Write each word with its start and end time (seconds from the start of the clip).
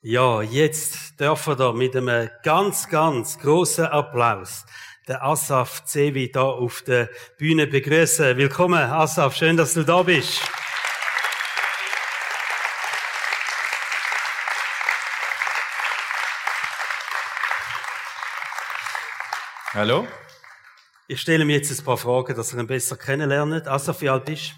Ja, 0.00 0.42
jetzt 0.42 1.18
dürfen 1.18 1.58
wir 1.58 1.72
mit 1.72 1.96
einem 1.96 2.30
ganz, 2.44 2.88
ganz 2.88 3.36
großen 3.36 3.86
Applaus 3.86 4.64
den 5.08 5.16
Asaf 5.16 5.84
Zevi 5.86 6.30
da 6.30 6.42
auf 6.42 6.82
der 6.82 7.10
Bühne 7.36 7.66
begrüßen. 7.66 8.36
Willkommen, 8.36 8.78
Asaf. 8.78 9.34
Schön, 9.34 9.56
dass 9.56 9.74
du 9.74 9.82
da 9.82 10.04
bist. 10.04 10.40
Hallo? 19.74 20.06
Ich 21.08 21.20
stelle 21.20 21.44
mir 21.44 21.56
jetzt 21.56 21.76
ein 21.76 21.84
paar 21.84 21.98
Fragen, 21.98 22.36
dass 22.36 22.52
ihr 22.52 22.60
ihn 22.60 22.68
besser 22.68 22.96
kennenlernt. 22.96 23.66
Asaf, 23.66 24.00
wie 24.00 24.10
alt 24.10 24.26
bist 24.26 24.54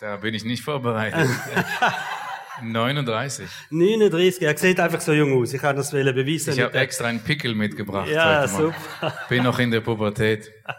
Da 0.00 0.16
bin 0.16 0.32
ich 0.32 0.44
nicht 0.44 0.62
vorbereitet. 0.62 1.28
39. 2.62 3.48
39, 3.70 4.42
er 4.42 4.56
sieht 4.56 4.80
einfach 4.80 5.00
so 5.00 5.12
jung 5.12 5.40
aus. 5.40 5.52
Ich 5.52 5.60
kann 5.60 5.76
das 5.76 5.90
beweisen. 5.90 6.54
Ich 6.54 6.60
habe 6.60 6.78
extra 6.78 7.06
einen 7.06 7.20
Pickel 7.20 7.54
mitgebracht. 7.54 8.08
Ja, 8.08 8.46
super. 8.46 8.74
Bin 9.28 9.42
noch 9.44 9.58
in 9.58 9.70
der 9.70 9.80
Pubertät. 9.80 10.50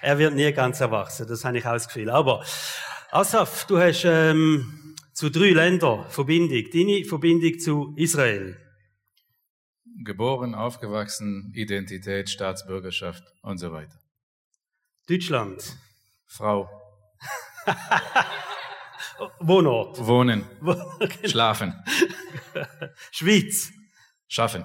Er 0.00 0.18
wird 0.18 0.34
nie 0.34 0.52
ganz 0.52 0.80
erwachsen, 0.80 1.24
das 1.28 1.44
habe 1.44 1.56
ich 1.56 1.64
auch 1.64 1.74
das 1.74 1.86
Gefühl. 1.86 2.10
Aber 2.10 2.44
Asaf, 3.12 3.64
du 3.66 3.78
hast 3.78 4.04
ähm, 4.04 4.96
zu 5.12 5.30
drei 5.30 5.50
Ländern 5.50 6.04
Verbindung. 6.10 6.64
Deine 6.72 7.04
Verbindung 7.04 7.58
zu 7.60 7.94
Israel. 7.96 8.58
Geboren, 10.04 10.56
aufgewachsen, 10.56 11.52
Identität, 11.54 12.28
Staatsbürgerschaft 12.28 13.22
und 13.42 13.58
so 13.58 13.72
weiter. 13.72 14.00
Deutschland. 15.08 15.76
Frau, 16.26 16.68
Wohnort. 19.40 19.98
wohnen, 20.06 20.44
Wo- 20.60 20.76
schlafen, 21.26 21.74
Schweiz. 23.10 23.70
schaffen, 24.28 24.64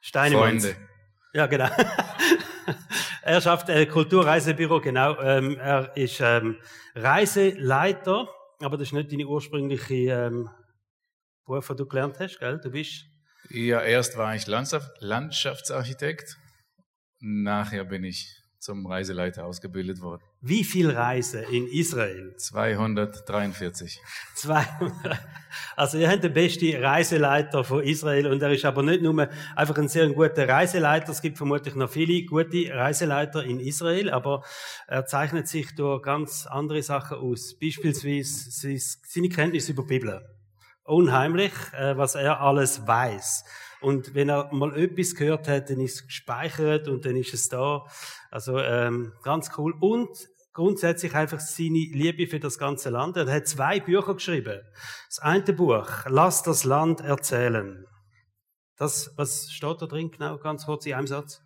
Steinemanns. 0.00 0.64
Freunde. 0.66 0.88
Ja, 1.34 1.46
genau. 1.46 1.68
er 3.22 3.40
schafft 3.40 3.68
äh, 3.68 3.86
Kulturreisebüro, 3.86 4.80
genau. 4.80 5.20
Ähm, 5.20 5.58
er 5.58 5.96
ist 5.96 6.20
ähm, 6.20 6.56
Reiseleiter, 6.94 8.28
aber 8.60 8.76
das 8.76 8.88
ist 8.88 8.92
nicht 8.92 9.12
deine 9.12 9.26
ursprüngliche 9.26 9.94
ähm, 10.12 10.48
Beruf, 11.44 11.66
den 11.68 11.76
du 11.76 11.86
gelernt 11.86 12.18
hast, 12.18 12.38
gell? 12.38 12.58
Du 12.62 12.70
bist 12.70 13.04
Ja, 13.50 13.80
erst 13.82 14.16
war 14.16 14.34
ich 14.34 14.46
Landschaft, 14.46 14.90
Landschaftsarchitekt. 15.00 16.36
Nachher 17.20 17.84
bin 17.84 18.04
ich 18.04 18.37
zum 18.58 18.86
Reiseleiter 18.86 19.44
ausgebildet 19.46 20.00
worden. 20.00 20.22
wie 20.40 20.64
viel 20.64 20.90
Reisen 20.90 21.42
in 21.50 21.66
Israel? 21.68 22.34
243. 22.36 24.00
200. 24.34 25.18
Also 25.76 25.96
ihr 25.98 26.10
habt 26.10 26.22
den 26.22 26.32
besten 26.32 26.76
Reiseleiter 26.76 27.64
von 27.64 27.82
Israel 27.82 28.26
und 28.26 28.42
er 28.42 28.52
ist 28.52 28.64
aber 28.64 28.82
nicht 28.82 29.00
nur 29.00 29.28
einfach 29.56 29.78
ein 29.78 29.88
sehr 29.88 30.08
guter 30.08 30.48
Reiseleiter. 30.48 31.10
Es 31.12 31.22
gibt 31.22 31.38
vermutlich 31.38 31.74
noch 31.74 31.88
viele 31.88 32.24
gute 32.24 32.68
Reiseleiter 32.72 33.44
in 33.44 33.58
Israel, 33.60 34.10
aber 34.10 34.44
er 34.86 35.06
zeichnet 35.06 35.48
sich 35.48 35.74
durch 35.74 36.02
ganz 36.02 36.46
andere 36.46 36.82
Sachen 36.82 37.18
aus. 37.18 37.56
Beispielsweise 37.58 38.78
seine 39.04 39.28
Kenntnis 39.28 39.68
über 39.68 39.82
die 39.82 39.98
Bibel. 39.98 40.37
Unheimlich, 40.88 41.52
äh, 41.74 41.98
was 41.98 42.14
er 42.14 42.40
alles 42.40 42.86
weiß. 42.86 43.44
Und 43.82 44.14
wenn 44.14 44.30
er 44.30 44.52
mal 44.54 44.74
etwas 44.74 45.14
gehört 45.14 45.46
hat, 45.46 45.68
dann 45.68 45.80
ist 45.80 45.96
es 45.96 46.06
gespeichert 46.06 46.88
und 46.88 47.04
dann 47.04 47.14
ist 47.14 47.34
es 47.34 47.50
da. 47.50 47.84
Also 48.30 48.58
ähm, 48.58 49.12
ganz 49.22 49.50
cool. 49.58 49.74
Und 49.78 50.08
grundsätzlich 50.54 51.14
einfach 51.14 51.40
seine 51.40 51.90
Liebe 51.92 52.26
für 52.26 52.40
das 52.40 52.58
ganze 52.58 52.88
Land. 52.88 53.18
Er 53.18 53.30
hat 53.30 53.46
zwei 53.46 53.80
Bücher 53.80 54.14
geschrieben. 54.14 54.62
Das 55.08 55.18
eine 55.18 55.52
Buch, 55.52 55.86
Lass 56.06 56.42
das 56.42 56.64
Land 56.64 57.02
erzählen. 57.02 57.84
Das, 58.78 59.12
was 59.16 59.50
steht 59.52 59.82
da 59.82 59.86
drin 59.86 60.10
genau, 60.10 60.38
ganz 60.38 60.64
kurz 60.64 60.86
in 60.86 60.94
einem 60.94 61.06
Satz? 61.06 61.42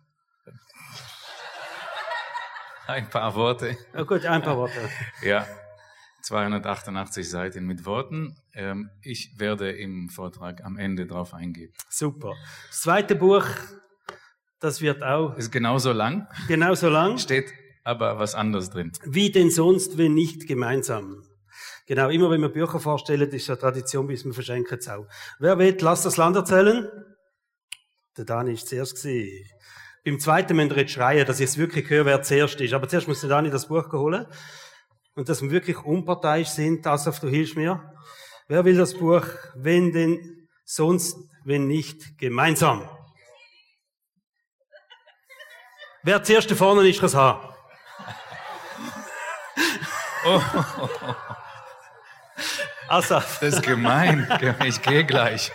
Ein 2.87 3.09
paar 3.09 3.35
Worte. 3.35 3.77
Ja, 3.93 4.03
gut, 4.03 4.25
ein 4.25 4.41
paar 4.41 4.55
Worte. 4.55 4.89
Ja, 5.21 5.45
288 6.23 7.29
Seiten 7.29 7.65
mit 7.65 7.85
Worten. 7.85 8.35
Ähm, 8.53 8.89
ich 9.01 9.37
werde 9.37 9.71
im 9.71 10.09
Vortrag 10.09 10.63
am 10.63 10.77
Ende 10.77 11.05
drauf 11.05 11.33
eingehen. 11.33 11.73
Super. 11.89 12.33
Das 12.69 12.81
zweite 12.81 13.15
Buch, 13.15 13.45
das 14.59 14.81
wird 14.81 15.03
auch 15.03 15.35
Ist 15.37 15.51
genauso 15.51 15.91
lang, 15.91 16.27
genauso 16.47 16.89
lang. 16.89 17.17
steht 17.17 17.51
aber 17.83 18.17
was 18.17 18.35
anderes 18.35 18.69
drin. 18.69 18.93
Wie 19.05 19.31
denn 19.31 19.51
sonst, 19.51 19.97
wenn 19.97 20.13
nicht 20.13 20.47
gemeinsam? 20.47 21.23
Genau, 21.85 22.09
immer 22.09 22.31
wenn 22.31 22.39
wir 22.39 22.49
Bücher 22.49 22.79
vorstellen, 22.79 23.29
ist 23.29 23.47
ja 23.47 23.57
Tradition, 23.57 24.07
bis 24.07 24.23
wir 24.23 24.33
verschenken 24.33 24.77
es 24.79 24.87
auch. 24.87 25.05
Wer 25.39 25.57
will, 25.59 25.75
lass 25.81 26.03
das 26.03 26.15
Land 26.15 26.37
erzählen? 26.37 26.87
Der 28.17 28.23
Dani 28.23 28.53
ist 28.53 28.69
zuerst 28.69 29.01
gewesen. 29.01 29.49
Beim 30.05 30.19
zweiten 30.19 30.55
müsst 30.55 30.71
ihr 30.71 30.77
jetzt 30.77 30.91
schreien, 30.91 31.25
dass 31.25 31.39
ich 31.39 31.49
es 31.49 31.57
wirklich 31.57 31.89
höre, 31.89 32.05
wer 32.05 32.21
zuerst 32.21 32.59
ist. 32.61 32.73
Aber 32.73 32.87
zuerst 32.87 33.07
muss 33.07 33.21
der 33.21 33.29
Dani 33.29 33.49
das 33.49 33.67
Buch 33.67 33.91
holen. 33.91 34.25
Und 35.15 35.29
dass 35.29 35.41
wir 35.41 35.51
wirklich 35.51 35.77
unparteiisch 35.77 36.49
sind, 36.49 36.85
Asaf, 36.87 37.19
du 37.19 37.27
hilfst 37.27 37.55
mir. 37.55 37.93
Wer 38.47 38.65
will 38.65 38.77
das 38.77 38.95
Buch, 38.95 39.25
wenn 39.55 39.91
denn 39.93 40.47
sonst, 40.65 41.17
wenn 41.43 41.67
nicht 41.67 42.17
gemeinsam? 42.17 42.89
Wer 46.01 46.23
zuerst 46.23 46.51
da 46.51 46.55
vorne 46.55 46.87
ist, 46.87 46.99
kann 46.99 47.05
es 47.05 47.15
haben. 47.15 47.53
Asaf. 52.87 53.39
Das 53.41 53.55
ist 53.55 53.63
gemein. 53.63 54.27
Ich 54.65 54.81
gehe 54.81 55.05
gleich. 55.05 55.51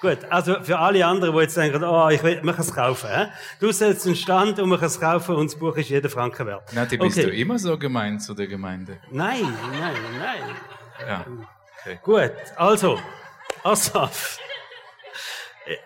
Gut, 0.00 0.24
also 0.30 0.62
für 0.62 0.78
alle 0.78 1.06
anderen, 1.06 1.34
die 1.34 1.40
jetzt 1.40 1.56
denken, 1.56 1.82
oh, 1.84 2.08
ich 2.10 2.22
will, 2.22 2.42
man 2.42 2.54
kann 2.54 2.64
es 2.66 2.74
kaufen. 2.74 3.08
He? 3.08 3.26
Du 3.60 3.72
setzt 3.72 4.06
einen 4.06 4.16
Stand 4.16 4.58
und 4.58 4.68
man 4.68 4.78
kann 4.78 4.88
es 4.88 5.00
kaufen 5.00 5.34
und 5.36 5.50
das 5.50 5.58
Buch 5.58 5.74
ist 5.76 5.88
jeder 5.88 6.10
Franken 6.10 6.46
wert. 6.46 6.72
Nati, 6.74 6.98
bist 6.98 7.16
Okay. 7.18 7.26
du 7.30 7.34
immer 7.34 7.58
so 7.58 7.78
gemein 7.78 8.20
zu 8.20 8.34
der 8.34 8.46
Gemeinde? 8.46 9.00
Nein, 9.10 9.42
nein, 9.72 9.96
nein. 10.18 10.56
Ja. 11.08 11.26
Okay. 11.80 11.98
Gut, 12.02 12.32
also, 12.56 13.00
Asaf. 13.62 14.38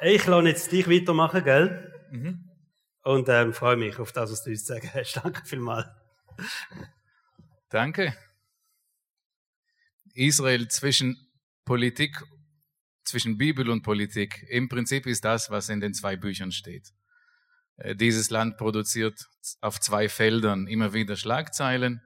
Ich 0.03 0.27
lasse 0.27 0.49
jetzt 0.49 0.73
dich 0.73 0.89
weitermachen, 0.91 1.45
gell? 1.45 1.93
Und 3.05 3.29
ähm, 3.29 3.53
freue 3.55 3.77
mich 3.77 3.99
auf 4.01 4.11
das, 4.11 4.33
was 4.33 4.43
du 4.43 4.51
uns 4.51 4.67
sagen 4.67 4.91
hast. 4.93 5.15
Danke 5.23 5.43
vielmals. 5.45 5.87
Danke. 7.71 8.17
Israel 10.15 10.67
zwischen 10.69 11.17
Politik, 11.65 12.21
zwischen 13.09 13.39
Bibel 13.39 13.71
und 13.71 13.83
Politik. 13.83 14.45
Im 14.49 14.69
Prinzip 14.69 15.07
ist 15.07 15.25
das, 15.25 15.51
was 15.51 15.69
in 15.69 15.81
den 15.81 15.95
zwei 15.95 16.17
Büchern 16.17 16.53
steht. 16.53 16.93
Äh, 17.77 17.97
Dieses 17.97 18.31
Land 18.31 18.57
produziert 18.57 19.29
auf 19.61 19.81
zwei 19.81 20.09
Feldern 20.09 20.67
immer 20.67 20.93
wieder 20.93 21.17
Schlagzeilen. 21.17 22.03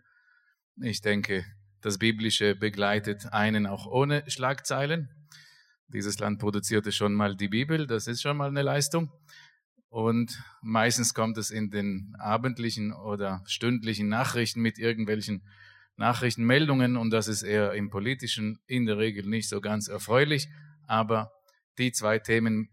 Ich 0.80 1.02
denke, 1.02 1.44
das 1.80 1.98
Biblische 1.98 2.54
begleitet 2.54 3.32
einen 3.32 3.66
auch 3.66 3.86
ohne 3.86 4.24
Schlagzeilen. 4.30 5.10
Dieses 5.88 6.18
Land 6.18 6.38
produzierte 6.38 6.92
schon 6.92 7.12
mal 7.12 7.36
die 7.36 7.48
Bibel, 7.48 7.86
das 7.86 8.06
ist 8.06 8.22
schon 8.22 8.36
mal 8.36 8.48
eine 8.48 8.62
Leistung. 8.62 9.10
Und 9.88 10.42
meistens 10.62 11.12
kommt 11.12 11.36
es 11.36 11.50
in 11.50 11.70
den 11.70 12.14
abendlichen 12.18 12.94
oder 12.94 13.42
stündlichen 13.46 14.08
Nachrichten 14.08 14.62
mit 14.62 14.78
irgendwelchen 14.78 15.42
Nachrichtenmeldungen 15.96 16.96
und 16.96 17.10
das 17.10 17.28
ist 17.28 17.42
eher 17.42 17.74
im 17.74 17.90
politischen 17.90 18.58
in 18.66 18.86
der 18.86 18.96
Regel 18.96 19.26
nicht 19.26 19.50
so 19.50 19.60
ganz 19.60 19.88
erfreulich, 19.88 20.48
aber 20.86 21.32
die 21.78 21.92
zwei 21.92 22.18
Themen, 22.18 22.68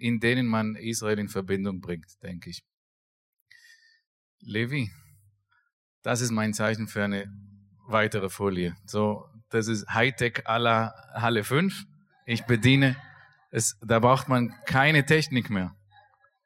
in 0.00 0.20
denen 0.20 0.46
man 0.46 0.74
Israel 0.76 1.18
in 1.18 1.28
Verbindung 1.28 1.80
bringt, 1.80 2.22
denke 2.22 2.50
ich. 2.50 2.62
Levi, 4.40 4.90
das 6.02 6.20
ist 6.20 6.30
mein 6.30 6.54
Zeichen 6.54 6.88
für 6.88 7.04
eine 7.04 7.30
weitere 7.86 8.30
Folie. 8.30 8.76
So, 8.86 9.26
das 9.50 9.68
ist 9.68 9.88
Hightech 9.92 10.46
à 10.46 10.58
la 10.58 10.94
Halle 11.14 11.44
5. 11.44 11.84
Ich 12.26 12.44
bediene 12.44 12.96
es, 13.50 13.76
da 13.82 13.98
braucht 13.98 14.28
man 14.28 14.54
keine 14.64 15.04
Technik 15.04 15.50
mehr. 15.50 15.74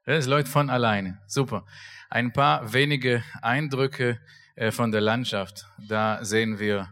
Es 0.05 0.27
läuft 0.27 0.49
von 0.49 0.71
alleine. 0.71 1.21
Super. 1.27 1.67
Ein 2.09 2.33
paar 2.33 2.73
wenige 2.73 3.23
Eindrücke 3.43 4.21
äh, 4.55 4.71
von 4.71 4.91
der 4.91 5.01
Landschaft. 5.01 5.67
Da 5.89 6.25
sehen 6.25 6.59
wir 6.59 6.91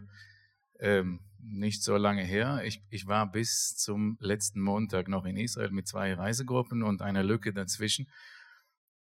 ähm, 0.79 1.19
nicht 1.45 1.83
so 1.83 1.97
lange 1.97 2.23
her. 2.23 2.61
Ich, 2.65 2.81
ich 2.89 3.07
war 3.07 3.31
bis 3.31 3.75
zum 3.75 4.17
letzten 4.19 4.61
Montag 4.61 5.07
noch 5.07 5.25
in 5.25 5.37
Israel 5.37 5.71
mit 5.71 5.87
zwei 5.87 6.13
Reisegruppen 6.13 6.83
und 6.83 7.01
einer 7.01 7.23
Lücke 7.23 7.53
dazwischen. 7.53 8.07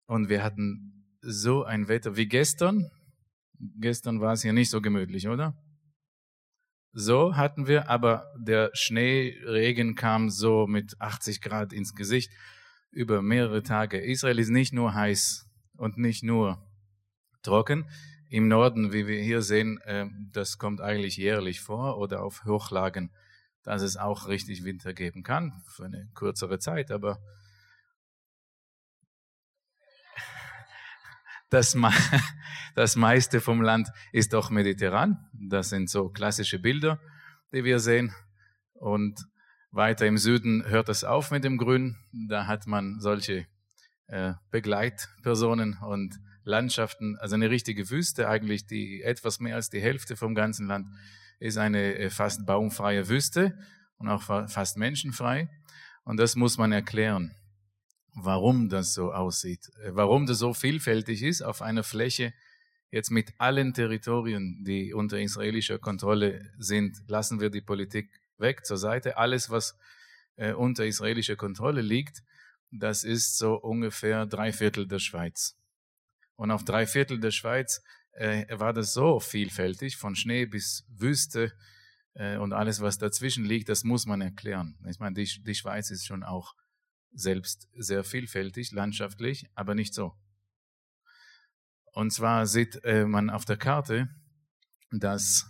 Und 0.07 0.29
wir 0.29 0.43
hatten 0.43 1.07
so 1.21 1.65
ein 1.65 1.89
Wetter 1.89 2.17
wie 2.17 2.27
gestern. 2.27 2.91
Gestern 3.79 4.21
war 4.21 4.33
es 4.33 4.43
hier 4.43 4.53
nicht 4.53 4.71
so 4.71 4.81
gemütlich, 4.81 5.29
oder? 5.29 5.57
So 6.93 7.37
hatten 7.37 7.67
wir, 7.67 7.89
aber 7.89 8.31
der 8.39 8.71
Schneeregen 8.75 9.95
kam 9.95 10.29
so 10.29 10.67
mit 10.67 11.01
80 11.01 11.41
Grad 11.41 11.73
ins 11.73 11.95
Gesicht 11.95 12.31
über 12.91 13.23
mehrere 13.23 13.63
Tage. 13.63 13.99
Israel 13.99 14.39
ist 14.39 14.51
nicht 14.51 14.75
nur 14.75 14.93
heiß 14.93 15.49
und 15.77 15.97
nicht 15.97 16.23
nur 16.23 16.63
trocken. 17.43 17.87
Im 18.33 18.49
Norden, 18.49 18.95
wie 18.95 19.07
wir 19.07 19.23
hier 19.23 19.43
sehen, 19.43 19.79
äh, 19.83 20.07
das 20.33 20.57
kommt 20.57 20.81
eigentlich 20.81 21.19
jährlich 21.19 21.61
vor 21.61 21.99
oder 21.99 22.23
auf 22.23 22.47
Hochlagen, 22.47 23.13
dass 23.63 23.83
es 23.83 23.99
auch 23.99 24.27
richtig 24.27 24.65
Winter 24.65 24.95
geben 24.95 25.23
kann, 25.23 25.63
für 25.69 25.85
eine 25.85 26.09
kürzere 26.15 26.59
Zeit, 26.59 26.91
aber 26.91 27.19
das, 31.51 31.77
das 32.75 32.97
meiste 32.97 33.43
vom 33.43 33.61
Land 33.61 33.91
ist 34.13 34.33
doch 34.33 34.49
mediterran. 34.49 35.29
Das 35.35 35.69
sind 35.69 35.91
so 35.91 36.09
klassische 36.09 36.59
Bilder, 36.59 36.99
die 37.53 37.65
wir 37.65 37.81
sehen. 37.81 38.15
Und 38.73 39.27
weiter 39.73 40.07
im 40.07 40.17
Süden 40.17 40.65
hört 40.65 40.89
es 40.89 41.05
auf 41.05 41.33
mit 41.33 41.45
dem 41.45 41.59
Grün. 41.59 41.99
Da 42.31 42.47
hat 42.47 42.67
man 42.67 42.99
solche 42.99 43.47
äh, 44.07 44.33
Begleitpersonen 44.51 45.77
und 45.83 46.19
Landschaften, 46.45 47.17
also 47.19 47.35
eine 47.35 47.51
richtige 47.51 47.91
Wüste 47.91 48.29
eigentlich, 48.29 48.67
die 48.67 49.03
etwas 49.03 49.41
mehr 49.41 49.57
als 49.57 49.71
die 49.71 49.81
Hälfte 49.81 50.17
vom 50.17 50.35
ganzen 50.35 50.67
Land 50.67 50.89
ist 51.39 51.59
eine 51.59 51.97
äh, 51.97 52.11
fast 52.11 52.47
baumfreie 52.47 53.09
Wüste 53.09 53.59
und 53.99 54.09
auch 54.09 54.23
fast 54.23 54.77
menschenfrei. 54.77 55.49
Und 56.05 56.19
das 56.19 56.37
muss 56.37 56.59
man 56.59 56.73
erklären 56.73 57.35
warum 58.15 58.69
das 58.69 58.95
so 58.95 59.13
aussieht, 59.13 59.71
äh, 59.83 59.91
warum 59.93 60.27
das 60.27 60.39
so 60.39 60.53
vielfältig 60.55 61.23
ist 61.23 61.43
auf 61.43 61.63
einer 61.63 61.83
Fläche, 61.83 62.33
jetzt 62.91 63.11
mit 63.11 63.33
allen 63.39 63.73
Territorien, 63.73 64.63
die 64.65 64.93
unter 64.93 65.19
israelischer 65.19 65.79
Kontrolle 65.79 66.53
sind, 66.59 66.99
lassen 67.09 67.41
wir 67.41 67.51
die 67.51 67.63
Politik 67.63 68.11
weg 68.37 68.67
zur 68.67 68.77
Seite. 68.77 69.17
Alles, 69.17 69.51
was 69.51 69.79
äh, 70.37 70.53
unter 70.53 70.85
israelischer 70.85 71.37
Kontrolle 71.37 71.81
liegt, 71.81 72.23
das 72.71 73.05
ist 73.05 73.39
so 73.39 73.55
ungefähr 73.55 74.27
drei 74.27 74.53
Viertel 74.53 74.87
der 74.87 74.99
Schweiz. 74.99 75.59
Und 76.43 76.51
auf 76.51 76.65
drei 76.65 76.89
Viertel 76.89 77.21
der 77.21 77.31
Schweiz 77.31 77.85
äh, 78.15 78.47
war 78.59 78.73
das 78.73 78.93
so 78.93 79.21
vielfältig, 79.21 79.97
von 79.97 80.17
Schnee 80.17 80.45
bis 80.45 80.85
Wüste 80.89 81.53
äh, 82.15 82.37
und 82.37 82.53
alles, 82.53 82.81
was 82.81 82.99
dazwischen 82.99 83.45
liegt, 83.45 83.69
das 83.69 83.85
muss 83.85 84.07
man 84.07 84.21
erklären. 84.21 84.77
Ich 84.91 84.99
meine, 84.99 85.15
die, 85.15 85.31
die 85.45 85.55
Schweiz 85.55 85.93
ist 85.93 86.05
schon 86.05 86.25
auch 86.25 86.57
selbst 87.13 87.69
sehr 87.79 88.03
vielfältig, 88.03 88.73
landschaftlich, 88.73 89.47
aber 89.55 89.77
nicht 89.77 89.95
so. 89.95 90.17
Und 91.93 92.13
zwar 92.13 92.49
sieht 92.49 92.83
äh, 92.83 93.05
man 93.05 93.31
auf 93.31 93.45
der 93.45 93.57
Karte, 93.57 94.09
dass 94.91 95.47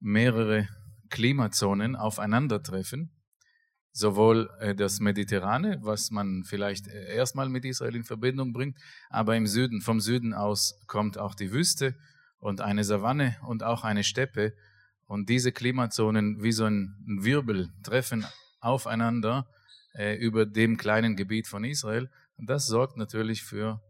mehrere 0.00 0.68
Klimazonen 1.10 1.94
aufeinandertreffen. 1.94 3.17
Sowohl 3.98 4.48
äh, 4.60 4.76
das 4.76 5.00
Mediterrane, 5.00 5.80
was 5.82 6.12
man 6.12 6.44
vielleicht 6.44 6.86
äh, 6.86 7.16
erstmal 7.16 7.48
mit 7.48 7.64
Israel 7.64 7.96
in 7.96 8.04
Verbindung 8.04 8.52
bringt, 8.52 8.78
aber 9.10 9.34
im 9.34 9.48
Süden, 9.48 9.80
vom 9.80 9.98
Süden 9.98 10.34
aus 10.34 10.80
kommt 10.86 11.18
auch 11.18 11.34
die 11.34 11.50
Wüste 11.50 11.96
und 12.38 12.60
eine 12.60 12.84
Savanne 12.84 13.36
und 13.42 13.64
auch 13.64 13.82
eine 13.82 14.04
Steppe. 14.04 14.54
Und 15.06 15.28
diese 15.28 15.50
Klimazonen 15.50 16.40
wie 16.44 16.52
so 16.52 16.66
ein 16.66 16.94
Wirbel 17.22 17.70
treffen 17.82 18.24
aufeinander 18.60 19.48
äh, 19.94 20.14
über 20.14 20.46
dem 20.46 20.76
kleinen 20.76 21.16
Gebiet 21.16 21.48
von 21.48 21.64
Israel. 21.64 22.08
Und 22.36 22.48
das 22.48 22.68
sorgt 22.68 22.96
natürlich 22.98 23.42
für 23.42 23.82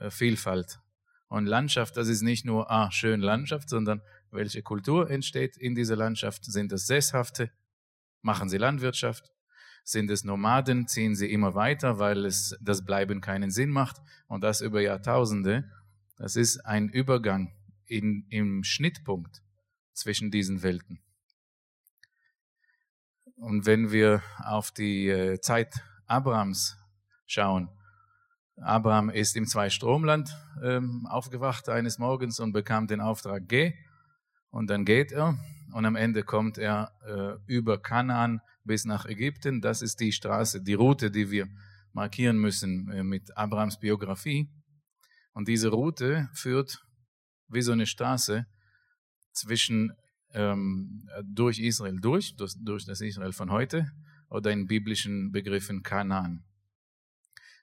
äh, 0.00 0.10
Vielfalt. 0.10 0.80
Und 1.28 1.46
Landschaft, 1.46 1.96
das 1.96 2.08
ist 2.08 2.20
nicht 2.20 2.44
nur, 2.44 2.70
ah, 2.70 2.90
schön 2.90 3.22
Landschaft, 3.22 3.70
sondern 3.70 4.02
welche 4.30 4.62
Kultur 4.62 5.10
entsteht 5.10 5.56
in 5.56 5.74
dieser 5.74 5.96
Landschaft? 5.96 6.44
Sind 6.44 6.72
es 6.72 6.86
Sesshafte? 6.86 7.50
Machen 8.20 8.50
sie 8.50 8.58
Landwirtschaft? 8.58 9.32
Sind 9.88 10.10
es 10.10 10.24
Nomaden? 10.24 10.88
Ziehen 10.88 11.14
sie 11.14 11.30
immer 11.30 11.54
weiter, 11.54 12.00
weil 12.00 12.26
es 12.26 12.58
das 12.60 12.84
Bleiben 12.84 13.20
keinen 13.20 13.52
Sinn 13.52 13.70
macht? 13.70 14.02
Und 14.26 14.42
das 14.42 14.60
über 14.60 14.80
Jahrtausende. 14.80 15.70
Das 16.16 16.34
ist 16.34 16.58
ein 16.66 16.88
Übergang 16.88 17.52
in, 17.86 18.26
im 18.28 18.64
Schnittpunkt 18.64 19.42
zwischen 19.92 20.32
diesen 20.32 20.64
Welten. 20.64 20.98
Und 23.36 23.64
wenn 23.66 23.92
wir 23.92 24.24
auf 24.38 24.72
die 24.72 25.08
äh, 25.08 25.40
Zeit 25.40 25.72
Abrahams 26.06 26.76
schauen, 27.26 27.68
Abraham 28.56 29.08
ist 29.08 29.36
im 29.36 29.46
Zweistromland 29.46 30.36
ähm, 30.64 31.06
aufgewacht 31.06 31.68
eines 31.68 31.98
Morgens 32.00 32.40
und 32.40 32.52
bekam 32.52 32.88
den 32.88 33.00
Auftrag, 33.00 33.44
geh. 33.46 33.74
Und 34.50 34.68
dann 34.68 34.84
geht 34.84 35.12
er 35.12 35.38
und 35.72 35.84
am 35.84 35.94
Ende 35.94 36.24
kommt 36.24 36.58
er 36.58 36.90
äh, 37.06 37.38
über 37.46 37.80
Kanaan 37.80 38.40
bis 38.66 38.84
nach 38.84 39.06
Ägypten. 39.06 39.60
Das 39.60 39.82
ist 39.82 40.00
die 40.00 40.12
Straße, 40.12 40.62
die 40.62 40.74
Route, 40.74 41.10
die 41.10 41.30
wir 41.30 41.48
markieren 41.92 42.38
müssen 42.38 42.90
äh, 42.90 43.02
mit 43.02 43.36
Abrahams 43.36 43.78
Biografie. 43.78 44.48
Und 45.32 45.48
diese 45.48 45.68
Route 45.68 46.28
führt 46.32 46.84
wie 47.48 47.62
so 47.62 47.72
eine 47.72 47.86
Straße 47.86 48.46
zwischen 49.32 49.92
ähm, 50.32 51.08
durch 51.24 51.58
Israel 51.58 51.98
durch, 52.00 52.36
durch, 52.36 52.54
durch 52.58 52.84
das 52.84 53.00
Israel 53.00 53.32
von 53.32 53.50
heute 53.50 53.92
oder 54.28 54.50
in 54.50 54.66
biblischen 54.66 55.32
Begriffen 55.32 55.82
Kanaan. 55.82 56.44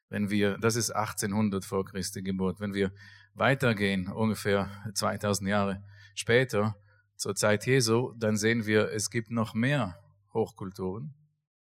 Wenn 0.10 0.30
wir, 0.30 0.58
das 0.58 0.76
ist 0.76 0.92
1800 0.92 1.66
vor 1.66 1.86
Christi 1.86 2.22
Geburt, 2.22 2.60
wenn 2.60 2.74
wir 2.74 2.92
weitergehen, 3.34 4.08
ungefähr 4.08 4.70
2000 4.94 5.50
Jahre 5.50 5.84
später, 6.16 6.76
zur 7.16 7.36
Zeit 7.36 7.66
Jesu, 7.66 8.14
dann 8.18 8.36
sehen 8.36 8.66
wir, 8.66 8.92
es 8.92 9.10
gibt 9.10 9.32
noch 9.32 9.54
mehr 9.54 10.03
Hochkulturen, 10.34 11.14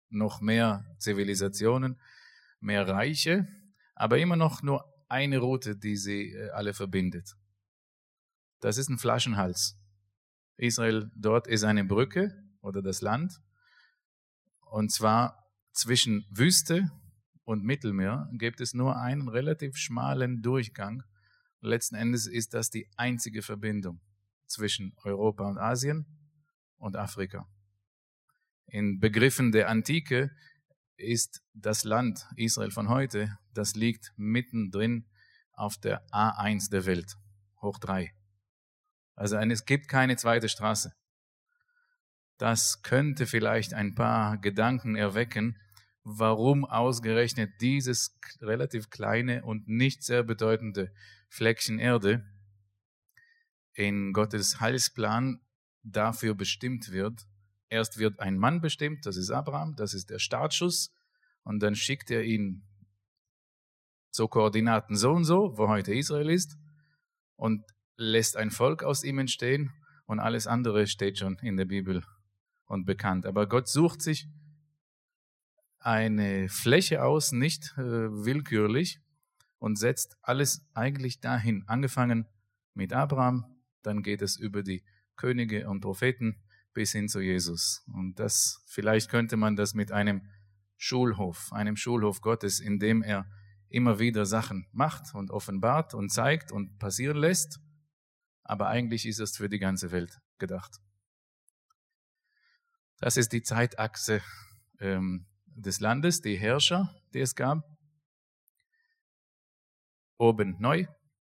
noch 0.10 0.42
mehr 0.42 0.86
Zivilisationen, 1.00 2.00
mehr 2.60 2.88
Reiche, 2.88 3.48
aber 3.96 4.18
immer 4.18 4.36
noch 4.36 4.64
nur 4.64 4.86
eine 5.08 5.40
Route, 5.40 5.76
die 5.76 5.98
sie 5.98 6.34
äh, 6.34 6.50
alle 6.52 6.74
verbindet. 6.74 7.36
Das 8.60 8.78
ist 8.78 8.90
ein 8.90 8.98
Flaschenhals. 8.98 9.78
Israel 10.58 11.10
dort 11.16 11.48
ist 11.48 11.64
eine 11.64 11.84
Brücke 11.84 12.36
oder 12.62 12.82
das 12.82 13.02
Land. 13.02 13.42
Und 14.62 14.92
zwar 14.92 15.50
zwischen 15.72 16.26
Wüste 16.30 16.92
und 17.44 17.64
Mittelmeer 17.64 18.30
gibt 18.34 18.62
es 18.62 18.74
nur 18.74 18.98
einen 18.98 19.30
relativ 19.30 19.78
schmalen 19.78 20.42
Durchgang. 20.42 21.04
Letzten 21.62 21.96
Endes 21.96 22.28
ist 22.28 22.54
das 22.54 22.70
die 22.70 22.90
einzige 22.98 23.42
Verbindung 23.42 24.02
zwischen 24.46 24.94
Europa 25.04 25.48
und 25.48 25.58
Asien 25.58 26.06
und 26.78 26.96
Afrika. 26.96 27.48
In 28.72 29.00
Begriffen 29.00 29.52
der 29.52 29.68
Antike 29.68 30.30
ist 30.96 31.42
das 31.54 31.84
Land 31.84 32.28
Israel 32.36 32.70
von 32.70 32.90
heute, 32.90 33.38
das 33.54 33.76
liegt 33.76 34.14
mittendrin 34.16 35.08
auf 35.54 35.78
der 35.78 36.06
A1 36.12 36.70
der 36.70 36.86
Welt, 36.86 37.16
hoch 37.62 37.80
drei. 37.80 38.14
Also 39.16 39.38
es 39.38 39.66
gibt 39.66 39.88
keine 39.88 40.18
zweite 40.18 40.50
Straße. 40.50 40.94
Das 42.38 42.84
könnte 42.84 43.26
vielleicht 43.26 43.74
ein 43.74 43.96
paar 43.96 44.38
Gedanken 44.38 44.96
erwecken, 44.96 45.60
warum 46.04 46.64
ausgerechnet 46.64 47.62
dieses 47.62 48.18
relativ 48.40 48.90
kleine 48.90 49.44
und 49.44 49.68
nicht 49.68 50.04
sehr 50.04 50.24
bedeutende 50.24 50.94
Fleckchen 51.28 51.80
Erde 51.80 52.24
in 53.74 54.14
Gottes 54.14 54.60
Heilsplan 54.60 55.42
dafür 55.84 56.36
bestimmt 56.36 56.92
wird. 56.92 57.26
Erst 57.70 57.98
wird 58.00 58.20
ein 58.20 58.38
Mann 58.38 58.62
bestimmt, 58.62 59.06
das 59.06 59.16
ist 59.16 59.30
Abraham, 59.30 59.76
das 59.76 59.94
ist 59.94 60.10
der 60.10 60.20
Startschuss, 60.20 60.92
und 61.44 61.62
dann 61.62 61.76
schickt 61.76 62.12
er 62.12 62.24
ihn 62.24 62.64
zu 64.12 64.28
Koordinaten 64.28 64.96
so 64.96 65.12
und 65.12 65.24
so, 65.24 65.58
wo 65.58 65.68
heute 65.68 65.94
Israel 65.94 66.30
ist, 66.30 66.58
und 67.36 67.64
lässt 67.96 68.38
ein 68.38 68.52
Volk 68.52 68.84
aus 68.84 69.04
ihm 69.04 69.20
entstehen. 69.20 69.72
Und 70.06 70.20
alles 70.20 70.48
andere 70.48 70.88
steht 70.88 71.20
schon 71.20 71.38
in 71.40 71.58
der 71.58 71.66
Bibel 71.66 72.04
und 72.66 72.86
bekannt. 72.86 73.26
Aber 73.26 73.48
Gott 73.48 73.68
sucht 73.68 74.02
sich 74.02 74.28
eine 75.80 76.50
Fläche 76.50 77.04
aus, 77.04 77.32
nicht 77.32 77.74
äh, 77.78 77.82
willkürlich, 77.82 79.00
und 79.60 79.78
setzt 79.78 80.18
alles 80.22 80.66
eigentlich 80.74 81.20
dahin, 81.20 81.64
angefangen 81.68 82.28
mit 82.74 82.94
Abraham, 82.94 83.46
dann 83.82 84.04
geht 84.04 84.22
es 84.22 84.38
über 84.38 84.64
die 84.64 84.84
Könige 85.16 85.70
und 85.70 85.82
Propheten 85.82 86.42
bis 86.74 86.92
hin 86.92 87.08
zu 87.08 87.20
Jesus. 87.20 87.84
Und 87.94 88.20
das, 88.20 88.64
vielleicht 88.68 89.10
könnte 89.10 89.38
man 89.38 89.56
das 89.56 89.74
mit 89.74 89.92
einem 89.92 90.26
Schulhof, 90.78 91.52
einem 91.52 91.76
Schulhof 91.76 92.22
Gottes, 92.22 92.60
in 92.60 92.80
dem 92.80 93.04
er 93.04 93.30
immer 93.70 94.00
wieder 94.00 94.26
Sachen 94.26 94.68
macht 94.72 95.14
und 95.14 95.32
offenbart 95.32 95.94
und 95.94 96.10
zeigt 96.10 96.52
und 96.52 96.80
passieren 96.80 97.18
lässt 97.18 97.60
aber 98.50 98.68
eigentlich 98.68 99.06
ist 99.06 99.20
es 99.20 99.38
für 99.38 99.48
die 99.48 99.60
ganze 99.60 99.92
Welt 99.92 100.20
gedacht. 100.40 100.82
Das 102.98 103.16
ist 103.16 103.32
die 103.32 103.44
Zeitachse 103.44 104.24
ähm, 104.80 105.28
des 105.46 105.80
Landes, 105.80 106.22
die 106.22 106.36
Herrscher, 106.36 107.00
die 107.14 107.20
es 107.20 107.36
gab. 107.36 107.64
Oben 110.18 110.56
neu, 110.60 110.88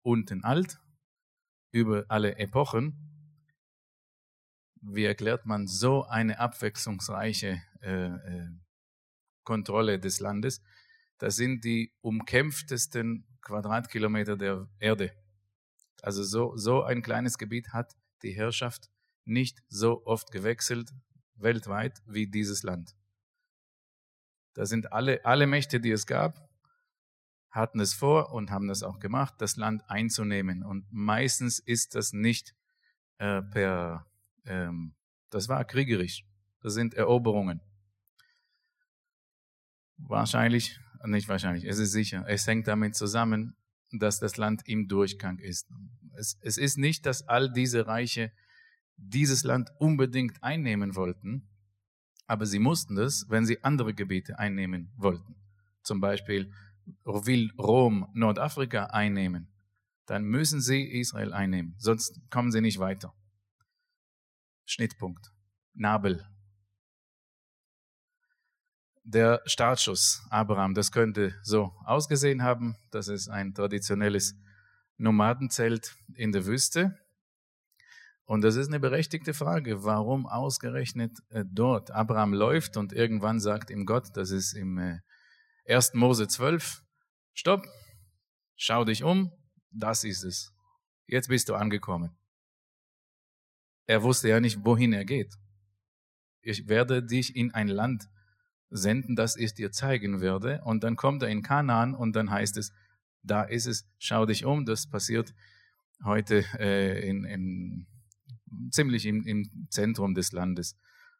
unten 0.02 0.44
alt, 0.44 0.78
über 1.72 2.04
alle 2.06 2.36
Epochen. 2.36 3.09
Wie 4.80 5.04
erklärt 5.04 5.46
man 5.46 5.66
so 5.66 6.04
eine 6.04 6.38
abwechslungsreiche 6.38 7.62
äh, 7.82 8.06
äh, 8.06 8.48
Kontrolle 9.44 9.98
des 9.98 10.20
Landes? 10.20 10.62
Das 11.18 11.36
sind 11.36 11.64
die 11.64 11.92
umkämpftesten 12.00 13.26
Quadratkilometer 13.42 14.36
der 14.36 14.68
Erde. 14.78 15.12
Also 16.02 16.22
so, 16.22 16.56
so 16.56 16.82
ein 16.82 17.02
kleines 17.02 17.36
Gebiet 17.36 17.72
hat 17.72 17.94
die 18.22 18.32
Herrschaft 18.32 18.90
nicht 19.24 19.62
so 19.68 20.04
oft 20.06 20.30
gewechselt 20.32 20.90
weltweit 21.34 22.02
wie 22.06 22.26
dieses 22.26 22.62
Land. 22.62 22.94
Da 24.54 24.66
sind 24.66 24.92
alle, 24.92 25.24
alle 25.24 25.46
Mächte, 25.46 25.80
die 25.80 25.90
es 25.90 26.06
gab, 26.06 26.48
hatten 27.50 27.80
es 27.80 27.94
vor 27.94 28.32
und 28.32 28.50
haben 28.50 28.68
das 28.68 28.82
auch 28.82 28.98
gemacht, 28.98 29.34
das 29.38 29.56
Land 29.56 29.88
einzunehmen. 29.88 30.62
Und 30.62 30.86
meistens 30.90 31.58
ist 31.58 31.94
das 31.94 32.12
nicht 32.12 32.54
äh, 33.18 33.42
per, 33.42 34.06
ähm, 34.46 34.94
das 35.30 35.48
war 35.48 35.64
kriegerisch. 35.64 36.24
Das 36.62 36.74
sind 36.74 36.94
Eroberungen. 36.94 37.60
Wahrscheinlich, 39.96 40.78
nicht 41.04 41.28
wahrscheinlich, 41.28 41.64
es 41.64 41.78
ist 41.78 41.92
sicher, 41.92 42.24
es 42.26 42.46
hängt 42.46 42.66
damit 42.66 42.96
zusammen, 42.96 43.56
dass 43.92 44.18
das 44.18 44.36
Land 44.36 44.62
im 44.66 44.88
Durchgang 44.88 45.38
ist. 45.38 45.68
Es, 46.16 46.38
es 46.40 46.58
ist 46.58 46.78
nicht, 46.78 47.06
dass 47.06 47.26
all 47.28 47.52
diese 47.52 47.86
Reiche 47.86 48.32
dieses 48.96 49.44
Land 49.44 49.70
unbedingt 49.78 50.42
einnehmen 50.42 50.94
wollten, 50.94 51.48
aber 52.26 52.46
sie 52.46 52.58
mussten 52.58 52.94
das, 52.94 53.26
wenn 53.28 53.46
sie 53.46 53.64
andere 53.64 53.94
Gebiete 53.94 54.38
einnehmen 54.38 54.92
wollten. 54.96 55.36
Zum 55.82 56.00
Beispiel 56.00 56.52
will 57.04 57.50
Rom 57.58 58.08
Nordafrika 58.14 58.86
einnehmen, 58.86 59.48
dann 60.06 60.24
müssen 60.24 60.60
sie 60.60 60.82
Israel 60.82 61.32
einnehmen, 61.32 61.74
sonst 61.78 62.20
kommen 62.30 62.52
sie 62.52 62.60
nicht 62.60 62.78
weiter. 62.78 63.14
Schnittpunkt. 64.64 65.32
Nabel. 65.74 66.26
Der 69.02 69.42
Startschuss 69.46 70.24
Abraham, 70.30 70.74
das 70.74 70.92
könnte 70.92 71.34
so 71.42 71.74
ausgesehen 71.84 72.42
haben. 72.42 72.76
Das 72.90 73.08
ist 73.08 73.28
ein 73.28 73.54
traditionelles 73.54 74.36
Nomadenzelt 74.98 75.96
in 76.14 76.32
der 76.32 76.46
Wüste. 76.46 76.98
Und 78.30 78.42
das 78.42 78.54
ist 78.54 78.68
eine 78.68 78.78
berechtigte 78.78 79.34
Frage, 79.34 79.82
warum 79.82 80.26
ausgerechnet 80.28 81.18
äh, 81.30 81.44
dort 81.44 81.90
Abraham 81.90 82.32
läuft 82.32 82.76
und 82.76 82.92
irgendwann 82.92 83.40
sagt 83.40 83.70
ihm 83.70 83.86
Gott, 83.86 84.16
das 84.16 84.30
ist 84.30 84.52
im 84.52 84.78
1. 85.68 85.90
Äh, 85.90 85.96
Mose 85.96 86.28
12, 86.28 86.84
stopp, 87.34 87.66
schau 88.54 88.84
dich 88.84 89.02
um, 89.02 89.32
das 89.72 90.04
ist 90.04 90.22
es. 90.22 90.52
Jetzt 91.08 91.26
bist 91.28 91.48
du 91.48 91.56
angekommen. 91.56 92.16
Er 93.90 94.04
wusste 94.04 94.28
ja 94.28 94.38
nicht, 94.38 94.64
wohin 94.64 94.92
er 94.92 95.04
geht. 95.04 95.34
Ich 96.42 96.68
werde 96.68 97.02
dich 97.02 97.34
in 97.34 97.52
ein 97.54 97.66
Land 97.66 98.08
senden, 98.68 99.16
das 99.16 99.34
ich 99.34 99.52
dir 99.52 99.72
zeigen 99.72 100.20
werde. 100.20 100.60
Und 100.62 100.84
dann 100.84 100.94
kommt 100.94 101.24
er 101.24 101.28
in 101.28 101.42
Kanaan 101.42 101.96
und 101.96 102.14
dann 102.14 102.30
heißt 102.30 102.56
es, 102.56 102.72
da 103.24 103.42
ist 103.42 103.66
es, 103.66 103.90
schau 103.98 104.26
dich 104.26 104.44
um. 104.44 104.64
Das 104.64 104.88
passiert 104.88 105.34
heute 106.04 106.44
äh, 106.60 107.04
in, 107.04 107.24
in 107.24 107.88
ziemlich 108.70 109.06
im, 109.06 109.26
im 109.26 109.66
Zentrum 109.70 110.14
des 110.14 110.30
Landes. 110.30 110.76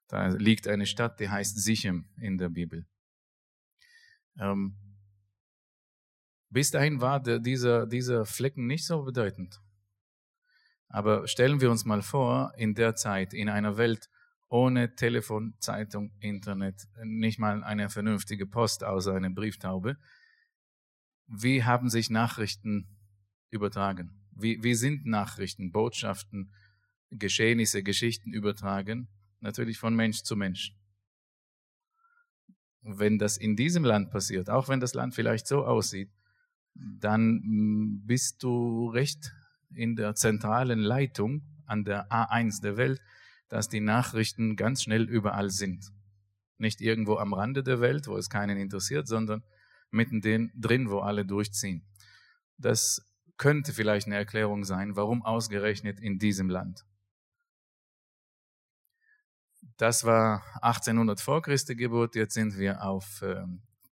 Da 0.06 0.28
liegt 0.28 0.68
eine 0.68 0.86
Stadt, 0.86 1.18
die 1.18 1.28
heißt 1.28 1.60
Sichem 1.60 2.08
in 2.18 2.38
der 2.38 2.50
Bibel. 2.50 2.86
Ähm, 4.38 4.76
bis 6.50 6.70
dahin 6.70 7.00
war 7.00 7.20
der, 7.20 7.40
dieser, 7.40 7.88
dieser 7.88 8.24
Flecken 8.26 8.68
nicht 8.68 8.86
so 8.86 9.02
bedeutend. 9.02 9.60
Aber 10.90 11.28
stellen 11.28 11.60
wir 11.60 11.70
uns 11.70 11.84
mal 11.84 12.02
vor, 12.02 12.52
in 12.56 12.74
der 12.74 12.96
Zeit, 12.96 13.32
in 13.32 13.48
einer 13.48 13.76
Welt 13.76 14.10
ohne 14.48 14.96
Telefon, 14.96 15.54
Zeitung, 15.60 16.12
Internet, 16.18 16.88
nicht 17.04 17.38
mal 17.38 17.62
eine 17.62 17.88
vernünftige 17.88 18.44
Post 18.46 18.82
außer 18.82 19.14
eine 19.14 19.30
Brieftaube, 19.30 19.96
wie 21.28 21.62
haben 21.62 21.88
sich 21.88 22.10
Nachrichten 22.10 22.88
übertragen? 23.50 24.10
Wie, 24.32 24.60
wie 24.64 24.74
sind 24.74 25.06
Nachrichten, 25.06 25.70
Botschaften, 25.70 26.52
Geschehnisse, 27.10 27.84
Geschichten 27.84 28.32
übertragen, 28.32 29.08
natürlich 29.38 29.78
von 29.78 29.94
Mensch 29.94 30.22
zu 30.22 30.34
Mensch. 30.34 30.74
Wenn 32.82 33.18
das 33.18 33.36
in 33.36 33.54
diesem 33.54 33.84
Land 33.84 34.10
passiert, 34.10 34.50
auch 34.50 34.68
wenn 34.68 34.80
das 34.80 34.94
Land 34.94 35.14
vielleicht 35.14 35.46
so 35.46 35.64
aussieht, 35.64 36.10
dann 36.74 37.40
mm, 37.44 38.06
bist 38.06 38.42
du 38.42 38.88
recht 38.88 39.32
in 39.74 39.96
der 39.96 40.14
zentralen 40.14 40.80
Leitung 40.80 41.42
an 41.66 41.84
der 41.84 42.10
A1 42.10 42.62
der 42.62 42.76
Welt, 42.76 43.00
dass 43.48 43.68
die 43.68 43.80
Nachrichten 43.80 44.56
ganz 44.56 44.82
schnell 44.82 45.08
überall 45.08 45.50
sind. 45.50 45.92
Nicht 46.58 46.80
irgendwo 46.80 47.16
am 47.16 47.32
Rande 47.32 47.62
der 47.62 47.80
Welt, 47.80 48.06
wo 48.06 48.16
es 48.16 48.28
keinen 48.30 48.58
interessiert, 48.58 49.08
sondern 49.08 49.42
mitten 49.90 50.20
drin, 50.20 50.90
wo 50.90 51.00
alle 51.00 51.24
durchziehen. 51.24 51.82
Das 52.58 53.06
könnte 53.36 53.72
vielleicht 53.72 54.06
eine 54.06 54.16
Erklärung 54.16 54.64
sein, 54.64 54.96
warum 54.96 55.24
ausgerechnet 55.24 55.98
in 55.98 56.18
diesem 56.18 56.50
Land. 56.50 56.84
Das 59.76 60.04
war 60.04 60.44
1800 60.60 61.20
vor 61.20 61.40
Christi 61.40 61.74
Geburt. 61.74 62.14
Jetzt 62.14 62.34
sind 62.34 62.58
wir 62.58 62.84
auf 62.84 63.22
äh, 63.22 63.46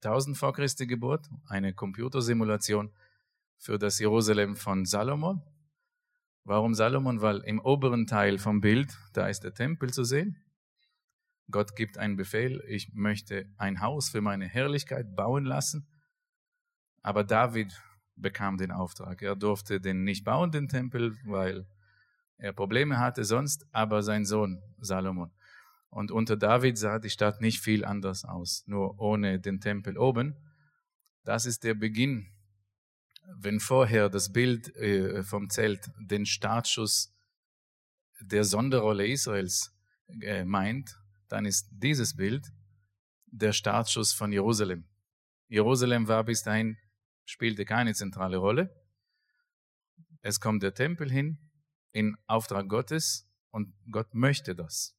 1000 0.04 0.36
vor 0.36 0.52
Christi 0.52 0.86
Geburt. 0.86 1.30
Eine 1.46 1.72
Computersimulation 1.72 2.92
für 3.56 3.78
das 3.78 3.98
Jerusalem 3.98 4.54
von 4.56 4.84
Salomon. 4.84 5.42
Warum 6.48 6.72
Salomon? 6.72 7.20
Weil 7.20 7.40
im 7.40 7.60
oberen 7.60 8.06
Teil 8.06 8.38
vom 8.38 8.62
Bild, 8.62 8.96
da 9.12 9.28
ist 9.28 9.44
der 9.44 9.52
Tempel 9.52 9.92
zu 9.92 10.02
sehen. 10.02 10.42
Gott 11.50 11.76
gibt 11.76 11.98
einen 11.98 12.16
Befehl, 12.16 12.64
ich 12.66 12.94
möchte 12.94 13.44
ein 13.58 13.82
Haus 13.82 14.08
für 14.08 14.22
meine 14.22 14.46
Herrlichkeit 14.46 15.14
bauen 15.14 15.44
lassen. 15.44 15.86
Aber 17.02 17.22
David 17.22 17.78
bekam 18.16 18.56
den 18.56 18.70
Auftrag. 18.70 19.20
Er 19.20 19.36
durfte 19.36 19.78
den 19.78 20.04
nicht 20.04 20.24
bauen, 20.24 20.50
den 20.50 20.68
Tempel, 20.68 21.18
weil 21.26 21.66
er 22.38 22.54
Probleme 22.54 22.98
hatte 22.98 23.24
sonst, 23.24 23.66
aber 23.72 24.02
sein 24.02 24.24
Sohn 24.24 24.62
Salomon 24.78 25.30
und 25.90 26.10
unter 26.10 26.36
David 26.36 26.78
sah 26.78 26.98
die 26.98 27.10
Stadt 27.10 27.42
nicht 27.42 27.60
viel 27.60 27.84
anders 27.84 28.24
aus, 28.24 28.64
nur 28.66 28.98
ohne 28.98 29.38
den 29.38 29.60
Tempel 29.60 29.98
oben. 29.98 30.34
Das 31.24 31.46
ist 31.46 31.64
der 31.64 31.74
Beginn. 31.74 32.26
Wenn 33.36 33.60
vorher 33.60 34.08
das 34.08 34.32
Bild 34.32 34.74
äh, 34.76 35.22
vom 35.22 35.50
Zelt 35.50 35.90
den 35.98 36.26
Startschuss 36.26 37.14
der 38.20 38.44
Sonderrolle 38.44 39.06
Israels 39.06 39.72
äh, 40.22 40.44
meint, 40.44 40.98
dann 41.28 41.44
ist 41.44 41.68
dieses 41.70 42.16
Bild 42.16 42.50
der 43.26 43.52
Startschuss 43.52 44.12
von 44.12 44.32
Jerusalem. 44.32 44.84
Jerusalem 45.48 46.08
war 46.08 46.24
bis 46.24 46.42
dahin, 46.42 46.78
spielte 47.24 47.64
keine 47.64 47.94
zentrale 47.94 48.38
Rolle. 48.38 48.74
Es 50.22 50.40
kommt 50.40 50.62
der 50.62 50.74
Tempel 50.74 51.10
hin 51.10 51.38
in 51.92 52.16
Auftrag 52.26 52.68
Gottes 52.68 53.28
und 53.50 53.74
Gott 53.90 54.14
möchte 54.14 54.54
das. 54.54 54.96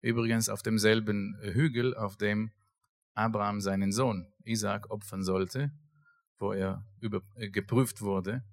Übrigens 0.00 0.48
auf 0.48 0.62
demselben 0.62 1.38
Hügel, 1.40 1.96
auf 1.96 2.16
dem 2.16 2.52
Abraham 3.14 3.60
seinen 3.60 3.92
Sohn 3.92 4.32
Isaac 4.44 4.90
opfern 4.90 5.22
sollte, 5.22 5.72
wo 6.38 6.52
er 6.52 6.86
über, 7.00 7.22
äh, 7.36 7.50
geprüft 7.50 8.00
wurde, 8.00 8.44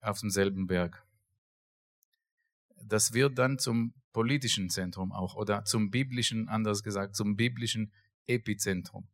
auf 0.00 0.20
demselben 0.20 0.66
Berg. 0.66 1.04
Das 2.82 3.12
wird 3.12 3.38
dann 3.38 3.58
zum 3.58 3.94
politischen 4.12 4.70
Zentrum 4.70 5.12
auch 5.12 5.34
oder 5.34 5.64
zum 5.64 5.90
biblischen, 5.90 6.48
anders 6.48 6.82
gesagt, 6.82 7.16
zum 7.16 7.36
biblischen 7.36 7.92
Epizentrum. 8.26 9.08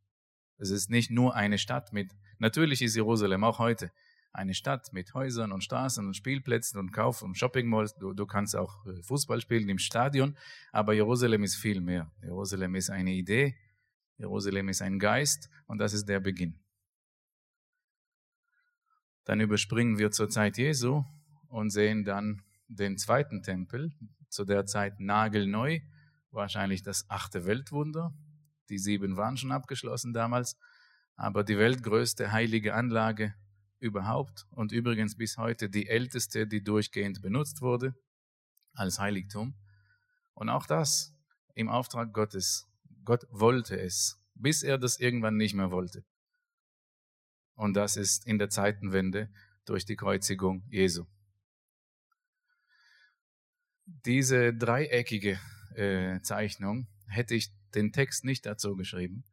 Es 0.56 0.70
ist 0.70 0.90
nicht 0.90 1.10
nur 1.10 1.34
eine 1.34 1.58
Stadt 1.58 1.92
mit, 1.92 2.12
natürlich 2.38 2.82
ist 2.82 2.94
Jerusalem 2.94 3.44
auch 3.44 3.58
heute 3.58 3.90
eine 4.32 4.54
Stadt 4.54 4.92
mit 4.92 5.14
Häusern 5.14 5.52
und 5.52 5.62
Straßen 5.62 6.04
und 6.04 6.14
Spielplätzen 6.14 6.78
und 6.80 6.92
Kauf- 6.92 7.22
und 7.22 7.38
Shoppingmalls. 7.38 7.94
Du, 7.96 8.12
du 8.14 8.26
kannst 8.26 8.56
auch 8.56 8.84
äh, 8.86 9.00
Fußball 9.02 9.40
spielen 9.40 9.68
im 9.68 9.78
Stadion, 9.78 10.36
aber 10.72 10.92
Jerusalem 10.92 11.44
ist 11.44 11.54
viel 11.54 11.80
mehr. 11.80 12.10
Jerusalem 12.20 12.74
ist 12.74 12.90
eine 12.90 13.12
Idee, 13.12 13.56
Jerusalem 14.16 14.68
ist 14.68 14.82
ein 14.82 14.98
Geist 14.98 15.48
und 15.66 15.78
das 15.78 15.92
ist 15.92 16.08
der 16.08 16.20
Beginn. 16.20 16.63
Dann 19.24 19.40
überspringen 19.40 19.98
wir 19.98 20.10
zur 20.10 20.28
Zeit 20.28 20.58
Jesu 20.58 21.04
und 21.48 21.70
sehen 21.70 22.04
dann 22.04 22.42
den 22.68 22.98
zweiten 22.98 23.42
Tempel, 23.42 23.92
zu 24.28 24.44
der 24.44 24.66
Zeit 24.66 25.00
nagelneu, 25.00 25.80
wahrscheinlich 26.30 26.82
das 26.82 27.08
achte 27.08 27.46
Weltwunder. 27.46 28.12
Die 28.68 28.78
sieben 28.78 29.16
waren 29.16 29.36
schon 29.36 29.52
abgeschlossen 29.52 30.12
damals, 30.12 30.58
aber 31.16 31.44
die 31.44 31.58
weltgrößte 31.58 32.32
heilige 32.32 32.74
Anlage 32.74 33.34
überhaupt 33.78 34.46
und 34.50 34.72
übrigens 34.72 35.16
bis 35.16 35.36
heute 35.36 35.68
die 35.68 35.88
älteste, 35.88 36.46
die 36.46 36.64
durchgehend 36.64 37.22
benutzt 37.22 37.60
wurde 37.60 37.94
als 38.72 38.98
Heiligtum. 38.98 39.54
Und 40.34 40.48
auch 40.48 40.66
das 40.66 41.14
im 41.54 41.68
Auftrag 41.68 42.12
Gottes. 42.12 42.66
Gott 43.04 43.26
wollte 43.30 43.78
es, 43.78 44.18
bis 44.34 44.62
er 44.62 44.78
das 44.78 44.98
irgendwann 44.98 45.36
nicht 45.36 45.54
mehr 45.54 45.70
wollte. 45.70 46.04
Und 47.54 47.74
das 47.74 47.96
ist 47.96 48.26
in 48.26 48.38
der 48.38 48.50
Zeitenwende 48.50 49.30
durch 49.64 49.84
die 49.84 49.96
Kreuzigung 49.96 50.64
Jesu. 50.68 51.04
Diese 53.86 54.54
dreieckige 54.54 55.38
äh, 55.74 56.20
Zeichnung 56.22 56.88
hätte 57.06 57.34
ich 57.34 57.52
den 57.74 57.92
Text 57.92 58.24
nicht 58.24 58.46
dazu 58.46 58.76
geschrieben, 58.76 59.24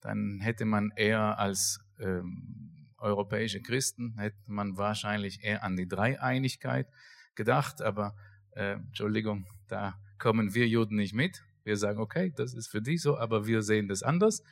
dann 0.00 0.40
hätte 0.40 0.64
man 0.64 0.92
eher 0.94 1.38
als 1.38 1.80
ähm, 1.98 2.78
europäische 2.98 3.60
Christen 3.60 4.18
hätte 4.18 4.38
man 4.46 4.76
wahrscheinlich 4.76 5.42
eher 5.44 5.62
an 5.62 5.76
die 5.76 5.88
Dreieinigkeit 5.88 6.88
gedacht, 7.34 7.80
aber 7.80 8.16
äh, 8.52 8.72
Entschuldigung, 8.72 9.46
da 9.68 10.00
kommen 10.18 10.54
wir 10.54 10.66
Juden 10.66 10.96
nicht 10.96 11.14
mit. 11.14 11.42
Wir 11.62 11.76
sagen, 11.76 12.00
okay, 12.00 12.32
das 12.34 12.54
ist 12.54 12.68
für 12.68 12.82
die 12.82 12.98
so, 12.98 13.16
aber 13.16 13.46
wir 13.46 13.62
sehen 13.62 13.88
das 13.88 14.02
anders. 14.02 14.42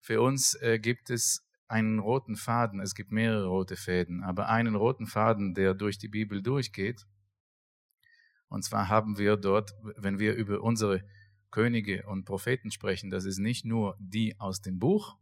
Für 0.00 0.20
uns 0.20 0.54
äh, 0.60 0.78
gibt 0.78 1.10
es 1.10 1.46
einen 1.70 1.98
roten 1.98 2.36
Faden, 2.36 2.80
es 2.80 2.94
gibt 2.94 3.12
mehrere 3.12 3.46
rote 3.46 3.76
Fäden, 3.76 4.22
aber 4.22 4.48
einen 4.48 4.74
roten 4.74 5.06
Faden, 5.06 5.54
der 5.54 5.74
durch 5.74 5.98
die 5.98 6.08
Bibel 6.08 6.42
durchgeht. 6.42 7.06
Und 8.48 8.64
zwar 8.64 8.88
haben 8.88 9.18
wir 9.18 9.36
dort, 9.36 9.72
wenn 9.96 10.18
wir 10.18 10.34
über 10.34 10.62
unsere 10.62 11.04
Könige 11.50 12.06
und 12.06 12.24
Propheten 12.24 12.70
sprechen, 12.70 13.10
das 13.10 13.24
ist 13.24 13.38
nicht 13.38 13.64
nur 13.64 13.96
die 14.00 14.38
aus 14.40 14.60
dem 14.60 14.78
Buch, 14.78 15.16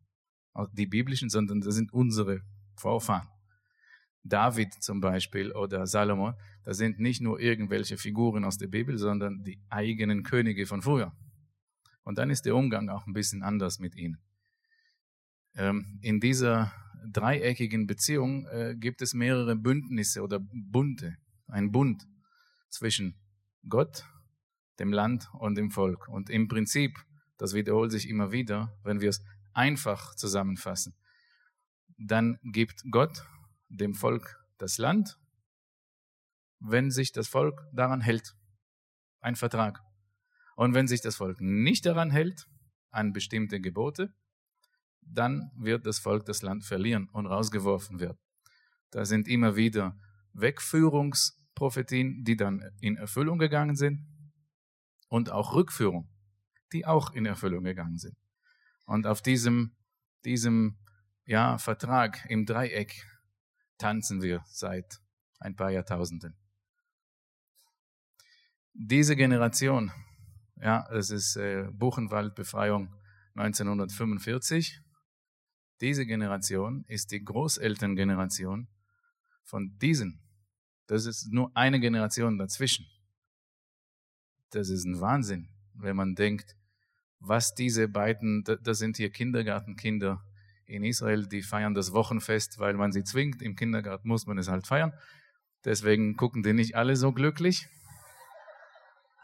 die 0.72 0.86
biblischen, 0.86 1.28
sondern 1.28 1.60
das 1.60 1.74
sind 1.74 1.92
unsere 1.92 2.40
Vorfahren. 2.74 3.28
David 4.24 4.74
zum 4.82 5.00
Beispiel 5.00 5.52
oder 5.52 5.86
Salomon, 5.86 6.34
das 6.64 6.78
sind 6.78 6.98
nicht 6.98 7.20
nur 7.20 7.40
irgendwelche 7.40 7.96
Figuren 7.96 8.44
aus 8.44 8.58
der 8.58 8.66
Bibel, 8.66 8.98
sondern 8.98 9.44
die 9.44 9.60
eigenen 9.68 10.22
Könige 10.22 10.66
von 10.66 10.82
früher. 10.82 11.12
Und 12.02 12.18
dann 12.18 12.30
ist 12.30 12.46
der 12.46 12.56
Umgang 12.56 12.88
auch 12.88 13.06
ein 13.06 13.12
bisschen 13.12 13.42
anders 13.42 13.78
mit 13.78 13.94
ihnen. 13.94 14.18
Ähm, 15.58 15.98
in 16.02 16.20
dieser 16.20 16.72
dreieckigen 17.12 17.88
Beziehung 17.88 18.46
äh, 18.46 18.76
gibt 18.76 19.02
es 19.02 19.12
mehrere 19.12 19.56
Bündnisse 19.56 20.22
oder 20.22 20.38
Bunde, 20.40 21.16
ein 21.48 21.72
Bund 21.72 22.06
zwischen 22.70 23.16
Gott, 23.68 24.04
dem 24.78 24.92
Land 24.92 25.28
und 25.32 25.56
dem 25.56 25.72
Volk. 25.72 26.06
Und 26.08 26.30
im 26.30 26.46
Prinzip, 26.46 26.96
das 27.38 27.54
wiederholt 27.54 27.90
sich 27.90 28.08
immer 28.08 28.30
wieder, 28.30 28.72
wenn 28.84 29.00
wir 29.00 29.10
es 29.10 29.24
einfach 29.52 30.14
zusammenfassen, 30.14 30.94
dann 31.98 32.38
gibt 32.44 32.84
Gott 32.92 33.24
dem 33.68 33.94
Volk 33.94 34.40
das 34.58 34.78
Land, 34.78 35.18
wenn 36.60 36.92
sich 36.92 37.10
das 37.10 37.26
Volk 37.26 37.66
daran 37.72 38.00
hält. 38.00 38.36
Ein 39.20 39.34
Vertrag. 39.34 39.80
Und 40.54 40.74
wenn 40.74 40.86
sich 40.86 41.00
das 41.00 41.16
Volk 41.16 41.40
nicht 41.40 41.84
daran 41.84 42.12
hält, 42.12 42.48
an 42.90 43.12
bestimmte 43.12 43.60
Gebote, 43.60 44.14
dann 45.10 45.50
wird 45.56 45.86
das 45.86 45.98
Volk 45.98 46.24
das 46.26 46.42
Land 46.42 46.64
verlieren 46.64 47.08
und 47.12 47.26
rausgeworfen 47.26 48.00
werden. 48.00 48.18
Da 48.90 49.04
sind 49.04 49.28
immer 49.28 49.56
wieder 49.56 49.98
Wegführungsprophetien, 50.32 52.24
die 52.24 52.36
dann 52.36 52.62
in 52.80 52.96
Erfüllung 52.96 53.38
gegangen 53.38 53.76
sind 53.76 54.06
und 55.08 55.30
auch 55.30 55.54
Rückführung, 55.54 56.08
die 56.72 56.86
auch 56.86 57.12
in 57.12 57.26
Erfüllung 57.26 57.64
gegangen 57.64 57.98
sind. 57.98 58.16
Und 58.84 59.06
auf 59.06 59.22
diesem, 59.22 59.76
diesem 60.24 60.78
ja, 61.24 61.58
Vertrag 61.58 62.24
im 62.28 62.46
Dreieck 62.46 63.04
tanzen 63.76 64.22
wir 64.22 64.42
seit 64.46 65.00
ein 65.40 65.56
paar 65.56 65.70
Jahrtausenden. 65.70 66.36
Diese 68.72 69.16
Generation, 69.16 69.92
ja, 70.56 70.88
es 70.90 71.10
ist 71.10 71.36
äh, 71.36 71.68
Buchenwaldbefreiung 71.72 72.94
1945. 73.34 74.80
Diese 75.80 76.06
Generation 76.06 76.84
ist 76.88 77.12
die 77.12 77.24
Großelterngeneration 77.24 78.68
von 79.44 79.78
diesen. 79.78 80.20
Das 80.86 81.06
ist 81.06 81.32
nur 81.32 81.50
eine 81.54 81.80
Generation 81.80 82.38
dazwischen. 82.38 82.86
Das 84.50 84.70
ist 84.70 84.84
ein 84.84 85.00
Wahnsinn, 85.00 85.48
wenn 85.74 85.96
man 85.96 86.14
denkt, 86.14 86.56
was 87.20 87.54
diese 87.54 87.88
beiden, 87.88 88.44
das 88.44 88.78
sind 88.78 88.96
hier 88.96 89.10
Kindergartenkinder 89.10 90.22
in 90.66 90.84
Israel, 90.84 91.26
die 91.26 91.42
feiern 91.42 91.74
das 91.74 91.92
Wochenfest, 91.92 92.58
weil 92.58 92.74
man 92.74 92.92
sie 92.92 93.04
zwingt. 93.04 93.42
Im 93.42 93.56
Kindergarten 93.56 94.08
muss 94.08 94.26
man 94.26 94.38
es 94.38 94.48
halt 94.48 94.66
feiern. 94.66 94.92
Deswegen 95.64 96.16
gucken 96.16 96.42
die 96.42 96.52
nicht 96.52 96.76
alle 96.76 96.96
so 96.96 97.12
glücklich. 97.12 97.68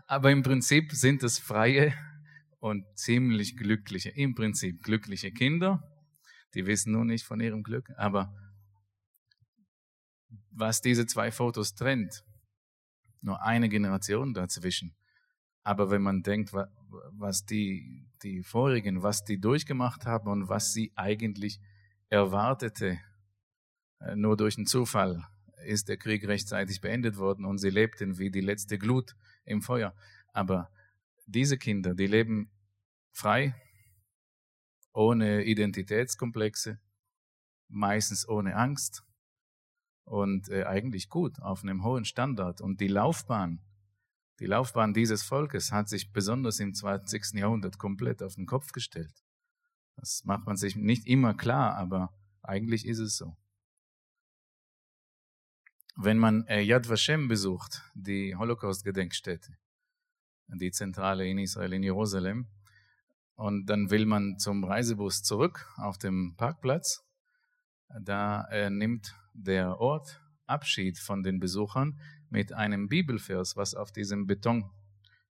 Aber 0.06 0.30
im 0.30 0.42
Prinzip 0.42 0.92
sind 0.92 1.22
es 1.22 1.38
freie 1.38 1.94
und 2.58 2.84
ziemlich 2.96 3.56
glückliche, 3.56 4.10
im 4.10 4.34
Prinzip 4.34 4.82
glückliche 4.82 5.32
Kinder. 5.32 5.82
Die 6.54 6.66
wissen 6.66 6.92
nur 6.92 7.04
nicht 7.04 7.24
von 7.24 7.40
ihrem 7.40 7.62
Glück. 7.62 7.90
Aber 7.96 8.32
was 10.50 10.80
diese 10.80 11.06
zwei 11.06 11.30
Fotos 11.30 11.74
trennt, 11.74 12.24
nur 13.20 13.42
eine 13.42 13.68
Generation 13.68 14.34
dazwischen. 14.34 14.94
Aber 15.62 15.90
wenn 15.90 16.02
man 16.02 16.22
denkt, 16.22 16.52
was 16.52 17.46
die, 17.46 18.06
die 18.22 18.42
vorigen, 18.42 19.02
was 19.02 19.24
die 19.24 19.40
durchgemacht 19.40 20.04
haben 20.06 20.28
und 20.28 20.48
was 20.48 20.72
sie 20.72 20.92
eigentlich 20.94 21.58
erwartete, 22.10 23.00
äh, 24.00 24.14
nur 24.14 24.36
durch 24.36 24.56
einen 24.56 24.66
Zufall 24.66 25.26
ist 25.64 25.88
der 25.88 25.96
Krieg 25.96 26.26
rechtzeitig 26.28 26.82
beendet 26.82 27.16
worden 27.16 27.46
und 27.46 27.58
sie 27.58 27.70
lebten 27.70 28.18
wie 28.18 28.30
die 28.30 28.42
letzte 28.42 28.78
Glut 28.78 29.16
im 29.46 29.62
Feuer. 29.62 29.94
Aber 30.32 30.70
diese 31.26 31.56
Kinder, 31.56 31.94
die 31.94 32.06
leben 32.06 32.50
frei, 33.12 33.54
ohne 34.94 35.44
Identitätskomplexe, 35.44 36.78
meistens 37.68 38.26
ohne 38.26 38.56
Angst 38.56 39.04
und 40.04 40.48
äh, 40.48 40.64
eigentlich 40.64 41.08
gut 41.08 41.40
auf 41.42 41.62
einem 41.62 41.84
hohen 41.84 42.04
Standard. 42.04 42.60
Und 42.60 42.80
die 42.80 42.88
Laufbahn, 42.88 43.60
die 44.38 44.46
Laufbahn 44.46 44.94
dieses 44.94 45.22
Volkes 45.22 45.72
hat 45.72 45.88
sich 45.88 46.12
besonders 46.12 46.60
im 46.60 46.74
20. 46.74 47.34
Jahrhundert 47.34 47.78
komplett 47.78 48.22
auf 48.22 48.36
den 48.36 48.46
Kopf 48.46 48.72
gestellt. 48.72 49.24
Das 49.96 50.24
macht 50.24 50.46
man 50.46 50.56
sich 50.56 50.76
nicht 50.76 51.06
immer 51.06 51.34
klar, 51.34 51.76
aber 51.76 52.12
eigentlich 52.42 52.86
ist 52.86 52.98
es 52.98 53.16
so. 53.16 53.36
Wenn 55.96 56.18
man 56.18 56.46
äh, 56.46 56.60
Yad 56.60 56.88
Vashem 56.88 57.28
besucht, 57.28 57.82
die 57.94 58.34
Holocaust-Gedenkstätte, 58.34 59.56
die 60.48 60.72
Zentrale 60.72 61.26
in 61.26 61.38
Israel, 61.38 61.72
in 61.72 61.84
Jerusalem, 61.84 62.48
und 63.35 63.65
dann 63.67 63.89
will 63.89 64.05
man 64.05 64.37
zum 64.37 64.63
Reisebus 64.63 65.23
zurück 65.23 65.67
auf 65.77 65.97
dem 65.97 66.35
Parkplatz, 66.37 67.05
da 68.01 68.45
äh, 68.51 68.69
nimmt 68.69 69.15
der 69.33 69.79
Ort 69.79 70.21
Abschied 70.45 70.99
von 70.99 71.23
den 71.23 71.39
Besuchern 71.39 71.99
mit 72.29 72.53
einem 72.53 72.87
Bibelvers, 72.87 73.55
was 73.55 73.75
auf 73.75 73.91
diesem 73.91 74.27
Beton 74.27 74.69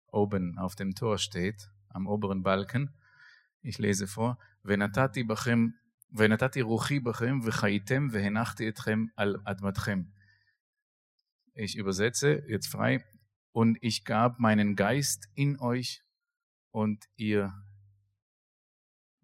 oben 0.08 0.58
auf 0.58 0.76
dem 0.76 0.96
Tor 0.96 1.18
steht, 1.18 1.70
am 1.90 2.08
oberen 2.08 2.44
Balken. 2.44 2.94
Ich 3.62 3.78
lese 3.78 4.08
vor, 4.08 4.38
ונתתי 4.66 5.24
בכם, 5.24 5.68
ונתתי 6.12 6.62
רוחי 6.62 7.00
בכם 7.00 7.40
וחייתם 7.44 8.08
והנחתי 8.12 8.70
אתכם 8.70 9.06
על 9.16 9.38
אדמתכם. 9.46 10.04
Ich 11.56 11.76
übersetze 11.76 12.44
jetzt 12.48 12.68
frei. 12.68 13.04
Und 13.52 13.78
ich 13.82 14.06
gab 14.06 14.40
meinen 14.40 14.76
Geist 14.76 15.28
in 15.34 15.60
euch 15.60 16.04
und 16.72 17.06
ihr 17.18 17.54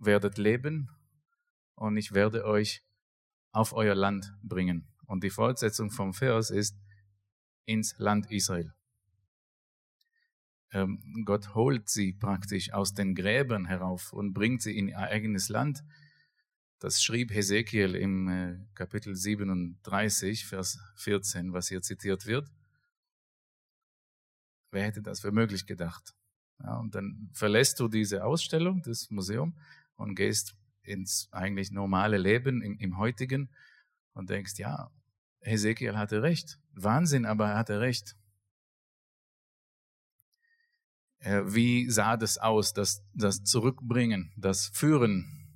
werdet 0.00 0.38
leben 0.38 0.90
und 1.74 1.96
ich 1.96 2.12
werde 2.12 2.44
euch 2.44 2.82
auf 3.52 3.72
euer 3.72 3.94
Land 3.94 4.34
bringen. 4.42 4.88
Und 5.06 5.24
die 5.24 5.30
Fortsetzung 5.30 5.90
vom 5.90 6.14
Vers 6.14 6.50
ist, 6.50 6.76
ins 7.66 7.96
Land 7.98 8.30
Israel. 8.30 8.72
Ähm, 10.72 11.22
Gott 11.24 11.54
holt 11.54 11.88
sie 11.88 12.12
praktisch 12.12 12.72
aus 12.72 12.94
den 12.94 13.14
Gräbern 13.14 13.66
herauf 13.66 14.12
und 14.12 14.32
bringt 14.32 14.62
sie 14.62 14.76
in 14.76 14.88
ihr 14.88 14.98
eigenes 14.98 15.48
Land. 15.48 15.82
Das 16.78 17.02
schrieb 17.02 17.32
Hesekiel 17.32 17.94
im 17.94 18.28
äh, 18.28 18.58
Kapitel 18.74 19.14
37, 19.14 20.46
Vers 20.46 20.78
14, 20.96 21.52
was 21.52 21.68
hier 21.68 21.82
zitiert 21.82 22.26
wird. 22.26 22.50
Wer 24.70 24.84
hätte 24.84 25.02
das 25.02 25.20
für 25.20 25.32
möglich 25.32 25.66
gedacht? 25.66 26.14
Ja, 26.62 26.76
und 26.78 26.94
dann 26.94 27.30
verlässt 27.32 27.80
du 27.80 27.88
diese 27.88 28.24
Ausstellung, 28.24 28.82
das 28.82 29.10
Museum, 29.10 29.58
und 30.00 30.14
gehst 30.14 30.56
ins 30.82 31.28
eigentlich 31.30 31.70
normale 31.70 32.16
Leben 32.16 32.62
im, 32.62 32.78
im 32.78 32.96
heutigen 32.96 33.50
und 34.12 34.30
denkst, 34.30 34.54
ja, 34.56 34.90
Hesekiel 35.42 35.96
hatte 35.96 36.22
recht. 36.22 36.58
Wahnsinn, 36.72 37.26
aber 37.26 37.50
er 37.50 37.58
hatte 37.58 37.80
recht. 37.80 38.16
Äh, 41.18 41.42
wie 41.44 41.90
sah 41.90 42.16
das 42.16 42.38
aus, 42.38 42.72
das, 42.72 43.04
das 43.14 43.44
Zurückbringen, 43.44 44.32
das 44.36 44.68
Führen, 44.68 45.48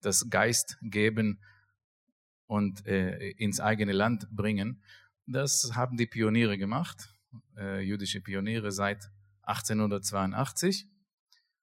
das 0.00 0.28
Geist 0.28 0.78
geben 0.82 1.40
und 2.46 2.84
äh, 2.86 3.30
ins 3.30 3.60
eigene 3.60 3.92
Land 3.92 4.28
bringen? 4.30 4.82
Das 5.26 5.72
haben 5.74 5.96
die 5.96 6.06
Pioniere 6.06 6.58
gemacht, 6.58 7.14
äh, 7.56 7.80
jüdische 7.80 8.20
Pioniere 8.20 8.72
seit 8.72 9.10
1882, 9.42 10.88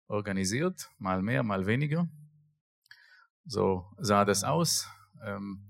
organisiert, 0.07 0.89
mal 0.97 1.21
mehr, 1.21 1.43
mal 1.43 1.65
weniger. 1.65 2.09
So 3.45 3.85
sah 3.97 4.25
das 4.25 4.43
aus. 4.43 4.87
Ähm, 5.23 5.65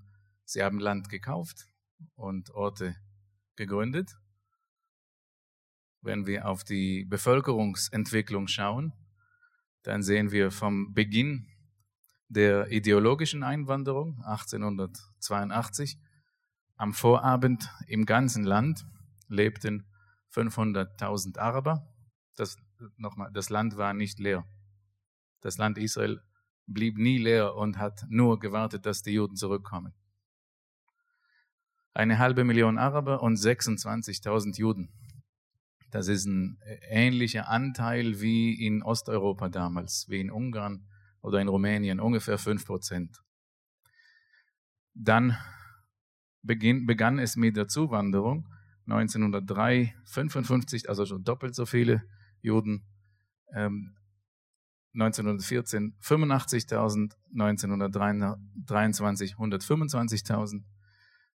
sie 0.45 0.63
haben 0.63 0.79
Land 0.79 1.09
gekauft, 1.09 1.69
und 2.15 2.51
Orte 2.51 2.95
gegründet. 3.55 4.17
Wenn 6.01 6.25
wir 6.25 6.47
auf 6.47 6.63
die 6.63 7.05
Bevölkerungsentwicklung 7.05 8.47
schauen, 8.47 8.93
dann 9.83 10.01
sehen 10.01 10.31
wir 10.31 10.51
vom 10.51 10.93
Beginn 10.93 11.47
der 12.27 12.71
ideologischen 12.71 13.43
Einwanderung 13.43 14.21
1882. 14.23 15.97
Am 16.75 16.93
Vorabend 16.93 17.69
im 17.87 18.05
ganzen 18.05 18.43
Land 18.43 18.85
lebten 19.27 19.85
500.000 20.33 21.37
Araber. 21.37 21.85
Das, 22.35 22.55
nochmal, 22.97 23.31
das 23.33 23.49
Land 23.49 23.75
war 23.75 23.93
nicht 23.93 24.19
leer. 24.19 24.45
Das 25.41 25.57
Land 25.57 25.77
Israel 25.77 26.21
blieb 26.73 26.97
nie 26.97 27.17
leer 27.17 27.55
und 27.55 27.77
hat 27.77 28.05
nur 28.09 28.39
gewartet, 28.39 28.85
dass 28.85 29.01
die 29.01 29.11
Juden 29.11 29.35
zurückkommen. 29.35 29.93
Eine 31.93 32.19
halbe 32.19 32.43
Million 32.43 32.77
Araber 32.77 33.21
und 33.21 33.35
26.000 33.35 34.57
Juden. 34.57 34.89
Das 35.91 36.07
ist 36.07 36.25
ein 36.25 36.59
ähnlicher 36.89 37.49
Anteil 37.49 38.21
wie 38.21 38.53
in 38.53 38.83
Osteuropa 38.83 39.49
damals, 39.49 40.05
wie 40.07 40.21
in 40.21 40.29
Ungarn 40.29 40.87
oder 41.21 41.41
in 41.41 41.47
Rumänien, 41.47 41.99
ungefähr 41.99 42.37
5 42.37 42.65
Prozent. 42.65 43.23
Dann 44.93 45.35
beginn, 46.43 46.85
begann 46.85 47.19
es 47.19 47.35
mit 47.35 47.57
der 47.57 47.67
Zuwanderung 47.67 48.47
1903, 48.85 49.95
55, 50.05 50.89
also 50.89 51.05
schon 51.05 51.23
doppelt 51.23 51.55
so 51.55 51.65
viele 51.65 52.03
Juden. 52.41 52.85
Ähm, 53.53 53.95
1914 54.93 55.95
85.000, 56.01 57.13
1923 57.33 59.35
125.000, 59.35 60.63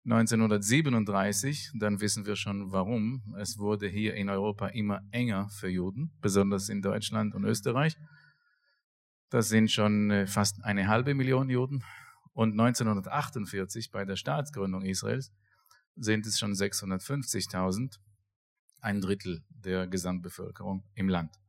1937, 0.06 1.72
dann 1.76 2.02
wissen 2.02 2.26
wir 2.26 2.36
schon 2.36 2.72
warum. 2.72 3.36
Es 3.38 3.58
wurde 3.58 3.88
hier 3.88 4.16
in 4.16 4.30
Europa 4.30 4.68
immer 4.68 5.02
enger 5.12 5.50
für 5.50 5.70
Juden, 5.70 6.12
besonders 6.20 6.70
in 6.70 6.82
Deutschland 6.82 7.36
und 7.36 7.46
Österreich. 7.46 7.96
Das 9.30 9.50
sind 9.50 9.72
schon 9.72 10.12
äh, 10.12 10.28
fast 10.28 10.64
eine 10.64 10.88
halbe 10.88 11.14
Million 11.14 11.50
Juden. 11.50 11.84
Und 12.34 12.60
1948 12.60 13.92
bei 13.92 14.06
der 14.06 14.16
Staatsgründung 14.16 14.84
Israels 14.84 15.32
sind 15.96 16.26
es 16.26 16.40
schon 16.40 16.54
650.000, 16.54 18.00
ein 18.82 19.02
Drittel 19.02 19.44
der 19.50 19.88
Gesamtbevölkerung 19.88 20.84
im 20.96 21.10
Land. 21.10 21.43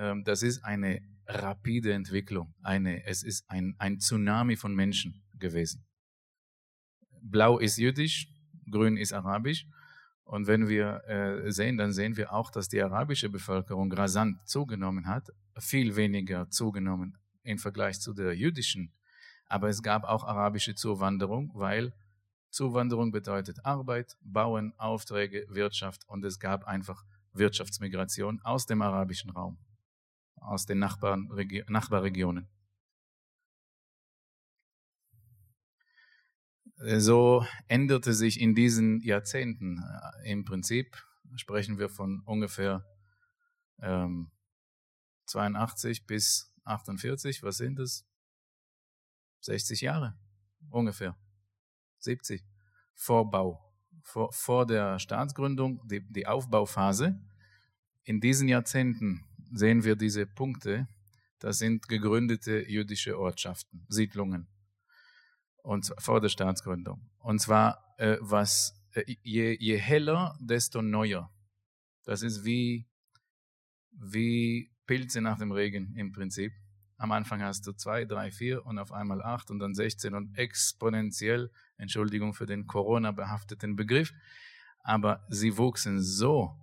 Ähm, 0.00 0.24
das 0.24 0.42
ist 0.42 0.64
eine 0.64 1.02
rapide 1.26 1.92
Entwicklung. 1.92 2.54
Eine, 2.62 3.04
es 3.04 3.22
ist 3.22 3.48
ein, 3.48 3.76
ein 3.78 3.98
Tsunami 3.98 4.56
von 4.56 4.74
Menschen 4.74 5.22
gewesen. 5.34 5.86
Blau 7.22 7.58
ist 7.58 7.76
jüdisch, 7.76 8.28
grün 8.70 8.96
ist 8.96 9.12
arabisch. 9.12 9.66
Und 10.24 10.46
wenn 10.46 10.68
wir 10.68 11.04
äh, 11.06 11.52
sehen, 11.52 11.76
dann 11.76 11.92
sehen 11.92 12.16
wir 12.16 12.32
auch, 12.32 12.50
dass 12.50 12.68
die 12.68 12.80
arabische 12.80 13.28
Bevölkerung 13.28 13.92
rasant 13.92 14.38
zugenommen 14.48 15.06
hat, 15.06 15.28
viel 15.58 15.96
weniger 15.96 16.48
zugenommen 16.48 17.18
im 17.42 17.58
Vergleich 17.58 18.00
zu 18.00 18.14
der 18.14 18.34
jüdischen. 18.34 18.94
Aber 19.46 19.68
es 19.68 19.82
gab 19.82 20.04
auch 20.04 20.24
arabische 20.24 20.74
Zuwanderung, 20.74 21.50
weil 21.54 21.92
Zuwanderung 22.48 23.10
bedeutet 23.10 23.64
Arbeit, 23.64 24.16
Bauen, 24.22 24.72
Aufträge, 24.78 25.46
Wirtschaft 25.48 26.08
und 26.08 26.24
es 26.24 26.38
gab 26.38 26.64
einfach 26.64 27.04
Wirtschaftsmigration 27.32 28.40
aus 28.42 28.66
dem 28.66 28.82
arabischen 28.82 29.30
Raum 29.30 29.58
aus 30.40 30.66
den 30.66 30.78
Nachbarregionen. 30.78 32.48
So 36.76 37.44
änderte 37.68 38.14
sich 38.14 38.40
in 38.40 38.54
diesen 38.54 39.02
Jahrzehnten 39.02 39.84
äh, 40.24 40.30
im 40.32 40.44
Prinzip, 40.44 40.96
sprechen 41.36 41.78
wir 41.78 41.90
von 41.90 42.22
ungefähr 42.24 42.86
ähm, 43.82 44.30
82 45.26 46.06
bis 46.06 46.54
48, 46.64 47.42
was 47.42 47.58
sind 47.58 47.78
es? 47.78 48.06
60 49.42 49.82
Jahre 49.82 50.18
ungefähr, 50.70 51.16
70 51.98 52.44
Vorbau, 52.94 53.72
vor, 54.02 54.32
vor 54.32 54.66
der 54.66 54.98
Staatsgründung, 54.98 55.86
die, 55.86 56.00
die 56.12 56.26
Aufbauphase. 56.26 57.18
In 58.04 58.20
diesen 58.20 58.48
Jahrzehnten 58.48 59.24
sehen 59.50 59.84
wir 59.84 59.96
diese 59.96 60.26
Punkte. 60.26 60.88
Das 61.38 61.58
sind 61.58 61.88
gegründete 61.88 62.68
jüdische 62.68 63.18
Ortschaften, 63.18 63.86
Siedlungen. 63.88 64.48
Und 65.62 65.92
vor 65.98 66.20
der 66.20 66.28
Staatsgründung. 66.28 67.10
Und 67.18 67.40
zwar, 67.40 67.94
äh, 67.98 68.16
was, 68.20 68.74
äh, 68.92 69.04
je, 69.22 69.56
je 69.58 69.76
heller, 69.76 70.38
desto 70.40 70.82
neuer. 70.82 71.30
Das 72.04 72.22
ist 72.22 72.44
wie, 72.44 72.86
wie 73.92 74.70
Pilze 74.86 75.20
nach 75.20 75.38
dem 75.38 75.52
Regen 75.52 75.94
im 75.96 76.12
Prinzip. 76.12 76.52
Am 76.96 77.12
Anfang 77.12 77.42
hast 77.42 77.66
du 77.66 77.72
zwei, 77.72 78.04
drei, 78.04 78.30
vier 78.30 78.66
und 78.66 78.78
auf 78.78 78.92
einmal 78.92 79.22
acht 79.22 79.50
und 79.50 79.58
dann 79.58 79.74
16 79.74 80.14
und 80.14 80.36
exponentiell, 80.36 81.50
Entschuldigung 81.78 82.34
für 82.34 82.44
den 82.44 82.66
Corona-behafteten 82.66 83.74
Begriff, 83.74 84.12
aber 84.82 85.24
sie 85.30 85.56
wuchsen 85.56 86.02
so 86.02 86.59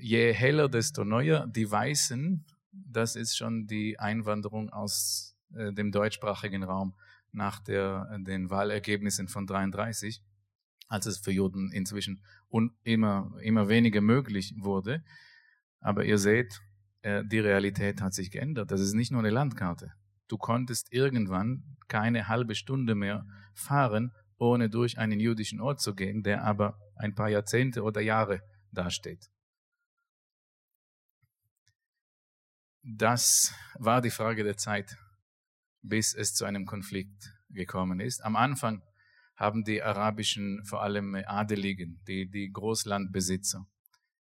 je 0.00 0.32
heller, 0.32 0.68
desto 0.68 1.04
neuer. 1.04 1.46
Die 1.46 1.70
Weißen, 1.70 2.44
das 2.70 3.16
ist 3.16 3.36
schon 3.36 3.66
die 3.66 3.98
Einwanderung 3.98 4.70
aus 4.70 5.36
äh, 5.54 5.72
dem 5.72 5.92
deutschsprachigen 5.92 6.62
Raum 6.62 6.94
nach 7.32 7.60
der, 7.60 8.08
äh, 8.12 8.22
den 8.22 8.50
Wahlergebnissen 8.50 9.28
von 9.28 9.46
33, 9.46 10.22
als 10.88 11.06
es 11.06 11.18
für 11.18 11.32
Juden 11.32 11.70
inzwischen 11.72 12.22
un, 12.50 12.72
immer, 12.82 13.32
immer 13.42 13.68
weniger 13.68 14.00
möglich 14.00 14.54
wurde. 14.58 15.02
Aber 15.80 16.04
ihr 16.04 16.18
seht, 16.18 16.60
äh, 17.02 17.24
die 17.24 17.40
Realität 17.40 18.00
hat 18.00 18.14
sich 18.14 18.30
geändert. 18.30 18.70
Das 18.70 18.80
ist 18.80 18.94
nicht 18.94 19.10
nur 19.10 19.20
eine 19.20 19.30
Landkarte. 19.30 19.92
Du 20.28 20.38
konntest 20.38 20.92
irgendwann 20.92 21.76
keine 21.88 22.28
halbe 22.28 22.54
Stunde 22.54 22.94
mehr 22.94 23.26
fahren, 23.54 24.12
ohne 24.38 24.70
durch 24.70 24.98
einen 24.98 25.20
jüdischen 25.20 25.60
Ort 25.60 25.80
zu 25.80 25.94
gehen, 25.94 26.22
der 26.22 26.44
aber 26.44 26.78
ein 26.96 27.14
paar 27.14 27.28
Jahrzehnte 27.28 27.82
oder 27.82 28.00
Jahre 28.00 28.42
dasteht. 28.72 29.30
Das 32.82 33.54
war 33.78 34.00
die 34.00 34.10
Frage 34.10 34.44
der 34.44 34.56
Zeit, 34.56 34.96
bis 35.82 36.14
es 36.14 36.34
zu 36.34 36.44
einem 36.44 36.66
Konflikt 36.66 37.32
gekommen 37.50 38.00
ist. 38.00 38.24
Am 38.24 38.36
Anfang 38.36 38.82
haben 39.36 39.64
die 39.64 39.82
arabischen, 39.82 40.64
vor 40.64 40.82
allem 40.82 41.14
Adeligen, 41.14 42.00
die, 42.06 42.28
die 42.28 42.50
Großlandbesitzer, 42.52 43.66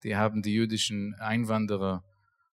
die 0.04 0.16
haben 0.16 0.42
die 0.42 0.54
jüdischen 0.54 1.16
Einwanderer 1.16 2.04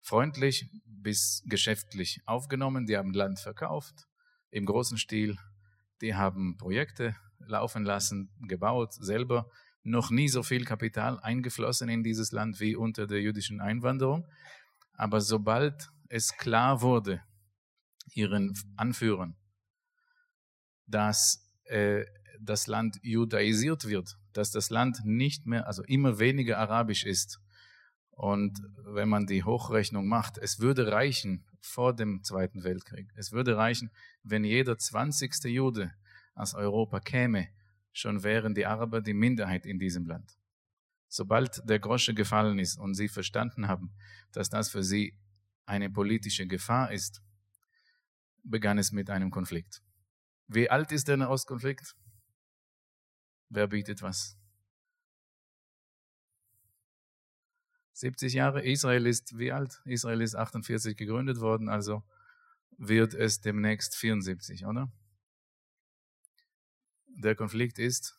freundlich 0.00 0.68
bis 0.85 1.42
geschäftlich 1.46 2.20
aufgenommen, 2.26 2.87
die 2.87 2.96
haben 2.96 3.12
Land 3.12 3.40
verkauft 3.40 4.07
im 4.50 4.66
großen 4.66 4.98
Stil, 4.98 5.37
die 6.00 6.14
haben 6.14 6.57
Projekte 6.57 7.16
laufen 7.38 7.85
lassen, 7.85 8.31
gebaut, 8.46 8.92
selber 8.94 9.50
noch 9.83 10.11
nie 10.11 10.28
so 10.28 10.42
viel 10.42 10.64
Kapital 10.64 11.18
eingeflossen 11.20 11.88
in 11.88 12.02
dieses 12.02 12.33
Land 12.33 12.61
wie 12.61 12.76
unter 12.76 13.07
der 13.07 13.20
jüdischen 13.20 13.61
Einwanderung. 13.61 14.26
Aber 14.94 15.20
sobald 15.20 15.90
es 16.09 16.37
klar 16.37 16.83
wurde, 16.83 17.22
ihren 18.14 18.55
Anführern, 18.76 19.37
dass 20.87 21.50
äh, 21.64 22.05
das 22.40 22.66
Land 22.66 22.98
judaisiert 23.02 23.87
wird, 23.87 24.18
dass 24.33 24.50
das 24.50 24.70
Land 24.70 25.05
nicht 25.05 25.46
mehr, 25.46 25.66
also 25.66 25.83
immer 25.85 26.18
weniger 26.18 26.59
arabisch 26.59 27.05
ist. 27.05 27.40
Und 28.11 28.59
wenn 28.85 29.09
man 29.09 29.26
die 29.26 29.44
Hochrechnung 29.44 30.07
macht, 30.07 30.38
es 30.38 30.61
würde 30.61 30.92
reichen 30.92 31.44
vor 31.61 31.94
dem 31.94 32.22
Zweiten 32.24 32.64
Weltkrieg, 32.64 33.11
es 33.16 33.33
würde 33.33 33.57
reichen, 33.57 33.90
wenn 34.22 34.44
jeder 34.44 34.76
20. 34.76 35.44
Jude 35.44 35.92
aus 36.35 36.55
Europa 36.55 37.00
käme, 37.00 37.48
schon 37.92 38.22
wären 38.22 38.55
die 38.55 38.66
Araber 38.66 39.00
die 39.00 39.14
Minderheit 39.14 39.66
in 39.66 39.78
diesem 39.78 40.07
Land. 40.07 40.37
Sobald 41.14 41.61
der 41.68 41.79
Grosche 41.79 42.14
gefallen 42.14 42.59
ist 42.59 42.79
und 42.79 42.94
sie 42.94 43.07
verstanden 43.07 43.68
haben, 43.68 43.94
dass 44.33 44.48
das 44.48 44.70
für 44.70 44.83
sie 44.83 45.14
eine 45.66 45.90
politische 45.90 46.46
Gefahr 46.46 46.90
ist, 46.90 47.20
begann 48.42 48.79
es 48.79 48.92
mit 48.92 49.11
einem 49.11 49.31
Konflikt. 49.31 49.83
Wie 50.46 50.70
alt 50.70 50.90
ist 50.90 51.09
der 51.09 51.18
Nahostkonflikt? 51.18 51.94
Wer 53.51 53.66
bietet 53.66 54.01
was? 54.01 54.38
70 57.92 58.33
Jahre. 58.33 58.64
Israel 58.64 59.07
ist 59.07 59.37
wie 59.37 59.53
alt? 59.53 59.83
Israel 59.85 60.22
ist 60.22 60.35
48 60.35 60.96
gegründet 60.96 61.40
worden, 61.40 61.68
also 61.68 62.03
wird 62.79 63.12
es 63.12 63.42
demnächst 63.42 63.96
74, 63.96 64.64
oder? 64.64 64.90
Der 67.07 67.35
Konflikt 67.35 67.79
ist 67.79 68.18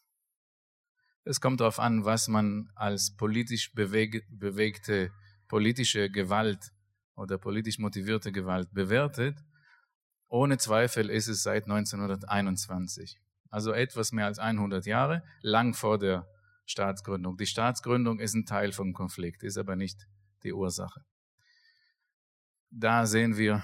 es 1.26 1.42
kommt 1.42 1.62
darauf 1.62 1.80
an, 1.80 2.06
was 2.06 2.28
man 2.28 2.70
als 2.76 3.16
politisch 3.16 3.74
beweg 3.74 4.26
bewegte 4.30 5.12
politische 5.48 6.10
Gewalt 6.10 6.72
oder 7.16 7.38
politisch 7.38 7.80
motivierte 7.80 8.32
Gewalt 8.32 8.74
bewertet. 8.74 9.44
Ohne 10.28 10.58
Zweifel 10.58 11.10
ist 11.10 11.28
es 11.28 11.44
seit 11.44 11.66
1921, 11.66 13.20
also 13.50 13.72
etwas 13.72 14.12
mehr 14.12 14.26
als 14.26 14.40
100 14.40 14.86
Jahre, 14.86 15.24
lang 15.42 15.76
vor 15.76 16.00
der 16.00 16.28
Staatsgründung. 16.66 17.38
Die 17.38 17.46
Staatsgründung 17.46 18.20
ist 18.20 18.34
ein 18.34 18.46
Teil 18.46 18.72
vom 18.72 18.94
Konflikt, 18.94 19.44
ist 19.44 19.58
aber 19.58 19.76
nicht 19.76 20.08
die 20.44 20.54
Ursache. 20.54 21.06
Da 22.72 23.06
sehen 23.06 23.38
wir 23.38 23.64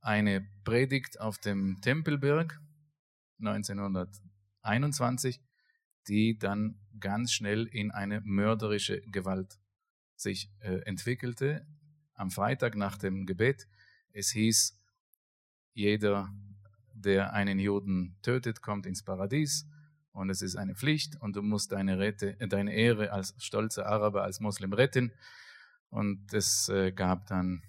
eine 0.00 0.48
Predigt 0.64 1.20
auf 1.20 1.38
dem 1.38 1.80
Tempelberg 1.80 2.60
1921, 3.38 5.40
die 6.08 6.38
dann 6.38 6.80
ganz 7.00 7.32
schnell 7.32 7.66
in 7.66 7.90
eine 7.90 8.20
mörderische 8.22 9.00
Gewalt 9.02 9.58
sich 10.16 10.50
äh, 10.60 10.80
entwickelte. 10.84 11.66
Am 12.14 12.30
Freitag 12.30 12.76
nach 12.76 12.98
dem 12.98 13.26
Gebet, 13.26 13.66
es 14.12 14.30
hieß, 14.30 14.78
jeder, 15.72 16.32
der 16.92 17.32
einen 17.32 17.58
Juden 17.58 18.16
tötet, 18.22 18.60
kommt 18.60 18.86
ins 18.86 19.02
Paradies 19.02 19.66
und 20.12 20.28
es 20.30 20.42
ist 20.42 20.56
eine 20.56 20.74
Pflicht 20.74 21.20
und 21.20 21.36
du 21.36 21.42
musst 21.42 21.72
deine, 21.72 21.98
Rette, 21.98 22.38
äh, 22.40 22.48
deine 22.48 22.74
Ehre 22.74 23.12
als 23.12 23.34
stolzer 23.38 23.86
Araber, 23.86 24.22
als 24.22 24.40
Muslim 24.40 24.72
retten. 24.72 25.12
Und 25.88 26.32
es 26.32 26.68
äh, 26.68 26.92
gab 26.92 27.26
dann 27.26 27.62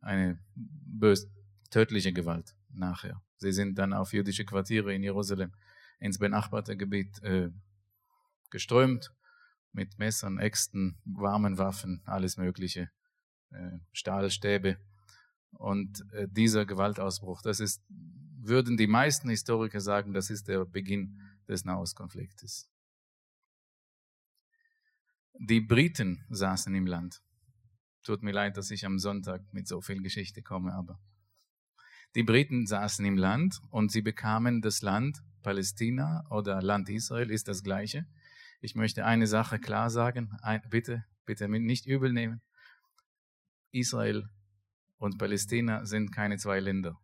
eine 0.00 0.38
bös 0.54 1.28
tödliche 1.70 2.12
Gewalt 2.12 2.54
nachher. 2.70 3.20
Sie 3.38 3.52
sind 3.52 3.76
dann 3.78 3.92
auf 3.92 4.12
jüdische 4.12 4.44
Quartiere 4.44 4.94
in 4.94 5.02
Jerusalem 5.02 5.52
ins 5.98 6.18
benachbarte 6.18 6.76
Gebiet 6.76 7.22
äh, 7.22 7.50
geströmt 8.50 9.12
mit 9.72 9.98
Messern, 9.98 10.38
Äxten, 10.38 10.98
warmen 11.04 11.58
Waffen, 11.58 12.02
alles 12.06 12.36
Mögliche, 12.36 12.90
äh, 13.50 13.78
Stahlstäbe. 13.92 14.78
Und 15.52 16.04
äh, 16.12 16.28
dieser 16.30 16.66
Gewaltausbruch, 16.66 17.42
das 17.42 17.60
ist, 17.60 17.82
würden 17.88 18.76
die 18.76 18.86
meisten 18.86 19.28
Historiker 19.28 19.80
sagen, 19.80 20.12
das 20.12 20.30
ist 20.30 20.48
der 20.48 20.64
Beginn 20.64 21.20
des 21.48 21.64
Nahostkonfliktes. 21.64 22.70
Die 25.38 25.60
Briten 25.60 26.24
saßen 26.30 26.74
im 26.74 26.86
Land. 26.86 27.22
Tut 28.02 28.22
mir 28.22 28.32
leid, 28.32 28.56
dass 28.56 28.70
ich 28.70 28.86
am 28.86 28.98
Sonntag 28.98 29.42
mit 29.52 29.68
so 29.68 29.80
viel 29.80 30.00
Geschichte 30.00 30.42
komme, 30.42 30.72
aber 30.72 30.98
die 32.14 32.22
Briten 32.22 32.66
saßen 32.66 33.04
im 33.04 33.18
Land 33.18 33.60
und 33.70 33.92
sie 33.92 34.00
bekamen 34.00 34.62
das 34.62 34.80
Land 34.80 35.22
Palästina 35.42 36.24
oder 36.30 36.62
Land 36.62 36.88
Israel, 36.88 37.30
ist 37.30 37.46
das 37.46 37.62
gleiche. 37.62 38.06
Ich 38.60 38.74
möchte 38.74 39.04
eine 39.04 39.26
Sache 39.26 39.58
klar 39.58 39.90
sagen, 39.90 40.36
ein, 40.42 40.62
bitte, 40.70 41.04
bitte 41.24 41.48
nicht 41.48 41.86
übel 41.86 42.12
nehmen. 42.12 42.40
Israel 43.70 44.28
und 44.98 45.18
Palästina 45.18 45.84
sind 45.84 46.12
keine 46.12 46.38
zwei 46.38 46.60
Länder. 46.60 46.98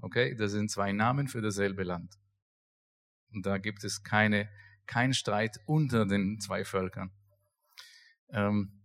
Okay, 0.00 0.34
das 0.34 0.52
sind 0.52 0.70
zwei 0.70 0.92
Namen 0.92 1.28
für 1.28 1.40
dasselbe 1.40 1.84
Land. 1.84 2.14
Und 3.32 3.46
da 3.46 3.58
gibt 3.58 3.84
es 3.84 4.02
keine, 4.02 4.48
kein 4.86 5.14
Streit 5.14 5.58
unter 5.66 6.06
den 6.06 6.40
zwei 6.40 6.64
Völkern. 6.64 7.12
Ähm, 8.30 8.82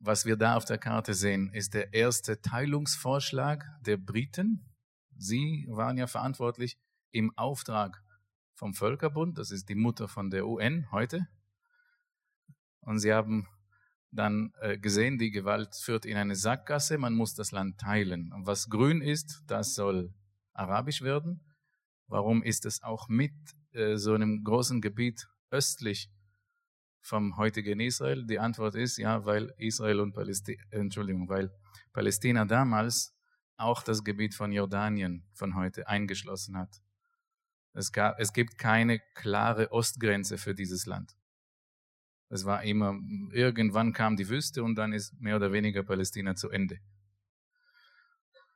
was 0.00 0.24
wir 0.24 0.36
da 0.36 0.56
auf 0.56 0.64
der 0.64 0.78
Karte 0.78 1.14
sehen, 1.14 1.52
ist 1.52 1.74
der 1.74 1.92
erste 1.92 2.40
Teilungsvorschlag 2.40 3.64
der 3.82 3.96
Briten. 3.96 4.64
Sie 5.16 5.66
waren 5.68 5.98
ja 5.98 6.06
verantwortlich 6.06 6.78
im 7.12 7.36
Auftrag 7.36 8.02
vom 8.60 8.74
Völkerbund, 8.74 9.38
das 9.38 9.52
ist 9.52 9.70
die 9.70 9.74
Mutter 9.74 10.06
von 10.06 10.28
der 10.28 10.46
UN 10.46 10.92
heute. 10.92 11.26
Und 12.82 12.98
sie 12.98 13.10
haben 13.10 13.48
dann 14.10 14.52
äh, 14.60 14.76
gesehen, 14.76 15.16
die 15.16 15.30
Gewalt 15.30 15.74
führt 15.74 16.04
in 16.04 16.18
eine 16.18 16.36
Sackgasse, 16.36 16.98
man 16.98 17.14
muss 17.14 17.34
das 17.34 17.52
Land 17.52 17.80
teilen. 17.80 18.30
Und 18.34 18.46
was 18.46 18.68
grün 18.68 19.00
ist, 19.00 19.44
das 19.46 19.74
soll 19.74 20.12
arabisch 20.52 21.00
werden. 21.00 21.40
Warum 22.06 22.42
ist 22.42 22.66
es 22.66 22.82
auch 22.82 23.08
mit 23.08 23.32
äh, 23.72 23.96
so 23.96 24.12
einem 24.12 24.44
großen 24.44 24.82
Gebiet 24.82 25.26
östlich 25.50 26.10
vom 27.00 27.38
heutigen 27.38 27.80
Israel? 27.80 28.26
Die 28.26 28.40
Antwort 28.40 28.74
ist 28.74 28.98
ja, 28.98 29.24
weil 29.24 29.54
Israel 29.56 30.00
und 30.00 30.12
Palästina, 30.12 30.62
Entschuldigung, 30.68 31.30
weil 31.30 31.50
Palästina 31.94 32.44
damals 32.44 33.16
auch 33.56 33.82
das 33.82 34.04
Gebiet 34.04 34.34
von 34.34 34.52
Jordanien 34.52 35.24
von 35.32 35.54
heute 35.54 35.88
eingeschlossen 35.88 36.58
hat. 36.58 36.82
Es, 37.72 37.92
gab, 37.92 38.18
es 38.18 38.32
gibt 38.32 38.58
keine 38.58 39.00
klare 39.14 39.72
Ostgrenze 39.72 40.38
für 40.38 40.54
dieses 40.54 40.86
Land. 40.86 41.16
Es 42.28 42.44
war 42.44 42.62
immer, 42.62 42.98
irgendwann 43.32 43.92
kam 43.92 44.16
die 44.16 44.28
Wüste 44.28 44.62
und 44.62 44.76
dann 44.76 44.92
ist 44.92 45.20
mehr 45.20 45.36
oder 45.36 45.52
weniger 45.52 45.82
Palästina 45.82 46.34
zu 46.36 46.48
Ende. 46.50 46.78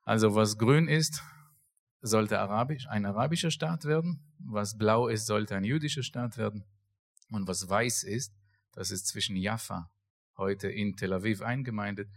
Also 0.05 0.35
was 0.35 0.59
grün 0.59 0.87
ist, 0.87 1.23
sollte 2.01 2.39
arabisch, 2.39 2.87
ein 2.89 3.07
arabischer 3.07 3.51
Staat 3.51 3.85
werden, 3.85 4.21
was 4.39 4.77
blau 4.77 5.09
ist, 5.09 5.27
sollte 5.27 5.57
ein 5.57 5.65
jüdischer 5.65 6.03
Staat 6.03 6.37
werden 6.37 6.65
und 7.31 7.49
was 7.49 7.69
weiß 7.69 8.05
ist, 8.05 8.35
das 8.73 8.91
ist 8.91 9.07
zwischen 9.07 9.37
Jaffa, 9.37 9.91
heute 10.37 10.69
in 10.69 10.97
Tel 10.97 11.13
Aviv 11.13 11.41
eingemeindet, 11.41 12.11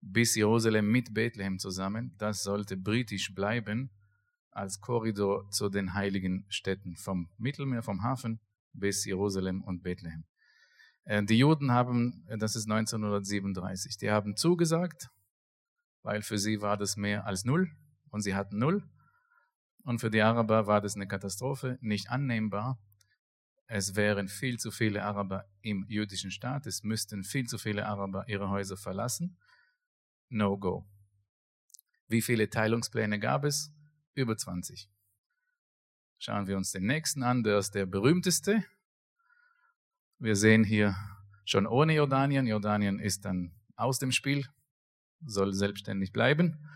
bis 0.00 0.36
Jerusalem 0.36 0.90
mit 0.90 1.12
Bethlehem 1.12 1.58
zusammen, 1.58 2.14
das 2.18 2.42
sollte 2.42 2.76
britisch 2.76 3.34
bleiben 3.34 3.90
als 4.56 4.80
Korridor 4.80 5.50
zu 5.50 5.68
den 5.68 5.94
heiligen 5.94 6.46
Städten 6.48 6.96
vom 6.96 7.28
Mittelmeer, 7.38 7.82
vom 7.82 8.02
Hafen 8.02 8.40
bis 8.72 9.04
Jerusalem 9.04 9.62
und 9.62 9.82
Bethlehem. 9.82 10.24
Äh, 11.04 11.22
die 11.24 11.38
Juden 11.38 11.72
haben, 11.72 12.26
das 12.38 12.56
ist 12.56 12.70
1937, 12.70 13.96
die 13.98 14.10
haben 14.10 14.36
zugesagt, 14.36 15.08
weil 16.02 16.22
für 16.22 16.38
sie 16.38 16.60
war 16.60 16.76
das 16.76 16.96
mehr 16.96 17.26
als 17.26 17.44
null 17.44 17.70
und 18.10 18.22
sie 18.22 18.34
hatten 18.34 18.58
null. 18.58 18.88
Und 19.84 20.00
für 20.00 20.10
die 20.10 20.22
Araber 20.22 20.66
war 20.66 20.80
das 20.80 20.96
eine 20.96 21.06
Katastrophe, 21.06 21.78
nicht 21.80 22.10
annehmbar. 22.10 22.78
Es 23.68 23.94
wären 23.94 24.28
viel 24.28 24.58
zu 24.58 24.70
viele 24.70 25.04
Araber 25.04 25.44
im 25.60 25.86
jüdischen 25.88 26.30
Staat, 26.30 26.66
es 26.66 26.82
müssten 26.82 27.24
viel 27.24 27.46
zu 27.46 27.58
viele 27.58 27.86
Araber 27.86 28.24
ihre 28.28 28.48
Häuser 28.48 28.76
verlassen. 28.76 29.38
No 30.28 30.58
go. 30.58 30.88
Wie 32.08 32.22
viele 32.22 32.48
Teilungspläne 32.48 33.18
gab 33.18 33.44
es? 33.44 33.75
Über 34.16 34.34
20. 34.34 34.88
Schauen 36.18 36.46
wir 36.46 36.56
uns 36.56 36.72
den 36.72 36.86
nächsten 36.86 37.22
an, 37.22 37.42
der 37.42 37.58
ist 37.58 37.74
der 37.74 37.84
berühmteste. 37.84 38.64
Wir 40.18 40.34
sehen 40.36 40.64
hier 40.64 40.96
schon 41.44 41.66
ohne 41.66 41.94
Jordanien. 41.94 42.46
Jordanien 42.46 42.98
ist 42.98 43.26
dann 43.26 43.54
aus 43.76 43.98
dem 43.98 44.12
Spiel, 44.12 44.48
soll 45.20 45.52
selbstständig 45.52 46.12
bleiben. 46.12 46.66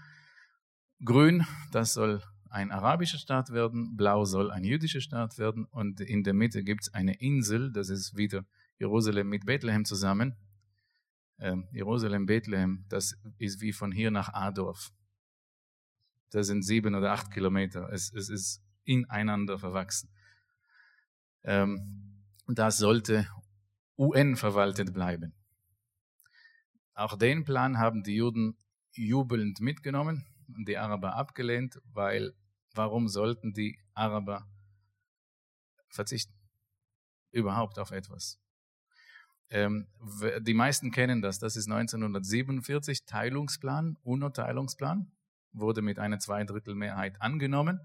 Grün, 1.02 1.46
das 1.72 1.94
soll 1.94 2.22
ein 2.50 2.70
arabischer 2.70 3.16
Staat 3.16 3.50
werden, 3.54 3.96
blau 3.96 4.26
soll 4.26 4.50
ein 4.50 4.64
jüdischer 4.64 5.00
Staat 5.00 5.38
werden 5.38 5.64
und 5.64 6.02
in 6.02 6.22
der 6.24 6.34
Mitte 6.34 6.62
gibt 6.62 6.82
es 6.82 6.92
eine 6.92 7.14
Insel, 7.20 7.72
das 7.72 7.88
ist 7.88 8.18
wieder 8.18 8.44
Jerusalem 8.78 9.30
mit 9.30 9.46
Bethlehem 9.46 9.86
zusammen. 9.86 10.36
Ähm, 11.38 11.68
Jerusalem, 11.72 12.26
Bethlehem, 12.26 12.84
das 12.90 13.18
ist 13.38 13.62
wie 13.62 13.72
von 13.72 13.92
hier 13.92 14.10
nach 14.10 14.34
Adorf. 14.34 14.92
Das 16.30 16.46
sind 16.46 16.62
sieben 16.62 16.94
oder 16.94 17.12
acht 17.12 17.30
Kilometer. 17.30 17.90
Es, 17.92 18.12
es 18.12 18.28
ist 18.28 18.62
ineinander 18.84 19.58
verwachsen. 19.58 20.10
Ähm, 21.42 22.24
das 22.46 22.78
sollte 22.78 23.28
UN 23.96 24.36
verwaltet 24.36 24.92
bleiben. 24.92 25.34
Auch 26.94 27.16
den 27.16 27.44
Plan 27.44 27.78
haben 27.78 28.02
die 28.02 28.16
Juden 28.16 28.56
jubelnd 28.92 29.60
mitgenommen 29.60 30.26
und 30.56 30.68
die 30.68 30.76
Araber 30.76 31.14
abgelehnt, 31.14 31.80
weil 31.84 32.34
warum 32.74 33.08
sollten 33.08 33.52
die 33.52 33.78
Araber 33.94 34.46
verzichten? 35.88 36.34
Überhaupt 37.32 37.78
auf 37.78 37.90
etwas. 37.90 38.40
Ähm, 39.50 39.88
die 40.40 40.54
meisten 40.54 40.90
kennen 40.90 41.22
das. 41.22 41.38
Das 41.38 41.56
ist 41.56 41.70
1947 41.70 43.04
Teilungsplan, 43.04 43.96
UNO-Teilungsplan, 44.02 45.10
wurde 45.52 45.82
mit 45.82 45.98
einer 45.98 46.18
Zweidrittelmehrheit 46.18 47.20
angenommen. 47.20 47.80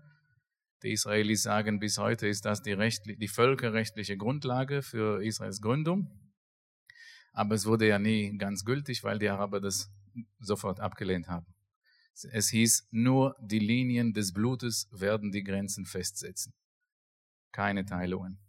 Die 0.83 0.91
Israelis 0.91 1.43
sagen, 1.43 1.79
bis 1.79 1.97
heute 1.97 2.27
ist 2.27 2.45
das 2.45 2.61
die, 2.61 2.75
die 3.17 3.27
völkerrechtliche 3.27 4.17
Grundlage 4.17 4.81
für 4.81 5.23
Israels 5.23 5.61
Gründung. 5.61 6.09
Aber 7.33 7.55
es 7.55 7.65
wurde 7.65 7.87
ja 7.87 7.99
nie 7.99 8.37
ganz 8.37 8.63
gültig, 8.65 9.03
weil 9.03 9.19
die 9.19 9.29
Araber 9.29 9.59
das 9.59 9.89
sofort 10.39 10.79
abgelehnt 10.79 11.27
haben. 11.27 11.45
Es 12.31 12.49
hieß, 12.49 12.87
nur 12.91 13.35
die 13.41 13.59
Linien 13.59 14.13
des 14.13 14.31
Blutes 14.31 14.87
werden 14.91 15.31
die 15.31 15.43
Grenzen 15.43 15.85
festsetzen. 15.85 16.53
Keine 17.51 17.85
Teilungen. 17.85 18.39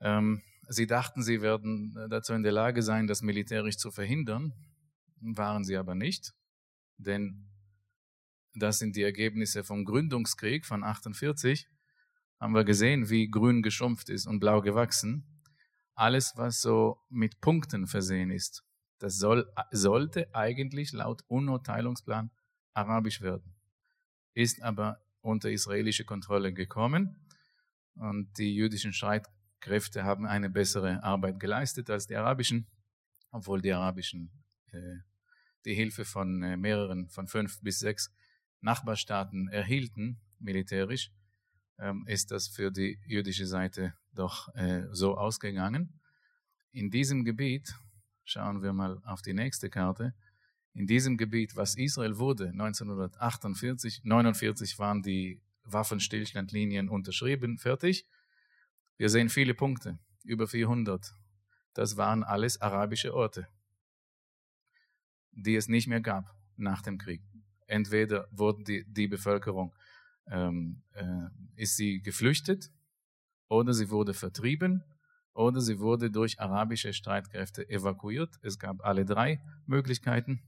Ähm, 0.00 0.42
sie 0.68 0.86
dachten, 0.86 1.22
sie 1.22 1.42
werden 1.42 1.94
dazu 2.08 2.34
in 2.34 2.44
der 2.44 2.52
Lage 2.52 2.82
sein, 2.82 3.06
das 3.06 3.22
militärisch 3.22 3.78
zu 3.78 3.90
verhindern, 3.90 4.52
waren 5.20 5.64
sie 5.64 5.76
aber 5.76 5.94
nicht, 5.94 6.34
denn 6.98 7.45
das 8.56 8.78
sind 8.78 8.96
die 8.96 9.02
Ergebnisse 9.02 9.64
vom 9.64 9.84
Gründungskrieg 9.84 10.64
von 10.64 10.82
48, 10.82 11.68
haben 12.40 12.54
wir 12.54 12.64
gesehen, 12.64 13.08
wie 13.10 13.28
grün 13.28 13.62
geschrumpft 13.62 14.08
ist 14.08 14.26
und 14.26 14.40
blau 14.40 14.60
gewachsen. 14.60 15.24
Alles, 15.94 16.32
was 16.36 16.60
so 16.60 16.98
mit 17.08 17.40
Punkten 17.40 17.86
versehen 17.86 18.30
ist, 18.30 18.64
das 18.98 19.18
soll, 19.18 19.50
sollte 19.70 20.34
eigentlich 20.34 20.92
laut 20.92 21.22
UNO-Teilungsplan 21.28 22.30
arabisch 22.74 23.20
werden, 23.20 23.54
ist 24.34 24.62
aber 24.62 25.02
unter 25.20 25.50
israelische 25.50 26.04
Kontrolle 26.04 26.52
gekommen. 26.52 27.16
Und 27.94 28.36
die 28.38 28.54
jüdischen 28.54 28.92
Streitkräfte 28.92 30.04
haben 30.04 30.26
eine 30.26 30.50
bessere 30.50 31.02
Arbeit 31.02 31.40
geleistet 31.40 31.88
als 31.88 32.06
die 32.06 32.16
arabischen, 32.16 32.66
obwohl 33.30 33.60
die 33.60 33.72
arabischen 33.72 34.30
äh, 34.72 34.98
die 35.64 35.74
Hilfe 35.74 36.04
von 36.04 36.42
äh, 36.42 36.56
mehreren, 36.56 37.08
von 37.08 37.26
fünf 37.26 37.60
bis 37.60 37.80
sechs 37.80 38.14
Nachbarstaaten 38.66 39.48
erhielten, 39.48 40.18
militärisch, 40.40 41.12
ähm, 41.78 42.04
ist 42.08 42.32
das 42.32 42.48
für 42.48 42.72
die 42.72 42.98
jüdische 43.06 43.46
Seite 43.46 43.94
doch 44.12 44.52
äh, 44.56 44.88
so 44.90 45.16
ausgegangen. 45.16 46.00
In 46.72 46.90
diesem 46.90 47.24
Gebiet, 47.24 47.74
schauen 48.24 48.62
wir 48.62 48.72
mal 48.72 49.00
auf 49.04 49.22
die 49.22 49.34
nächste 49.34 49.70
Karte, 49.70 50.14
in 50.74 50.86
diesem 50.86 51.16
Gebiet, 51.16 51.54
was 51.54 51.76
Israel 51.76 52.18
wurde, 52.18 52.48
1948, 52.48 54.02
49 54.02 54.78
waren 54.80 55.00
die 55.00 55.40
Waffenstillstandlinien 55.62 56.88
unterschrieben, 56.88 57.58
fertig. 57.58 58.04
Wir 58.96 59.08
sehen 59.08 59.28
viele 59.28 59.54
Punkte, 59.54 59.98
über 60.24 60.48
400. 60.48 61.14
Das 61.72 61.96
waren 61.96 62.24
alles 62.24 62.60
arabische 62.60 63.14
Orte, 63.14 63.46
die 65.30 65.54
es 65.54 65.68
nicht 65.68 65.86
mehr 65.86 66.00
gab 66.00 66.34
nach 66.56 66.82
dem 66.82 66.98
Krieg. 66.98 67.22
Entweder 67.66 68.28
wurde 68.30 68.64
die, 68.64 68.84
die 68.86 69.08
Bevölkerung, 69.08 69.74
ähm, 70.30 70.82
äh, 70.92 71.28
ist 71.56 71.76
sie 71.76 72.00
geflüchtet, 72.00 72.70
oder 73.48 73.72
sie 73.72 73.90
wurde 73.90 74.14
vertrieben, 74.14 74.82
oder 75.34 75.60
sie 75.60 75.78
wurde 75.78 76.10
durch 76.10 76.40
arabische 76.40 76.92
Streitkräfte 76.92 77.68
evakuiert. 77.68 78.38
Es 78.42 78.58
gab 78.58 78.84
alle 78.84 79.04
drei 79.04 79.40
Möglichkeiten. 79.66 80.40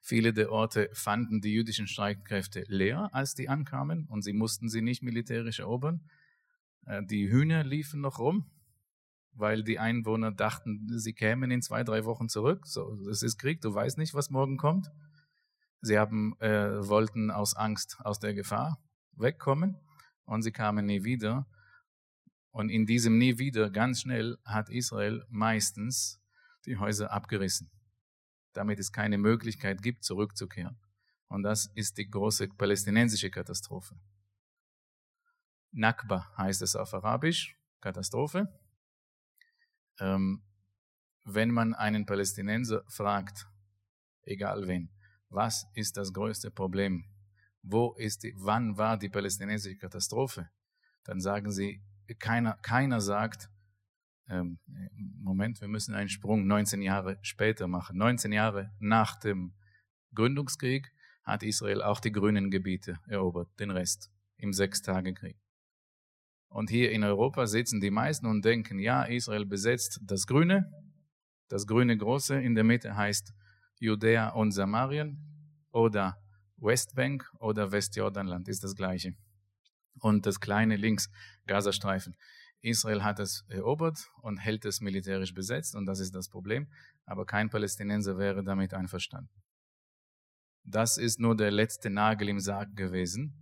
Viele 0.00 0.32
der 0.32 0.50
Orte 0.50 0.88
fanden 0.94 1.40
die 1.40 1.52
jüdischen 1.52 1.86
Streitkräfte 1.86 2.64
leer, 2.68 3.10
als 3.12 3.34
die 3.34 3.48
ankamen, 3.48 4.06
und 4.06 4.22
sie 4.22 4.32
mussten 4.32 4.68
sie 4.68 4.82
nicht 4.82 5.02
militärisch 5.02 5.60
erobern. 5.60 6.08
Äh, 6.86 7.02
die 7.04 7.30
Hühner 7.30 7.64
liefen 7.64 8.00
noch 8.00 8.18
rum, 8.18 8.50
weil 9.34 9.62
die 9.62 9.78
Einwohner 9.78 10.32
dachten, 10.32 10.98
sie 10.98 11.12
kämen 11.12 11.50
in 11.50 11.62
zwei, 11.62 11.84
drei 11.84 12.04
Wochen 12.04 12.28
zurück. 12.28 12.66
So, 12.66 12.98
es 13.10 13.22
ist 13.22 13.38
Krieg, 13.38 13.60
du 13.60 13.72
weißt 13.72 13.98
nicht, 13.98 14.14
was 14.14 14.30
morgen 14.30 14.56
kommt. 14.56 14.90
Sie 15.82 15.98
haben, 15.98 16.38
äh, 16.40 16.88
wollten 16.88 17.30
aus 17.30 17.54
Angst, 17.54 17.98
aus 18.00 18.18
der 18.18 18.34
Gefahr 18.34 18.82
wegkommen 19.12 19.76
und 20.24 20.42
sie 20.42 20.52
kamen 20.52 20.86
nie 20.86 21.04
wieder. 21.04 21.46
Und 22.50 22.70
in 22.70 22.86
diesem 22.86 23.18
nie 23.18 23.38
wieder, 23.38 23.70
ganz 23.70 24.00
schnell, 24.00 24.38
hat 24.44 24.70
Israel 24.70 25.24
meistens 25.28 26.20
die 26.64 26.78
Häuser 26.78 27.12
abgerissen 27.12 27.70
damit 28.52 28.78
es 28.78 28.92
keine 28.92 29.18
Möglichkeit 29.18 29.82
gibt, 29.82 30.04
zurückzukehren. 30.04 30.78
Und 31.28 31.42
das 31.42 31.66
ist 31.74 31.98
die 31.98 32.08
große 32.08 32.48
palästinensische 32.48 33.30
Katastrophe. 33.30 33.98
Nakba 35.70 36.30
heißt 36.36 36.60
es 36.62 36.76
auf 36.76 36.92
Arabisch, 36.92 37.56
Katastrophe. 37.80 38.48
Ähm, 39.98 40.42
wenn 41.24 41.50
man 41.50 41.74
einen 41.74 42.04
Palästinenser 42.04 42.84
fragt, 42.88 43.46
egal 44.22 44.66
wen, 44.68 44.90
was 45.32 45.66
ist 45.74 45.96
das 45.96 46.12
größte 46.12 46.50
Problem? 46.50 47.04
Wo 47.62 47.94
ist 47.94 48.22
die, 48.24 48.34
wann 48.36 48.76
war 48.76 48.98
die 48.98 49.08
palästinensische 49.08 49.76
Katastrophe? 49.76 50.48
Dann 51.04 51.20
sagen 51.20 51.50
sie, 51.50 51.82
keiner, 52.18 52.54
keiner 52.62 53.00
sagt, 53.00 53.48
ähm, 54.28 54.58
Moment, 55.20 55.60
wir 55.60 55.68
müssen 55.68 55.94
einen 55.94 56.08
Sprung 56.08 56.46
19 56.46 56.82
Jahre 56.82 57.18
später 57.22 57.68
machen. 57.68 57.96
19 57.96 58.32
Jahre 58.32 58.72
nach 58.78 59.16
dem 59.16 59.54
Gründungskrieg 60.14 60.92
hat 61.24 61.42
Israel 61.42 61.82
auch 61.82 62.00
die 62.00 62.12
grünen 62.12 62.50
Gebiete 62.50 62.98
erobert, 63.06 63.48
den 63.58 63.70
Rest 63.70 64.10
im 64.36 64.52
Sechstagekrieg. 64.52 65.38
Und 66.48 66.68
hier 66.68 66.92
in 66.92 67.04
Europa 67.04 67.46
sitzen 67.46 67.80
die 67.80 67.90
meisten 67.90 68.26
und 68.26 68.44
denken, 68.44 68.78
ja, 68.78 69.04
Israel 69.04 69.46
besetzt 69.46 70.00
das 70.02 70.26
Grüne, 70.26 70.70
das 71.48 71.66
grüne 71.66 71.96
Große 71.96 72.40
in 72.40 72.54
der 72.54 72.64
Mitte 72.64 72.96
heißt 72.96 73.32
Judäa 73.82 74.28
und 74.28 74.52
Samarien 74.52 75.18
oder 75.72 76.16
Westbank 76.56 77.28
oder 77.40 77.72
Westjordanland 77.72 78.46
ist 78.48 78.62
das 78.62 78.76
gleiche. 78.76 79.16
Und 79.98 80.24
das 80.24 80.38
kleine 80.38 80.76
links 80.76 81.10
Gazastreifen. 81.46 82.16
Israel 82.60 83.02
hat 83.02 83.18
es 83.18 83.44
erobert 83.48 84.08
und 84.22 84.38
hält 84.38 84.64
es 84.66 84.80
militärisch 84.80 85.34
besetzt 85.34 85.74
und 85.74 85.86
das 85.86 85.98
ist 85.98 86.14
das 86.14 86.28
Problem. 86.28 86.68
Aber 87.06 87.26
kein 87.26 87.50
Palästinenser 87.50 88.18
wäre 88.18 88.44
damit 88.44 88.72
einverstanden. 88.72 89.42
Das 90.62 90.96
ist 90.96 91.18
nur 91.18 91.36
der 91.36 91.50
letzte 91.50 91.90
Nagel 91.90 92.28
im 92.28 92.38
Sarg 92.38 92.76
gewesen 92.76 93.36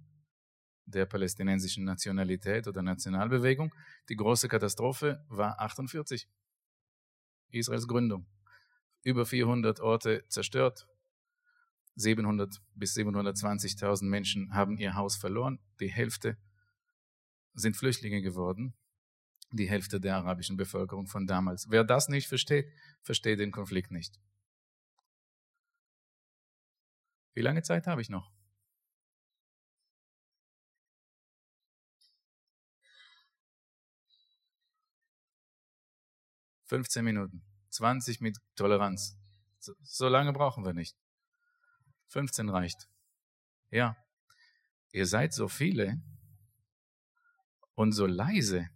der 0.87 1.05
palästinensischen 1.05 1.85
Nationalität 1.85 2.67
oder 2.67 2.83
Nationalbewegung. 2.83 3.73
Die 4.09 4.17
große 4.17 4.49
Katastrophe 4.49 5.23
war 5.29 5.61
48. 5.61 6.27
Israels 7.51 7.87
Gründung. 7.87 8.27
Über 9.03 9.27
400 9.27 9.81
Orte 9.81 10.25
zerstört. 10.29 10.87
700 11.97 12.61
bis 12.75 12.97
720.000 12.97 14.05
Menschen 14.05 14.55
haben 14.55 14.79
ihr 14.79 14.95
Haus 14.95 15.17
verloren. 15.17 15.59
Die 15.81 15.91
Hälfte 15.91 16.37
sind 17.55 17.77
Flüchtlinge 17.77 18.23
geworden 18.23 18.75
die 19.53 19.69
Hälfte 19.69 20.01
der 20.01 20.17
arabischen 20.17 20.57
Bevölkerung 20.57 21.07
von 21.07 21.27
damals. 21.27 21.71
Wer 21.71 21.85
das 21.85 22.09
nicht 22.09 22.29
versteht, 22.29 22.73
versteht 23.03 23.41
den 23.41 23.51
Konflikt 23.51 23.91
nicht. 23.91 24.21
Wie 27.35 27.43
lange 27.43 27.63
Zeit 27.63 27.87
habe 27.87 28.01
ich 28.01 28.11
noch? 28.11 28.31
Fünfzehn 36.65 37.05
Minuten. 37.05 37.50
20 37.71 38.21
mit 38.21 38.37
Toleranz. 38.57 39.17
So, 39.59 39.73
so 39.83 40.09
lange 40.09 40.33
brauchen 40.33 40.65
wir 40.65 40.73
nicht. 40.73 40.97
15 42.09 42.49
reicht. 42.49 42.89
Ja. 43.71 43.97
Ihr 44.93 45.07
seid 45.07 45.33
so 45.33 45.49
viele 45.49 46.03
und 47.75 47.93
so 47.93 48.07
leise. 48.07 48.69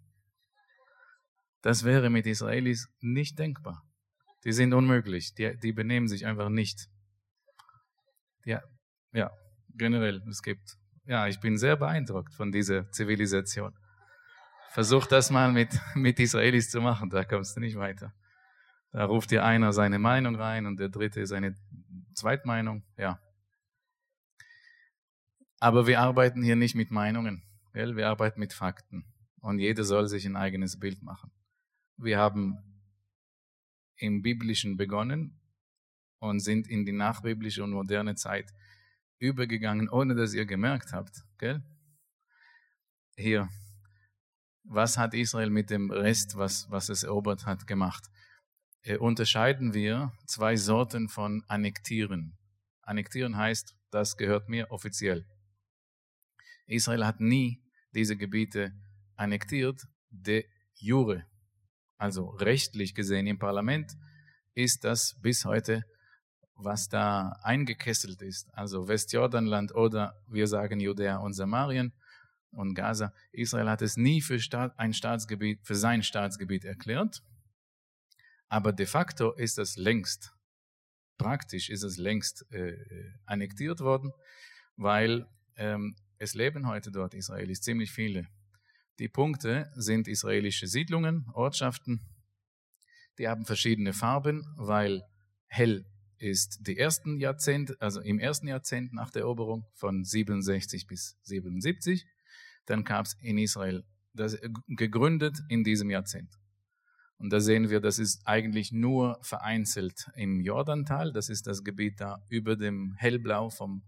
Das 1.63 1.85
wäre 1.85 2.11
mit 2.11 2.27
Israelis 2.27 2.89
nicht 3.01 3.39
denkbar. 3.39 3.83
Die 4.45 4.53
sind 4.53 4.75
unmöglich. 4.75 5.35
Die, 5.35 5.59
die 5.59 5.73
benehmen 5.73 6.09
sich 6.09 6.27
einfach 6.27 6.51
nicht. 6.51 6.89
Ja, 8.45 8.63
ja, 9.13 9.31
generell, 9.71 10.23
es 10.29 10.43
gibt, 10.43 10.77
ja, 11.07 11.27
ich 11.27 11.41
bin 11.41 11.57
sehr 11.57 11.77
beeindruckt 11.77 12.35
von 12.35 12.53
dieser 12.53 12.91
Zivilisation. 12.91 13.75
Versuch 14.73 15.07
das 15.07 15.31
mal 15.31 15.53
mit, 15.53 15.79
mit 15.95 16.21
Israelis 16.21 16.71
zu 16.71 16.81
machen, 16.81 17.09
da 17.11 17.25
kommst 17.25 17.57
du 17.57 17.61
nicht 17.61 17.77
weiter. 17.77 18.13
Da 18.95 19.07
ruft 19.07 19.33
dir 19.33 19.45
einer 19.45 19.73
seine 19.73 19.99
Meinung 19.99 20.37
rein 20.37 20.67
und 20.67 20.79
der 20.79 20.89
dritte 20.89 21.27
seine 21.27 21.57
Zweitmeinung, 22.15 22.85
ja. 22.97 23.19
Aber 25.59 25.89
wir 25.89 25.99
arbeiten 25.99 26.45
hier 26.45 26.55
nicht 26.55 26.77
mit 26.77 26.93
Meinungen, 26.93 27.43
gell? 27.73 27.97
wir 27.97 28.09
arbeiten 28.09 28.39
mit 28.39 28.53
Fakten. 28.53 29.05
Und 29.41 29.59
jeder 29.59 29.83
soll 29.83 30.07
sich 30.07 30.25
ein 30.27 30.37
eigenes 30.37 30.79
Bild 30.79 31.03
machen. 31.03 31.33
Wir 31.97 32.19
haben 32.19 32.57
im 33.97 34.23
Biblischen 34.23 34.77
begonnen 34.77 35.41
und 36.21 36.39
sind 36.39 36.69
in 36.69 36.85
die 36.85 36.93
nachbiblische 36.93 37.65
und 37.65 37.73
moderne 37.73 38.15
Zeit 38.15 38.55
übergegangen, 39.19 39.89
ohne 39.89 40.15
dass 40.15 40.35
ihr 40.35 40.47
gemerkt 40.47 40.93
habt. 40.93 41.25
Gell? 41.39 41.65
Hier, 43.17 43.49
was 44.63 44.97
hat 44.97 45.15
Israel 45.15 45.51
mit 45.51 45.71
dem 45.71 45.91
Rest, 45.91 46.37
was, 46.37 46.71
was 46.71 46.91
es 46.91 47.03
erobert 47.03 47.45
hat, 47.45 47.67
gemacht? 47.67 48.09
Äh, 48.85 48.97
unterscheiden 48.97 49.75
wir 49.75 50.13
zwei 50.27 50.57
Sorten 50.57 51.09
von 51.09 51.43
Annektieren. 51.49 52.39
Annektieren 52.83 53.37
heißt, 53.37 53.75
das 53.91 54.17
gehört 54.17 54.49
mir 54.49 54.71
offiziell. 54.71 55.27
Israel 56.67 57.05
hat 57.05 57.21
nie 57.21 57.63
diese 57.93 58.17
Gebiete 58.17 58.73
annektiert, 59.17 59.83
de 60.11 60.45
jure 60.75 61.25
also 62.05 62.27
rechtlich 62.31 62.95
gesehen 62.95 63.27
im 63.27 63.39
Parlament, 63.39 63.93
ist 64.55 64.85
das 64.85 65.17
bis 65.23 65.45
heute, 65.45 65.85
was 66.55 66.89
da 66.89 67.31
eingekesselt 67.43 68.21
ist. 68.23 68.49
Also 68.53 68.89
Westjordanland 68.89 69.75
oder 69.75 70.15
wir 70.29 70.47
sagen 70.47 70.81
Judäa 70.81 71.17
und 71.17 71.33
Samarien 71.33 71.93
und 72.51 72.75
Gaza. 72.75 73.13
Israel 73.33 73.69
hat 73.71 73.83
es 73.83 73.97
nie 73.97 74.21
für 74.21 74.39
ein 74.77 74.93
Staatsgebiet, 74.93 75.61
für 75.63 75.75
sein 75.75 76.03
Staatsgebiet 76.03 76.65
erklärt. 76.65 77.23
Aber 78.49 78.73
de 78.73 78.87
facto 78.87 79.33
ist 79.33 79.59
es 79.59 79.77
längst, 79.77 80.33
praktisch 81.19 81.71
ist 81.71 81.83
es 81.83 81.97
längst 81.97 82.45
äh, 82.53 82.77
annektiert 83.27 83.81
worden, 83.81 84.13
weil 84.77 85.27
ähm, 85.57 85.97
es 86.19 86.35
leben 86.35 86.67
heute 86.67 86.91
dort 86.91 87.15
Israelis 87.15 87.61
ziemlich 87.61 87.91
viele. 87.93 88.29
Die 88.99 89.09
Punkte 89.09 89.71
sind 89.75 90.07
israelische 90.07 90.67
Siedlungen, 90.67 91.29
Ortschaften. 91.33 92.01
Die 93.19 93.29
haben 93.29 93.45
verschiedene 93.45 93.93
Farben, 93.93 94.45
weil 94.57 95.03
hell 95.47 95.85
ist 96.19 96.67
die 96.67 96.79
ersten 96.79 97.19
Jahrzehnt, 97.19 97.81
also 97.81 98.01
im 98.01 98.19
ersten 98.19 98.47
Jahrzehnt 98.47 98.93
nach 98.93 99.11
der 99.11 99.23
Eroberung 99.23 99.67
von 99.75 100.05
67 100.05 100.87
bis 100.87 101.19
77. 101.23 102.07
Dann 102.67 102.85
gab 102.85 103.07
es 103.07 103.15
in 103.21 103.39
Israel 103.39 103.85
das 104.15 104.39
gegründet 104.69 105.37
in 105.49 105.65
diesem 105.65 105.91
Jahrzehnt. 105.91 106.33
Und 107.25 107.33
da 107.33 107.41
sehen 107.41 107.71
wir, 107.71 107.81
das 107.81 107.99
ist 107.99 108.21
eigentlich 108.27 108.71
nur 108.71 109.19
vereinzelt 109.23 110.11
im 110.15 110.43
Jordantal. 110.43 111.11
Das 111.11 111.31
ist 111.31 111.47
das 111.47 111.65
Gebiet 111.65 111.99
da 111.99 112.23
über 112.29 112.55
dem 112.55 112.93
Hellblau 112.99 113.49
vom, 113.49 113.83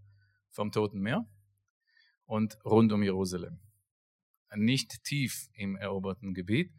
vom 0.52 0.72
Toten 0.72 1.00
Meer 1.02 1.26
und 2.24 2.56
rund 2.64 2.94
um 2.94 3.02
Jerusalem. 3.02 3.58
Nicht 4.54 5.04
tief 5.04 5.50
im 5.52 5.76
eroberten 5.76 6.32
Gebiet. 6.32 6.72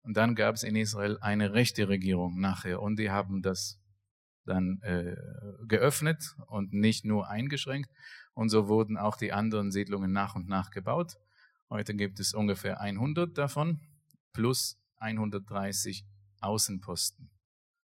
Und 0.00 0.16
dann 0.16 0.34
gab 0.34 0.54
es 0.54 0.62
in 0.62 0.76
Israel 0.76 1.18
eine 1.20 1.52
rechte 1.52 1.90
Regierung 1.90 2.40
nachher 2.40 2.80
und 2.80 2.98
die 2.98 3.10
haben 3.10 3.42
das 3.42 3.78
dann 4.46 4.80
äh, 4.80 5.14
geöffnet 5.66 6.36
und 6.46 6.72
nicht 6.72 7.04
nur 7.04 7.28
eingeschränkt. 7.28 7.90
Und 8.32 8.48
so 8.48 8.66
wurden 8.66 8.96
auch 8.96 9.18
die 9.18 9.34
anderen 9.34 9.70
Siedlungen 9.72 10.12
nach 10.12 10.34
und 10.36 10.48
nach 10.48 10.70
gebaut. 10.70 11.18
Heute 11.68 11.94
gibt 11.94 12.18
es 12.18 12.32
ungefähr 12.32 12.80
100 12.80 13.36
davon 13.36 13.78
plus 14.32 14.78
130 14.98 16.04
Außenposten. 16.40 17.30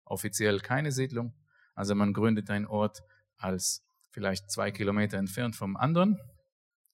Offiziell 0.05 0.61
keine 0.61 0.93
Siedlung. 0.93 1.35
Also 1.75 1.95
man 1.95 2.13
gründet 2.13 2.51
einen 2.51 2.67
Ort 2.67 3.03
als 3.37 3.85
vielleicht 4.11 4.51
zwei 4.51 4.71
Kilometer 4.71 5.19
entfernt 5.19 5.57
vom 5.57 5.77
anderen, 5.77 6.19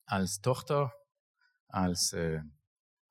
als 0.07 0.41
Tochter, 0.41 0.93
als 1.69 2.13
äh, 2.13 2.41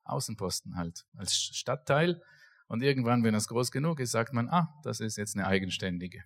Außenposten 0.04 0.76
halt, 0.76 1.06
als 1.14 1.34
Stadtteil. 1.34 2.20
Und 2.66 2.82
irgendwann, 2.82 3.24
wenn 3.24 3.34
das 3.34 3.48
groß 3.48 3.70
genug 3.70 4.00
ist, 4.00 4.10
sagt 4.10 4.32
man, 4.32 4.48
ah, 4.48 4.74
das 4.82 5.00
ist 5.00 5.16
jetzt 5.16 5.36
eine 5.36 5.46
eigenständige. 5.46 6.24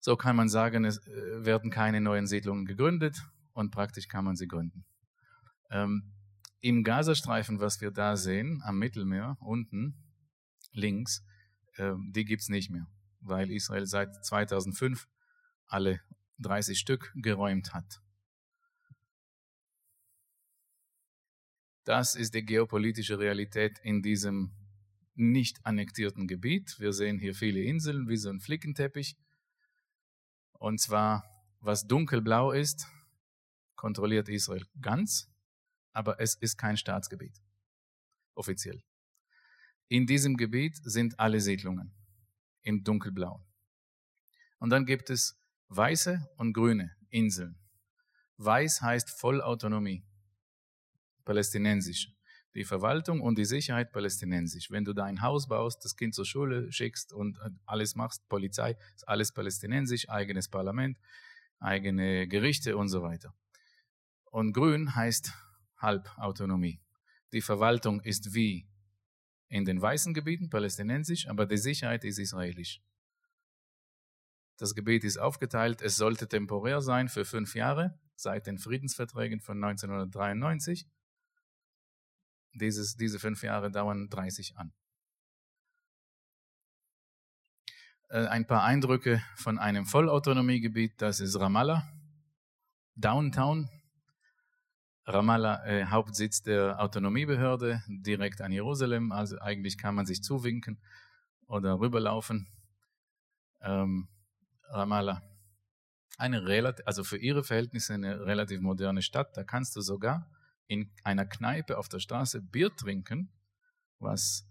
So 0.00 0.16
kann 0.16 0.36
man 0.36 0.48
sagen, 0.48 0.84
es 0.84 0.98
äh, 1.06 1.44
werden 1.44 1.70
keine 1.70 2.00
neuen 2.00 2.26
Siedlungen 2.26 2.66
gegründet 2.66 3.22
und 3.52 3.70
praktisch 3.70 4.08
kann 4.08 4.24
man 4.24 4.36
sie 4.36 4.46
gründen. 4.46 4.84
Ähm, 5.70 6.13
Im 6.64 6.82
Gazastreifen, 6.82 7.60
was 7.60 7.82
wir 7.82 7.90
da 7.90 8.16
sehen, 8.16 8.62
am 8.64 8.78
Mittelmeer, 8.78 9.36
unten, 9.40 10.02
links, 10.72 11.22
äh, 11.74 11.92
die 12.08 12.24
gibt's 12.24 12.48
nicht 12.48 12.70
mehr, 12.70 12.86
weil 13.20 13.50
Israel 13.50 13.84
seit 13.84 14.24
2005 14.24 15.06
alle 15.66 16.00
30 16.38 16.78
Stück 16.78 17.12
geräumt 17.16 17.74
hat. 17.74 18.00
Das 21.84 22.14
ist 22.14 22.32
die 22.32 22.46
geopolitische 22.46 23.18
Realität 23.18 23.78
in 23.82 24.00
diesem 24.00 24.54
nicht 25.14 25.66
annektierten 25.66 26.26
Gebiet. 26.26 26.80
Wir 26.80 26.94
sehen 26.94 27.18
hier 27.18 27.34
viele 27.34 27.60
Inseln 27.60 28.08
wie 28.08 28.16
so 28.16 28.30
ein 28.30 28.40
Flickenteppich. 28.40 29.18
Und 30.54 30.80
zwar, 30.80 31.24
was 31.60 31.86
dunkelblau 31.86 32.52
ist, 32.52 32.86
kontrolliert 33.76 34.30
Israel 34.30 34.64
ganz, 34.80 35.30
aber 35.94 36.20
es 36.20 36.34
ist 36.34 36.58
kein 36.58 36.76
Staatsgebiet, 36.76 37.40
offiziell. 38.34 38.82
In 39.88 40.06
diesem 40.06 40.36
Gebiet 40.36 40.76
sind 40.76 41.18
alle 41.18 41.40
Siedlungen 41.40 41.94
im 42.62 42.84
dunkelblau. 42.84 43.42
Und 44.58 44.70
dann 44.70 44.84
gibt 44.84 45.08
es 45.08 45.40
weiße 45.68 46.28
und 46.36 46.52
grüne 46.52 46.94
Inseln. 47.08 47.58
Weiß 48.36 48.82
heißt 48.82 49.10
Vollautonomie, 49.10 50.04
palästinensisch 51.24 52.14
die 52.54 52.64
Verwaltung 52.64 53.20
und 53.20 53.36
die 53.36 53.44
Sicherheit 53.44 53.92
palästinensisch. 53.92 54.70
Wenn 54.70 54.84
du 54.84 54.92
da 54.92 55.04
ein 55.04 55.22
Haus 55.22 55.48
baust, 55.48 55.84
das 55.84 55.96
Kind 55.96 56.14
zur 56.14 56.24
Schule 56.24 56.70
schickst 56.72 57.12
und 57.12 57.38
alles 57.66 57.96
machst, 57.96 58.28
Polizei, 58.28 58.76
ist 58.94 59.08
alles 59.08 59.32
palästinensisch, 59.32 60.08
eigenes 60.08 60.48
Parlament, 60.48 60.96
eigene 61.58 62.28
Gerichte 62.28 62.76
und 62.76 62.88
so 62.88 63.02
weiter. 63.02 63.34
Und 64.30 64.52
grün 64.52 64.94
heißt 64.94 65.32
Halbautonomie. 65.84 66.80
Die 67.32 67.40
Verwaltung 67.40 68.00
ist 68.00 68.34
wie 68.34 68.68
in 69.48 69.64
den 69.64 69.80
weißen 69.80 70.14
Gebieten 70.14 70.50
palästinensisch, 70.50 71.28
aber 71.28 71.46
die 71.46 71.58
Sicherheit 71.58 72.04
ist 72.04 72.18
israelisch. 72.18 72.82
Das 74.56 74.74
Gebiet 74.74 75.04
ist 75.04 75.18
aufgeteilt, 75.18 75.82
es 75.82 75.96
sollte 75.96 76.26
temporär 76.28 76.80
sein 76.80 77.08
für 77.08 77.24
fünf 77.24 77.54
Jahre, 77.54 77.98
seit 78.16 78.46
den 78.46 78.58
Friedensverträgen 78.58 79.40
von 79.40 79.62
1993 79.62 80.88
dieses, 82.54 82.96
diese 82.96 83.18
fünf 83.18 83.42
Jahre 83.42 83.70
dauern 83.70 84.08
30 84.08 84.56
an. 84.56 84.72
Äh, 88.08 88.26
ein 88.26 88.46
paar 88.46 88.62
Eindrücke 88.62 89.22
von 89.36 89.58
einem 89.58 89.86
Vollautonomiegebiet, 89.86 91.00
das 91.02 91.20
ist 91.20 91.38
Ramallah, 91.38 91.88
Downtown. 92.94 93.68
Ramallah, 95.06 95.66
äh, 95.66 95.86
Hauptsitz 95.86 96.42
der 96.42 96.80
Autonomiebehörde, 96.80 97.82
direkt 97.88 98.40
an 98.40 98.52
Jerusalem, 98.52 99.12
also 99.12 99.38
eigentlich 99.38 99.76
kann 99.76 99.94
man 99.94 100.06
sich 100.06 100.22
zuwinken 100.22 100.80
oder 101.46 101.78
rüberlaufen. 101.78 102.48
Ähm, 103.60 104.08
Ramallah, 104.68 105.22
eine 106.16 106.46
relativ, 106.46 106.86
also 106.86 107.04
für 107.04 107.18
ihre 107.18 107.44
Verhältnisse 107.44 107.94
eine 107.94 108.24
relativ 108.24 108.60
moderne 108.60 109.02
Stadt, 109.02 109.36
da 109.36 109.44
kannst 109.44 109.76
du 109.76 109.80
sogar 109.82 110.30
in 110.66 110.90
einer 111.02 111.26
Kneipe 111.26 111.76
auf 111.76 111.88
der 111.88 111.98
Straße 111.98 112.40
Bier 112.40 112.74
trinken, 112.74 113.30
was 113.98 114.48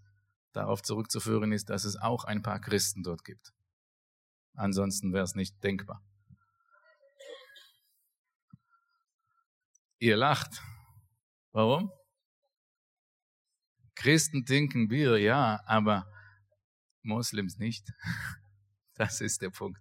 darauf 0.52 0.82
zurückzuführen 0.82 1.52
ist, 1.52 1.70
dass 1.70 1.84
es 1.84 1.96
auch 1.96 2.24
ein 2.24 2.42
paar 2.42 2.60
Christen 2.60 3.02
dort 3.02 3.24
gibt. 3.24 3.52
Ansonsten 4.54 5.12
wäre 5.12 5.24
es 5.24 5.34
nicht 5.34 5.62
denkbar. 5.64 6.00
Ihr 10.04 10.18
lacht. 10.18 10.62
Warum? 11.52 11.90
Christen 13.94 14.44
trinken 14.44 14.86
Bier, 14.88 15.16
ja, 15.16 15.62
aber 15.64 16.06
Moslems 17.02 17.56
nicht. 17.58 17.90
Das 18.96 19.20
ist 19.20 19.42
der 19.42 19.50
Punkt. 19.50 19.80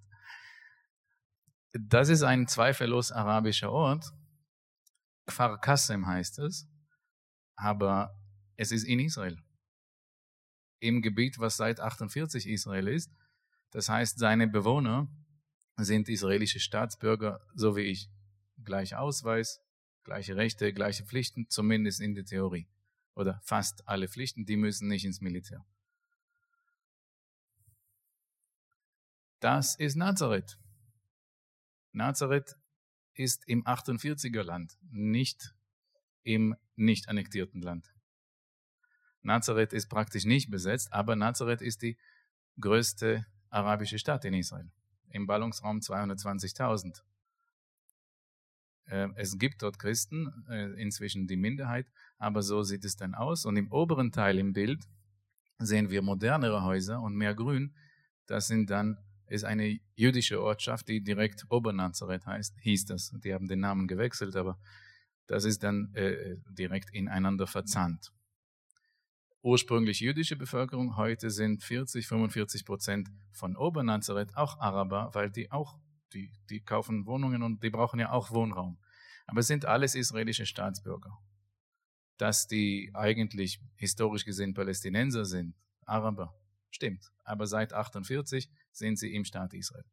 Das 1.74 2.10
ist 2.10 2.24
ein 2.24 2.48
zweifellos 2.48 3.12
arabischer 3.12 3.72
Ort 3.72 4.12
Kfar 5.28 5.60
Kassem 5.60 6.08
heißt 6.08 6.40
es, 6.40 6.68
aber 7.56 8.18
es 8.56 8.72
ist 8.72 8.86
in 8.86 9.00
Israel. 9.00 9.38
Im 10.80 11.02
Gebiet, 11.02 11.38
was 11.38 11.58
seit 11.58 11.80
48 11.80 12.48
Israel 12.48 12.88
ist. 12.88 13.12
Das 13.72 13.88
heißt, 13.90 14.18
seine 14.18 14.48
Bewohner 14.48 15.08
sind 15.78 16.10
israelische 16.10 16.60
Staatsbürger, 16.60 17.46
so 17.54 17.76
wie 17.76 17.82
ich. 17.82 18.10
Gleich 18.64 18.96
Ausweis, 18.96 19.62
gleiche 20.04 20.36
Rechte, 20.36 20.74
gleiche 20.74 21.06
Pflichten, 21.06 21.50
zumindest 21.50 22.02
in 22.02 22.16
der 22.16 22.26
Theorie. 22.26 22.68
Oder 23.16 23.40
fast 23.44 23.88
alle 23.88 24.08
Pflichten, 24.08 24.46
die 24.46 24.58
müssen 24.58 24.88
nicht 24.88 25.06
ins 25.06 25.22
Militär. 25.22 25.66
Das 29.40 29.76
ist 29.76 29.96
Nazareth. 29.96 30.58
Nazareth 31.92 32.56
ist 33.14 33.48
im 33.48 33.66
48er 33.66 34.42
Land, 34.42 34.78
nicht 34.90 35.54
im 36.24 36.56
nicht 36.76 37.10
annektierten 37.10 37.62
Land. 37.62 37.94
Nazareth 39.22 39.74
ist 39.74 39.90
praktisch 39.90 40.26
nicht 40.26 40.50
besetzt, 40.50 40.92
aber 40.92 41.16
Nazareth 41.16 41.62
ist 41.62 41.82
die 41.82 41.98
größte 42.60 43.26
arabische 43.50 44.00
Stadt 44.00 44.26
in 44.26 44.34
Israel. 44.34 44.72
Im 45.10 45.28
Ballungsraum 45.28 45.80
220.000. 45.80 47.02
Ähm, 48.88 49.14
es 49.16 49.38
gibt 49.38 49.62
dort 49.62 49.80
Christen, 49.80 50.46
äh, 50.50 50.72
inzwischen 50.82 51.28
die 51.28 51.38
Minderheit, 51.38 51.88
aber 52.18 52.42
so 52.42 52.64
sieht 52.64 52.86
es 52.86 52.96
dann 52.96 53.16
aus. 53.16 53.46
Und 53.46 53.58
im 53.58 53.72
oberen 53.72 54.12
Teil 54.12 54.38
im 54.40 54.54
Bild 54.54 54.84
sehen 55.60 55.90
wir 55.90 56.02
modernere 56.02 56.64
Häuser 56.64 57.02
und 57.02 57.16
mehr 57.16 57.36
Grün. 57.36 57.76
Das 58.26 58.48
sind 58.48 58.70
dann 58.70 58.98
ist 59.28 59.46
eine 59.46 59.80
jüdische 59.96 60.42
Ortschaft, 60.42 60.88
die 60.88 61.02
direkt 61.02 61.46
Obernazareth 61.50 62.26
heißt, 62.26 62.56
hieß 62.60 62.86
das. 62.86 63.14
Die 63.24 63.34
haben 63.34 63.48
den 63.48 63.60
Namen 63.60 63.88
gewechselt, 63.88 64.36
aber 64.36 64.60
das 65.28 65.46
ist 65.46 65.64
dann 65.64 65.94
äh, 65.96 66.38
direkt 66.50 66.94
ineinander 66.94 67.48
verzahnt. 67.48 68.12
Ursprünglich 69.42 70.00
jüdische 70.00 70.36
Bevölkerung, 70.36 70.96
heute 70.96 71.30
sind 71.30 71.64
40, 71.64 72.08
45 72.08 72.66
Prozent 72.66 73.10
von 73.32 73.58
Obernazareth 73.58 74.38
auch 74.38 74.60
Araber, 74.60 75.10
weil 75.14 75.30
die 75.30 75.52
auch, 75.52 75.78
die, 76.14 76.32
die 76.50 76.62
kaufen 76.62 77.06
Wohnungen 77.06 77.44
und 77.44 77.64
die 77.64 77.70
brauchen 77.70 78.00
ja 78.00 78.12
auch 78.12 78.32
Wohnraum. 78.32 78.80
Aber 79.26 79.40
es 79.40 79.48
sind 79.48 79.66
alles 79.66 79.96
israelische 79.96 80.46
Staatsbürger. 80.46 81.18
Dass 82.18 82.48
die 82.48 82.92
eigentlich 82.94 83.60
historisch 83.76 84.26
gesehen 84.26 84.54
Palästinenser 84.54 85.26
sind, 85.26 85.56
Araber, 85.86 86.36
stimmt. 86.70 87.12
Aber 87.24 87.48
seit 87.48 87.74
48 87.74 88.50
sind 88.72 88.98
sie 88.98 89.14
im 89.14 89.26
Staat 89.26 89.54
Israel. 89.54 89.86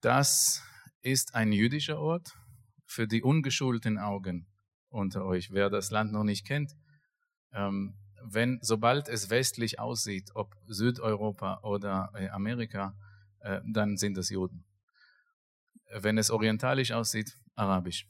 Das 0.00 0.62
ist 1.02 1.34
ein 1.34 1.52
jüdischer 1.52 1.98
Ort 1.98 2.36
für 2.86 3.06
die 3.06 3.22
ungeschulten 3.22 3.98
Augen 3.98 4.46
unter 4.88 5.24
euch. 5.24 5.50
Wer 5.50 5.70
das 5.70 5.90
Land 5.90 6.12
noch 6.12 6.24
nicht 6.24 6.46
kennt, 6.46 6.72
ähm, 7.52 7.94
wenn, 8.22 8.58
sobald 8.62 9.08
es 9.08 9.30
westlich 9.30 9.78
aussieht, 9.78 10.30
ob 10.34 10.54
Südeuropa 10.66 11.60
oder 11.62 12.10
äh, 12.14 12.28
Amerika, 12.28 12.96
äh, 13.40 13.60
dann 13.66 13.96
sind 13.96 14.16
das 14.16 14.30
Juden. 14.30 14.64
Wenn 15.92 16.18
es 16.18 16.30
orientalisch 16.30 16.92
aussieht, 16.92 17.36
arabisch. 17.54 18.06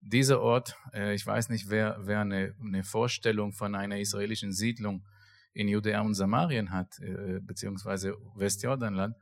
Dieser 0.00 0.40
Ort, 0.40 0.76
äh, 0.92 1.14
ich 1.14 1.26
weiß 1.26 1.48
nicht, 1.48 1.70
wer, 1.70 1.96
wer 2.00 2.20
eine, 2.20 2.54
eine 2.60 2.84
Vorstellung 2.84 3.52
von 3.52 3.74
einer 3.74 3.98
israelischen 3.98 4.52
Siedlung 4.52 5.06
in 5.52 5.68
Judäa 5.68 6.00
und 6.00 6.14
Samarien 6.14 6.70
hat, 6.72 6.98
äh, 7.00 7.40
beziehungsweise 7.40 8.16
Westjordanland, 8.34 9.16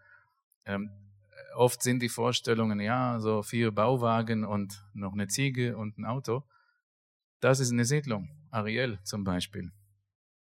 ähm, 0.65 0.91
oft 1.55 1.83
sind 1.83 2.01
die 2.01 2.09
Vorstellungen, 2.09 2.81
ja, 2.81 3.19
so 3.21 3.43
vier 3.43 3.73
Bauwagen 3.73 4.45
und 4.45 4.85
noch 4.95 5.13
eine 5.13 5.27
Ziege 5.27 5.77
und 5.77 5.99
ein 5.99 6.05
Auto. 6.05 6.45
Das 7.41 7.61
ist 7.61 7.73
eine 7.73 7.85
Siedlung. 7.85 8.29
Ariel 8.51 8.99
zum 9.05 9.25
Beispiel. 9.25 9.73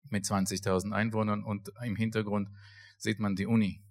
Mit 0.08 0.24
20.000 0.24 0.92
Einwohnern 0.92 1.42
und 1.42 1.72
im 1.82 1.96
Hintergrund 1.96 2.48
sieht 2.98 3.18
man 3.18 3.36
die 3.36 3.46
Uni. 3.46 3.82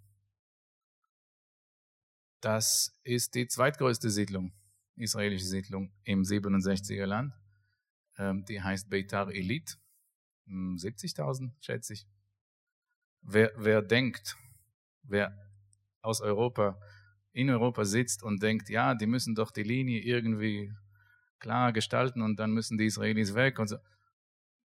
Das 2.41 2.97
ist 3.03 3.35
die 3.35 3.47
zweitgrößte 3.47 4.09
Siedlung, 4.09 4.53
israelische 4.95 5.45
Siedlung 5.45 5.91
im 6.03 6.23
67er 6.23 7.05
Land. 7.05 7.33
Ähm, 8.17 8.45
die 8.45 8.61
heißt 8.61 8.89
Beitar 8.89 9.31
Elit. 9.31 9.77
70.000, 10.47 11.39
hm, 11.39 11.55
schätze 11.59 11.93
ich. 11.93 12.07
Wer, 13.21 13.51
wer 13.55 13.81
denkt, 13.81 14.37
wer 15.01 15.35
aus 16.01 16.21
Europa 16.21 16.79
in 17.31 17.49
Europa 17.49 17.83
sitzt 17.83 18.23
und 18.23 18.41
denkt, 18.41 18.69
ja, 18.69 18.95
die 18.95 19.07
müssen 19.07 19.35
doch 19.35 19.51
die 19.51 19.63
Linie 19.63 20.01
irgendwie 20.01 20.71
klar 21.39 21.73
gestalten 21.73 22.21
und 22.21 22.37
dann 22.37 22.51
müssen 22.51 22.77
die 22.77 22.85
Israelis 22.85 23.35
weg 23.35 23.59
und 23.59 23.67
so. 23.67 23.77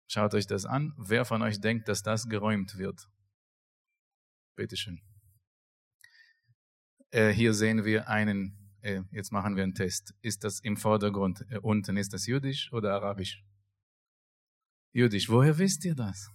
Schaut 0.09 0.35
euch 0.35 0.47
das 0.47 0.67
an. 0.67 0.93
Wer 0.99 1.25
von 1.25 1.41
euch 1.41 1.61
denkt, 1.61 1.89
dass 1.89 2.03
das 2.03 2.29
geräumt 2.29 2.77
wird? 2.77 3.09
Bitteschön. 4.57 5.01
Äh, 7.11 7.31
hier 7.31 7.55
sehen 7.55 7.85
wir 7.85 8.09
einen, 8.09 8.57
äh, 8.83 9.03
jetzt 9.11 9.33
machen 9.33 9.57
wir 9.57 9.65
einen 9.65 9.75
Test. 9.75 10.15
Ist 10.23 10.45
das 10.45 10.61
im 10.61 10.77
Vordergrund 10.77 11.45
äh, 11.51 11.59
unten, 11.59 11.97
ist 11.97 12.13
das 12.13 12.27
jüdisch 12.27 12.73
oder 12.73 12.95
arabisch? 12.95 13.45
Jüdisch. 14.93 15.29
Woher 15.29 15.59
wisst 15.59 15.85
ihr 15.85 15.95
das? 15.95 16.31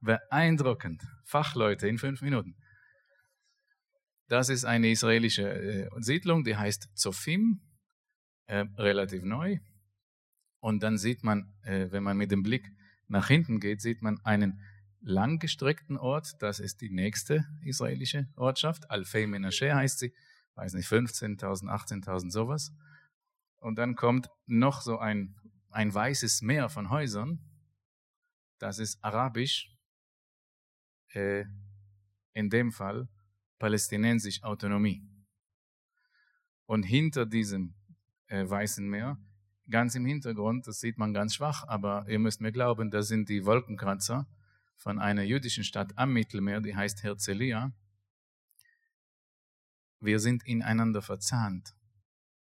Beeindruckend. 0.00 1.02
Fachleute 1.24 1.88
in 1.88 1.98
fünf 1.98 2.22
Minuten. 2.22 2.56
Das 4.28 4.48
ist 4.48 4.64
eine 4.64 4.90
israelische 4.90 5.48
äh, 5.48 5.88
Siedlung, 5.98 6.44
die 6.44 6.56
heißt 6.56 6.90
Zofim, 6.94 7.60
äh, 8.46 8.64
relativ 8.76 9.22
neu. 9.22 9.58
Und 10.60 10.82
dann 10.82 10.98
sieht 10.98 11.24
man, 11.24 11.54
äh, 11.62 11.90
wenn 11.90 12.02
man 12.02 12.16
mit 12.16 12.30
dem 12.30 12.42
Blick 12.42 12.70
nach 13.06 13.28
hinten 13.28 13.58
geht, 13.58 13.80
sieht 13.80 14.02
man 14.02 14.18
einen 14.24 14.60
langgestreckten 15.00 15.96
Ort, 15.96 16.42
das 16.42 16.60
ist 16.60 16.80
die 16.80 16.90
nächste 16.90 17.46
israelische 17.62 18.28
Ortschaft, 18.36 18.90
Alfei 18.90 19.26
Menashe 19.26 19.74
heißt 19.74 19.98
sie, 19.98 20.12
weiß 20.54 20.74
nicht, 20.74 20.88
15.000, 20.88 21.66
18.000, 21.66 22.30
sowas. 22.30 22.72
Und 23.60 23.76
dann 23.76 23.94
kommt 23.94 24.28
noch 24.46 24.82
so 24.82 24.98
ein, 24.98 25.36
ein 25.70 25.92
weißes 25.92 26.42
Meer 26.42 26.68
von 26.68 26.90
Häusern, 26.90 27.40
das 28.58 28.78
ist 28.78 29.02
arabisch, 29.04 29.70
äh, 31.12 31.44
in 32.32 32.50
dem 32.50 32.72
Fall 32.72 33.08
palästinensisch 33.58 34.42
Autonomie. 34.42 35.02
Und 36.66 36.82
hinter 36.82 37.26
diesem 37.26 37.74
äh, 38.26 38.48
weißen 38.48 38.88
Meer, 38.88 39.18
ganz 39.70 39.94
im 39.94 40.04
Hintergrund, 40.04 40.66
das 40.66 40.80
sieht 40.80 40.98
man 40.98 41.12
ganz 41.12 41.34
schwach, 41.34 41.64
aber 41.66 42.06
ihr 42.08 42.18
müsst 42.18 42.40
mir 42.40 42.52
glauben, 42.52 42.90
das 42.90 43.08
sind 43.08 43.28
die 43.28 43.44
Wolkenkratzer, 43.44 44.26
von 44.78 44.98
einer 44.98 45.22
jüdischen 45.22 45.64
Stadt 45.64 45.92
am 45.98 46.12
Mittelmeer, 46.12 46.60
die 46.60 46.74
heißt 46.74 47.02
Herzliya. 47.02 47.72
Wir 50.00 50.20
sind 50.20 50.46
ineinander 50.46 51.02
verzahnt, 51.02 51.74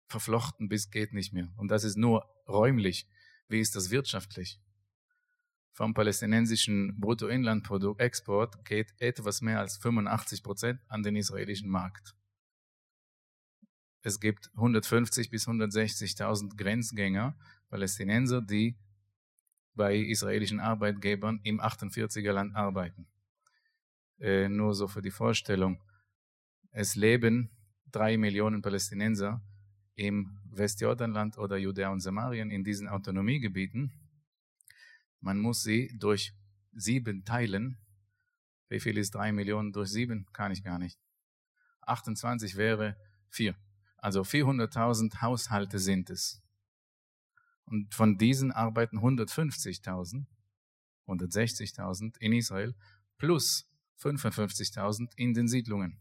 verflochten 0.08 0.70
bis 0.70 0.90
geht 0.90 1.14
nicht 1.14 1.34
mehr. 1.34 1.54
Und 1.58 1.70
das 1.70 1.84
ist 1.84 1.98
nur 1.98 2.26
räumlich. 2.48 3.08
Wie 3.50 3.60
ist 3.60 3.76
das 3.76 3.92
wirtschaftlich? 3.92 4.62
Vom 5.74 5.94
palästinensischen 5.94 7.00
Bruttoinlandprodukt 7.00 8.00
Export 8.00 8.64
geht 8.66 8.94
etwas 9.00 9.42
mehr 9.42 9.60
als 9.60 9.78
85 9.78 10.44
Prozent 10.44 10.82
an 10.88 11.04
den 11.04 11.18
israelischen 11.18 11.70
Markt. 11.70 12.16
Es 14.04 14.20
gibt 14.20 14.50
150 14.56 15.30
bis 15.30 15.48
160.000 15.48 16.56
Grenzgänger, 16.56 17.38
Palästinenser, 17.70 18.42
die 18.42 18.78
bei 19.74 19.96
israelischen 19.96 20.60
Arbeitgebern 20.60 21.40
im 21.44 21.62
48er 21.62 22.32
Land 22.32 22.56
arbeiten. 22.56 23.08
Äh, 24.20 24.50
nur 24.50 24.76
so 24.76 24.88
für 24.88 25.02
die 25.02 25.12
Vorstellung. 25.12 25.82
Es 26.72 26.96
leben 26.96 27.50
drei 27.92 28.18
Millionen 28.18 28.62
Palästinenser 28.62 29.42
im 29.96 30.40
Westjordanland 30.52 31.38
oder 31.38 31.58
Judäa 31.58 31.90
und 31.90 32.02
Samarien 32.02 32.52
in 32.52 32.64
diesen 32.64 32.88
Autonomiegebieten. 32.88 33.92
Man 35.20 35.40
muss 35.40 35.64
sie 35.64 35.96
durch 35.98 36.34
sieben 36.74 37.24
teilen. 37.26 37.78
Wie 38.70 38.80
viel 38.80 38.98
ist 38.98 39.16
drei 39.16 39.32
Millionen 39.32 39.74
durch 39.74 39.90
sieben? 39.90 40.26
Kann 40.34 40.52
ich 40.52 40.64
gar 40.64 40.80
nicht. 40.80 40.98
28 41.82 42.56
wäre 42.56 42.96
vier. 43.30 43.56
Also 43.98 44.22
400.000 44.22 45.22
Haushalte 45.22 45.80
sind 45.80 46.10
es. 46.10 46.42
Und 47.72 47.96
von 47.96 48.18
diesen 48.18 48.52
arbeiten 48.52 49.00
150.000, 49.00 50.26
160.000 51.08 52.18
in 52.20 52.34
Israel 52.34 52.76
plus 53.18 53.72
55.000 54.02 55.14
in 55.16 55.34
den 55.34 55.48
Siedlungen. 55.48 55.98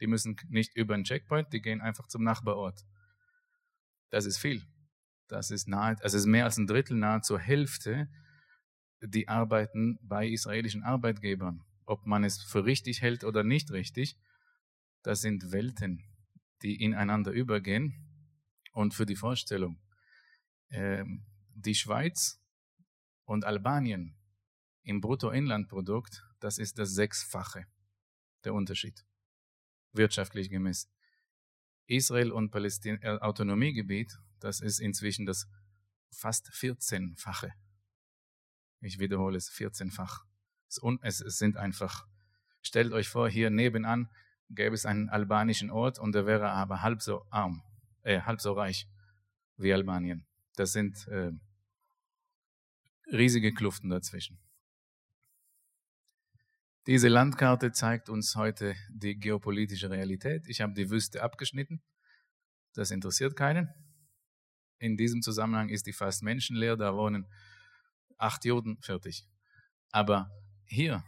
Die 0.00 0.06
müssen 0.06 0.36
nicht 0.48 0.74
über 0.74 0.94
einen 0.94 1.04
Checkpoint, 1.04 1.52
die 1.52 1.60
gehen 1.60 1.82
einfach 1.82 2.06
zum 2.08 2.24
Nachbarort. 2.24 2.86
Das 4.08 4.24
ist 4.24 4.38
viel. 4.38 4.66
Das 5.28 5.50
ist 5.50 5.68
nahe, 5.68 5.96
also 6.02 6.16
ist 6.16 6.24
mehr 6.24 6.44
als 6.44 6.56
ein 6.56 6.66
Drittel, 6.66 6.96
nahezu 6.96 7.38
Hälfte, 7.38 8.08
die 9.02 9.28
arbeiten 9.28 9.98
bei 10.00 10.26
israelischen 10.26 10.82
Arbeitgebern. 10.82 11.62
Ob 11.84 12.06
man 12.06 12.24
es 12.24 12.42
für 12.42 12.64
richtig 12.64 13.02
hält 13.02 13.22
oder 13.22 13.44
nicht 13.44 13.70
richtig, 13.70 14.16
das 15.02 15.20
sind 15.20 15.52
Welten, 15.52 16.02
die 16.62 16.82
ineinander 16.82 17.32
übergehen. 17.32 17.92
Und 18.72 18.94
für 18.94 19.04
die 19.04 19.16
Vorstellung, 19.16 19.78
die 20.70 21.74
Schweiz 21.74 22.40
und 23.24 23.44
Albanien 23.44 24.16
im 24.82 25.00
Bruttoinlandprodukt, 25.00 26.24
das 26.40 26.58
ist 26.58 26.78
das 26.78 26.94
Sechsfache 26.94 27.66
der 28.44 28.54
Unterschied, 28.54 29.04
wirtschaftlich 29.92 30.50
gemessen. 30.50 30.90
Israel 31.86 32.32
und 32.32 32.50
Palästin 32.50 33.00
äh, 33.02 33.18
Autonomiegebiet, 33.18 34.18
das 34.40 34.60
ist 34.60 34.80
inzwischen 34.80 35.26
das 35.26 35.48
fast 36.10 36.50
14-fache. 36.50 37.52
Ich 38.80 38.98
wiederhole 38.98 39.36
es, 39.36 39.50
14-fach. 39.50 40.24
Es, 41.02 41.20
es 41.20 41.38
sind 41.38 41.56
einfach, 41.56 42.06
stellt 42.62 42.92
euch 42.92 43.08
vor, 43.08 43.28
hier 43.28 43.50
nebenan 43.50 44.08
gäbe 44.50 44.74
es 44.74 44.86
einen 44.86 45.08
albanischen 45.08 45.70
Ort 45.70 45.98
und 45.98 46.14
der 46.14 46.26
wäre 46.26 46.50
aber 46.50 46.82
halb 46.82 47.02
so 47.02 47.26
arm, 47.30 47.62
äh, 48.02 48.20
halb 48.20 48.40
so 48.40 48.52
reich 48.52 48.88
wie 49.56 49.72
Albanien. 49.72 50.26
Das 50.56 50.72
sind 50.72 51.06
äh, 51.08 51.32
riesige 53.12 53.52
Kluften 53.52 53.90
dazwischen. 53.90 54.38
Diese 56.86 57.08
Landkarte 57.08 57.72
zeigt 57.72 58.08
uns 58.08 58.36
heute 58.36 58.74
die 58.88 59.18
geopolitische 59.18 59.90
Realität. 59.90 60.46
Ich 60.48 60.60
habe 60.60 60.72
die 60.72 60.88
Wüste 60.90 61.22
abgeschnitten. 61.22 61.82
Das 62.74 62.90
interessiert 62.90 63.36
keinen. 63.36 63.68
In 64.78 64.96
diesem 64.96 65.20
Zusammenhang 65.20 65.68
ist 65.68 65.86
die 65.86 65.92
fast 65.92 66.22
menschenleer. 66.22 66.76
Da 66.76 66.94
wohnen 66.94 67.26
acht 68.18 68.44
Juden 68.44 68.80
fertig. 68.82 69.28
Aber 69.90 70.30
hier, 70.64 71.04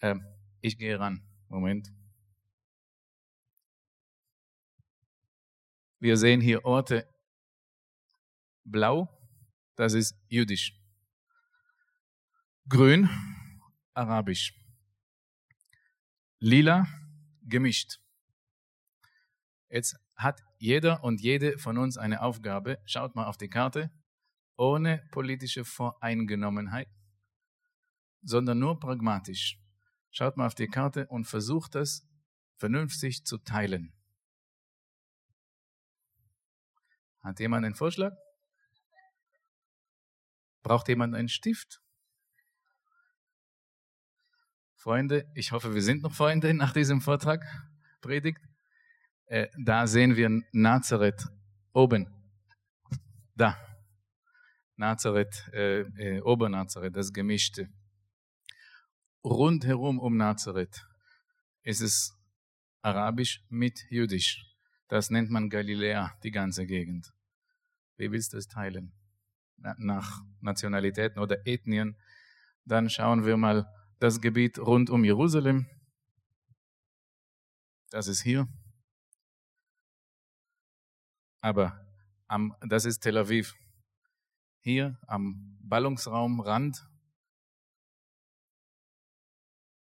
äh, 0.00 0.16
ich 0.60 0.78
gehe 0.78 0.98
ran. 0.98 1.22
Moment. 1.48 1.90
Wir 5.98 6.16
sehen 6.16 6.40
hier 6.40 6.64
Orte 6.64 7.08
Blau, 8.70 9.08
das 9.76 9.94
ist 9.94 10.14
jüdisch. 10.28 10.74
Grün, 12.68 13.08
arabisch. 13.94 14.52
Lila, 16.38 16.86
gemischt. 17.42 17.98
Jetzt 19.70 19.96
hat 20.16 20.42
jeder 20.58 21.02
und 21.02 21.20
jede 21.20 21.58
von 21.58 21.78
uns 21.78 21.96
eine 21.96 22.20
Aufgabe. 22.20 22.78
Schaut 22.84 23.14
mal 23.14 23.26
auf 23.26 23.38
die 23.38 23.48
Karte. 23.48 23.90
Ohne 24.56 24.98
politische 25.12 25.64
Voreingenommenheit, 25.64 26.88
sondern 28.22 28.58
nur 28.58 28.80
pragmatisch. 28.80 29.56
Schaut 30.10 30.36
mal 30.36 30.46
auf 30.46 30.56
die 30.56 30.66
Karte 30.66 31.06
und 31.06 31.26
versucht 31.26 31.76
es 31.76 32.06
vernünftig 32.56 33.24
zu 33.24 33.38
teilen. 33.38 33.92
Hat 37.20 37.38
jemand 37.40 37.64
einen 37.64 37.76
Vorschlag? 37.76 38.16
Braucht 40.62 40.88
jemand 40.88 41.14
einen 41.14 41.28
Stift? 41.28 41.80
Freunde, 44.74 45.30
ich 45.34 45.52
hoffe, 45.52 45.74
wir 45.74 45.82
sind 45.82 46.02
noch 46.02 46.14
Freunde 46.14 46.54
nach 46.54 46.72
diesem 46.72 47.00
Vortrag, 47.00 47.44
Predigt. 48.00 48.40
Äh, 49.26 49.48
da 49.58 49.86
sehen 49.86 50.16
wir 50.16 50.30
Nazareth 50.52 51.26
oben. 51.72 52.06
Da. 53.34 53.56
Nazareth, 54.76 55.50
äh, 55.52 55.80
äh, 55.80 56.20
Obernazareth, 56.20 56.94
das 56.94 57.12
Gemischte. 57.12 57.68
Rundherum 59.24 59.98
um 59.98 60.16
Nazareth 60.16 60.86
ist 61.62 61.80
es 61.80 62.16
Arabisch 62.80 63.42
mit 63.48 63.80
Jüdisch. 63.90 64.44
Das 64.88 65.10
nennt 65.10 65.30
man 65.30 65.50
Galiläa, 65.50 66.16
die 66.22 66.30
ganze 66.30 66.66
Gegend. 66.66 67.12
Wie 67.96 68.10
willst 68.10 68.32
du 68.32 68.38
es 68.38 68.46
teilen? 68.46 68.92
Nach 69.58 70.22
Nationalitäten 70.40 71.20
oder 71.20 71.46
Ethnien. 71.46 71.96
Dann 72.64 72.88
schauen 72.88 73.24
wir 73.24 73.36
mal 73.36 73.72
das 73.98 74.20
Gebiet 74.20 74.58
rund 74.58 74.90
um 74.90 75.04
Jerusalem. 75.04 75.66
Das 77.90 78.06
ist 78.06 78.22
hier. 78.22 78.46
Aber 81.40 81.86
am, 82.26 82.54
das 82.60 82.84
ist 82.84 83.00
Tel 83.00 83.16
Aviv. 83.16 83.54
Hier 84.60 84.98
am 85.06 85.58
Ballungsraumrand. 85.60 86.86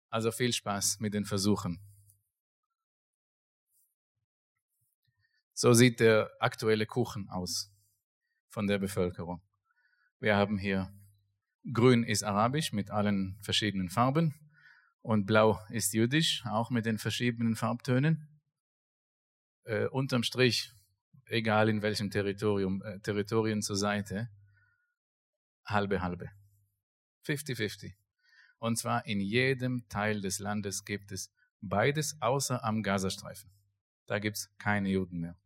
Also 0.09 0.31
viel 0.31 0.53
Spaß 0.53 1.01
mit 1.01 1.15
den 1.15 1.25
Versuchen. 1.25 1.81
So 5.55 5.73
sieht 5.75 6.01
der 6.01 6.31
aktuelle 6.41 6.87
Kuchen 6.87 7.29
aus 7.29 7.71
von 8.49 8.67
der 8.67 8.79
Bevölkerung. 8.79 9.41
Wir 10.23 10.37
haben 10.37 10.57
hier 10.57 10.89
Grün 11.73 12.05
ist 12.05 12.23
arabisch 12.23 12.73
mit 12.73 12.93
allen 12.93 13.37
verschiedenen 13.43 13.91
Farben 13.91 14.33
und 15.01 15.27
Blau 15.27 15.59
ist 15.69 15.95
jüdisch, 15.95 16.45
auch 16.47 16.71
mit 16.71 16.87
den 16.87 16.99
verschiedenen 16.99 17.57
Farbtönen. 17.57 18.41
Äh, 19.65 19.87
unterm 19.87 20.23
Strich, 20.23 20.71
egal 21.27 21.69
in 21.69 21.83
welchem 21.83 22.09
Territorium, 22.09 22.83
äh, 22.83 23.01
Territorien 23.01 23.63
zur 23.63 23.75
Seite, 23.75 24.31
halbe 25.65 26.03
halbe. 26.03 26.31
50-50. 27.27 27.93
Und 28.59 28.77
zwar 28.79 29.05
in 29.07 29.21
jedem 29.21 29.89
Teil 29.89 30.21
des 30.21 30.39
Landes 30.39 30.85
gibt 30.85 31.11
es 31.11 31.35
beides, 31.61 32.23
außer 32.23 32.63
am 32.63 32.85
Gazastreifen. 32.85 33.51
Da 34.07 34.21
gibt 34.21 34.37
es 34.37 34.57
keine 34.59 34.89
Juden 34.89 35.19
mehr. 35.19 35.37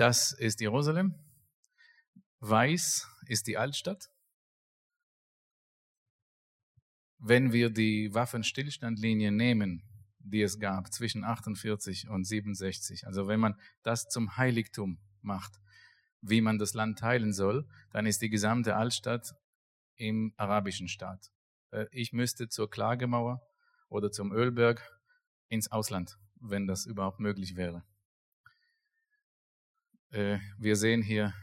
Das 0.00 0.32
ist 0.32 0.62
Jerusalem. 0.62 1.14
Weiß 2.38 3.06
ist 3.26 3.46
die 3.46 3.58
Altstadt. 3.58 4.08
Wenn 7.18 7.52
wir 7.52 7.68
die 7.68 8.08
Waffenstillstandlinie 8.14 9.30
nehmen, 9.30 9.82
die 10.18 10.40
es 10.40 10.58
gab 10.58 10.90
zwischen 10.90 11.22
48 11.22 12.08
und 12.08 12.24
67, 12.24 13.06
also 13.06 13.28
wenn 13.28 13.40
man 13.40 13.60
das 13.82 14.08
zum 14.08 14.38
Heiligtum 14.38 14.98
macht, 15.20 15.60
wie 16.22 16.40
man 16.40 16.58
das 16.58 16.72
Land 16.72 16.98
teilen 16.98 17.34
soll, 17.34 17.68
dann 17.92 18.06
ist 18.06 18.22
die 18.22 18.30
gesamte 18.30 18.76
Altstadt 18.76 19.34
im 19.96 20.32
arabischen 20.38 20.88
Staat. 20.88 21.30
Äh, 21.72 21.84
ich 21.90 22.14
müsste 22.14 22.48
zur 22.48 22.70
Klagemauer 22.70 23.46
oder 23.90 24.10
zum 24.10 24.32
Ölberg 24.32 24.98
ins 25.48 25.70
Ausland, 25.70 26.16
wenn 26.36 26.66
das 26.66 26.86
überhaupt 26.86 27.20
möglich 27.20 27.54
wäre. 27.54 27.84
Äh, 30.10 30.38
wir 30.58 30.76
sehen 30.76 31.02
hier 31.02 31.34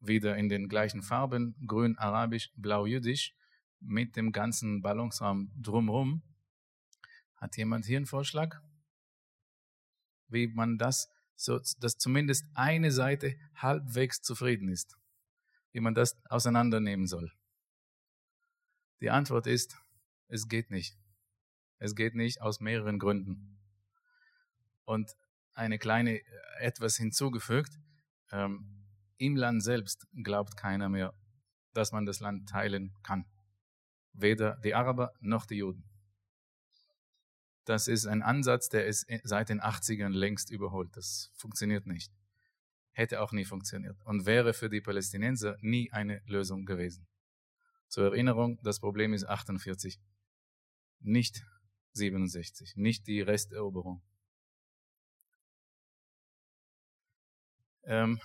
wieder 0.00 0.36
in 0.36 0.48
den 0.48 0.68
gleichen 0.68 1.02
Farben, 1.02 1.54
grün 1.66 1.96
arabisch, 1.98 2.50
blau 2.56 2.86
jüdisch, 2.86 3.34
mit 3.78 4.16
dem 4.16 4.32
ganzen 4.32 4.82
Ballungsraum 4.82 5.52
drumherum. 5.56 6.22
Hat 7.36 7.56
jemand 7.56 7.86
hier 7.86 7.98
einen 7.98 8.06
Vorschlag? 8.06 8.60
Wie 10.28 10.48
man 10.48 10.78
das, 10.78 11.08
so, 11.36 11.60
dass 11.78 11.98
zumindest 11.98 12.44
eine 12.54 12.90
Seite 12.90 13.36
halbwegs 13.54 14.20
zufrieden 14.20 14.68
ist. 14.68 14.96
Wie 15.72 15.80
man 15.80 15.94
das 15.94 16.16
auseinandernehmen 16.26 17.06
soll. 17.06 17.32
Die 19.00 19.10
Antwort 19.10 19.46
ist, 19.46 19.76
es 20.28 20.48
geht 20.48 20.70
nicht. 20.70 20.96
Es 21.78 21.94
geht 21.94 22.14
nicht 22.14 22.40
aus 22.40 22.60
mehreren 22.60 22.98
Gründen. 22.98 23.58
Und 24.84 25.16
eine 25.54 25.78
kleine 25.78 26.18
äh, 26.18 26.24
etwas 26.60 26.96
hinzugefügt, 26.96 27.78
ähm, 28.32 28.66
Im 29.18 29.36
Land 29.36 29.62
selbst 29.62 30.08
glaubt 30.24 30.56
keiner 30.56 30.88
mehr, 30.88 31.14
dass 31.74 31.92
man 31.92 32.06
das 32.06 32.20
Land 32.20 32.48
teilen 32.48 32.92
kann. 33.02 33.26
Weder 34.12 34.56
die 34.56 34.74
Araber 34.74 35.12
noch 35.20 35.46
die 35.46 35.56
Juden. 35.56 35.84
Das 37.64 37.86
ist 37.86 38.06
ein 38.06 38.22
Ansatz, 38.22 38.68
der 38.68 38.86
ist 38.86 39.06
seit 39.22 39.48
den 39.48 39.60
80ern 39.60 40.08
längst 40.08 40.50
überholt. 40.50 40.96
Das 40.96 41.30
funktioniert 41.36 41.86
nicht. 41.86 42.12
Hätte 42.90 43.20
auch 43.20 43.32
nie 43.32 43.44
funktioniert 43.44 44.02
und 44.04 44.26
wäre 44.26 44.52
für 44.52 44.68
die 44.68 44.80
Palästinenser 44.80 45.56
nie 45.60 45.90
eine 45.92 46.20
Lösung 46.26 46.66
gewesen. 46.66 47.06
Zur 47.88 48.06
Erinnerung, 48.06 48.58
das 48.62 48.80
Problem 48.80 49.12
ist 49.12 49.24
48, 49.24 50.00
nicht 51.00 51.46
67, 51.92 52.76
nicht 52.76 53.06
die 53.06 53.20
Resteroberung. 53.20 54.02
Ähm, 57.84 58.20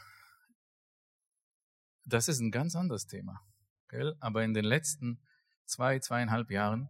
das 2.05 2.27
ist 2.27 2.39
ein 2.39 2.51
ganz 2.51 2.75
anderes 2.75 3.07
Thema. 3.07 3.41
Gell? 3.89 4.15
Aber 4.19 4.43
in 4.43 4.53
den 4.53 4.65
letzten 4.65 5.19
zwei, 5.65 5.99
zweieinhalb 5.99 6.51
Jahren, 6.51 6.89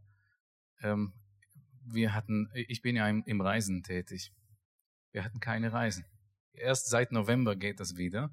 ähm, 0.82 1.13
wir 1.86 2.13
hatten, 2.13 2.49
ich 2.53 2.82
bin 2.82 2.95
ja 2.95 3.07
im, 3.07 3.24
im 3.26 3.41
Reisen 3.41 3.84
tätig. 3.84 4.32
Wir 5.11 5.24
hatten 5.24 5.39
keine 5.39 5.72
Reisen. 5.74 6.05
Erst 6.53 6.89
seit 6.89 7.11
November 7.11 7.55
geht 7.55 7.80
das 7.80 7.97
wieder. 7.97 8.32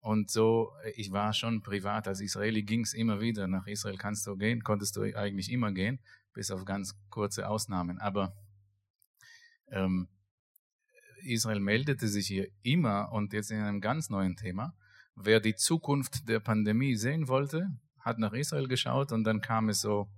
Und 0.00 0.30
so, 0.30 0.72
ich 0.96 1.12
war 1.12 1.32
schon 1.32 1.62
privat 1.62 2.08
als 2.08 2.20
Israeli, 2.20 2.62
ging 2.62 2.82
es 2.82 2.92
immer 2.92 3.20
wieder. 3.20 3.46
Nach 3.46 3.66
Israel 3.66 3.96
kannst 3.96 4.26
du 4.26 4.36
gehen, 4.36 4.62
konntest 4.62 4.96
du 4.96 5.02
eigentlich 5.16 5.50
immer 5.50 5.72
gehen, 5.72 5.98
bis 6.32 6.50
auf 6.50 6.64
ganz 6.64 6.94
kurze 7.08 7.48
Ausnahmen. 7.48 7.98
Aber 7.98 8.36
ähm, 9.68 10.08
Israel 11.24 11.60
meldete 11.60 12.08
sich 12.08 12.26
hier 12.26 12.48
immer 12.62 13.12
und 13.12 13.32
jetzt 13.32 13.50
in 13.50 13.60
einem 13.60 13.80
ganz 13.80 14.10
neuen 14.10 14.36
Thema. 14.36 14.74
Wer 15.16 15.40
die 15.40 15.54
Zukunft 15.54 16.28
der 16.28 16.40
Pandemie 16.40 16.96
sehen 16.96 17.28
wollte, 17.28 17.70
hat 18.00 18.18
nach 18.18 18.32
Israel 18.32 18.68
geschaut 18.68 19.12
und 19.12 19.24
dann 19.24 19.40
kam 19.40 19.68
es 19.68 19.80
so 19.80 20.08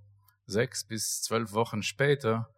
sechs 0.45 0.83
bis 0.83 1.21
zwölf 1.21 1.53
Wochen 1.53 1.83
später 1.83 2.49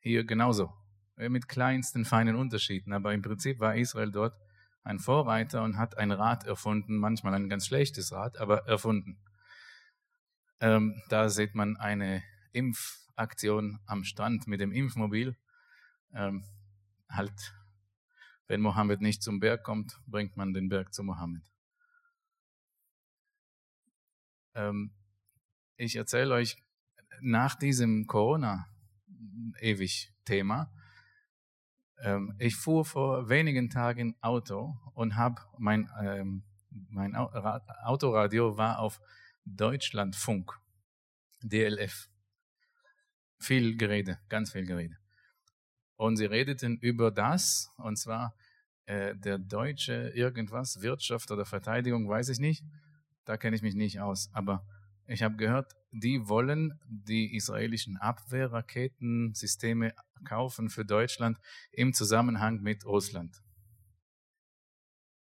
hier 0.00 0.24
genauso. 0.24 0.72
Mit 1.16 1.48
kleinsten 1.48 2.04
feinen 2.04 2.36
Unterschieden. 2.36 2.92
Aber 2.92 3.12
im 3.12 3.22
Prinzip 3.22 3.60
war 3.60 3.76
Israel 3.76 4.10
dort 4.10 4.34
ein 4.82 4.98
Vorreiter 4.98 5.62
und 5.62 5.78
hat 5.78 5.96
ein 5.96 6.10
Rad 6.10 6.44
erfunden, 6.44 6.96
manchmal 6.98 7.34
ein 7.34 7.48
ganz 7.48 7.66
schlechtes 7.66 8.12
Rad, 8.12 8.38
aber 8.38 8.66
erfunden. 8.66 9.18
Ähm, 10.60 11.00
da 11.08 11.28
sieht 11.28 11.54
man 11.54 11.76
eine 11.76 12.22
Impfaktion 12.52 13.80
am 13.86 14.04
Strand 14.04 14.46
mit 14.46 14.60
dem 14.60 14.72
Impfmobil. 14.72 15.36
Ähm, 16.12 16.44
halt 17.08 17.54
wenn 18.46 18.60
Mohammed 18.60 19.00
nicht 19.00 19.22
zum 19.22 19.40
Berg 19.40 19.62
kommt, 19.62 19.98
bringt 20.06 20.36
man 20.36 20.52
den 20.52 20.68
Berg 20.68 20.92
zu 20.92 21.02
Mohammed. 21.02 21.50
Ähm, 24.54 24.92
ich 25.76 25.96
erzähle 25.96 26.34
euch 26.34 26.62
nach 27.20 27.54
diesem 27.56 28.06
Corona-Ewig-Thema, 28.06 30.70
ähm, 32.04 32.34
ich 32.38 32.56
fuhr 32.56 32.84
vor 32.84 33.28
wenigen 33.28 33.70
Tagen 33.70 34.14
Auto 34.20 34.76
und 34.94 35.16
habe 35.16 35.42
mein, 35.58 35.90
ähm, 36.00 36.44
mein 36.70 37.14
Autoradio 37.14 38.56
war 38.56 38.78
auf 38.78 39.00
Deutschlandfunk, 39.44 40.52
DLF. 41.42 42.08
Viel 43.38 43.76
Gerede, 43.76 44.18
ganz 44.28 44.52
viel 44.52 44.66
Gerede. 44.66 44.96
Und 45.96 46.16
sie 46.16 46.26
redeten 46.26 46.76
über 46.78 47.10
das, 47.10 47.72
und 47.76 47.96
zwar 47.96 48.34
äh, 48.86 49.14
der 49.16 49.38
deutsche 49.38 50.10
irgendwas, 50.10 50.82
Wirtschaft 50.82 51.30
oder 51.30 51.44
Verteidigung, 51.44 52.08
weiß 52.08 52.28
ich 52.28 52.38
nicht. 52.38 52.64
Da 53.24 53.36
kenne 53.36 53.56
ich 53.56 53.62
mich 53.62 53.74
nicht 53.74 54.00
aus. 54.00 54.28
Aber 54.32 54.66
ich 55.06 55.22
habe 55.22 55.36
gehört, 55.36 55.72
die 55.92 56.28
wollen 56.28 56.78
die 56.86 57.34
israelischen 57.36 57.96
Abwehrraketensysteme 57.96 59.94
kaufen 60.24 60.68
für 60.70 60.84
Deutschland 60.84 61.38
im 61.70 61.92
Zusammenhang 61.92 62.60
mit 62.60 62.84
Russland. 62.84 63.40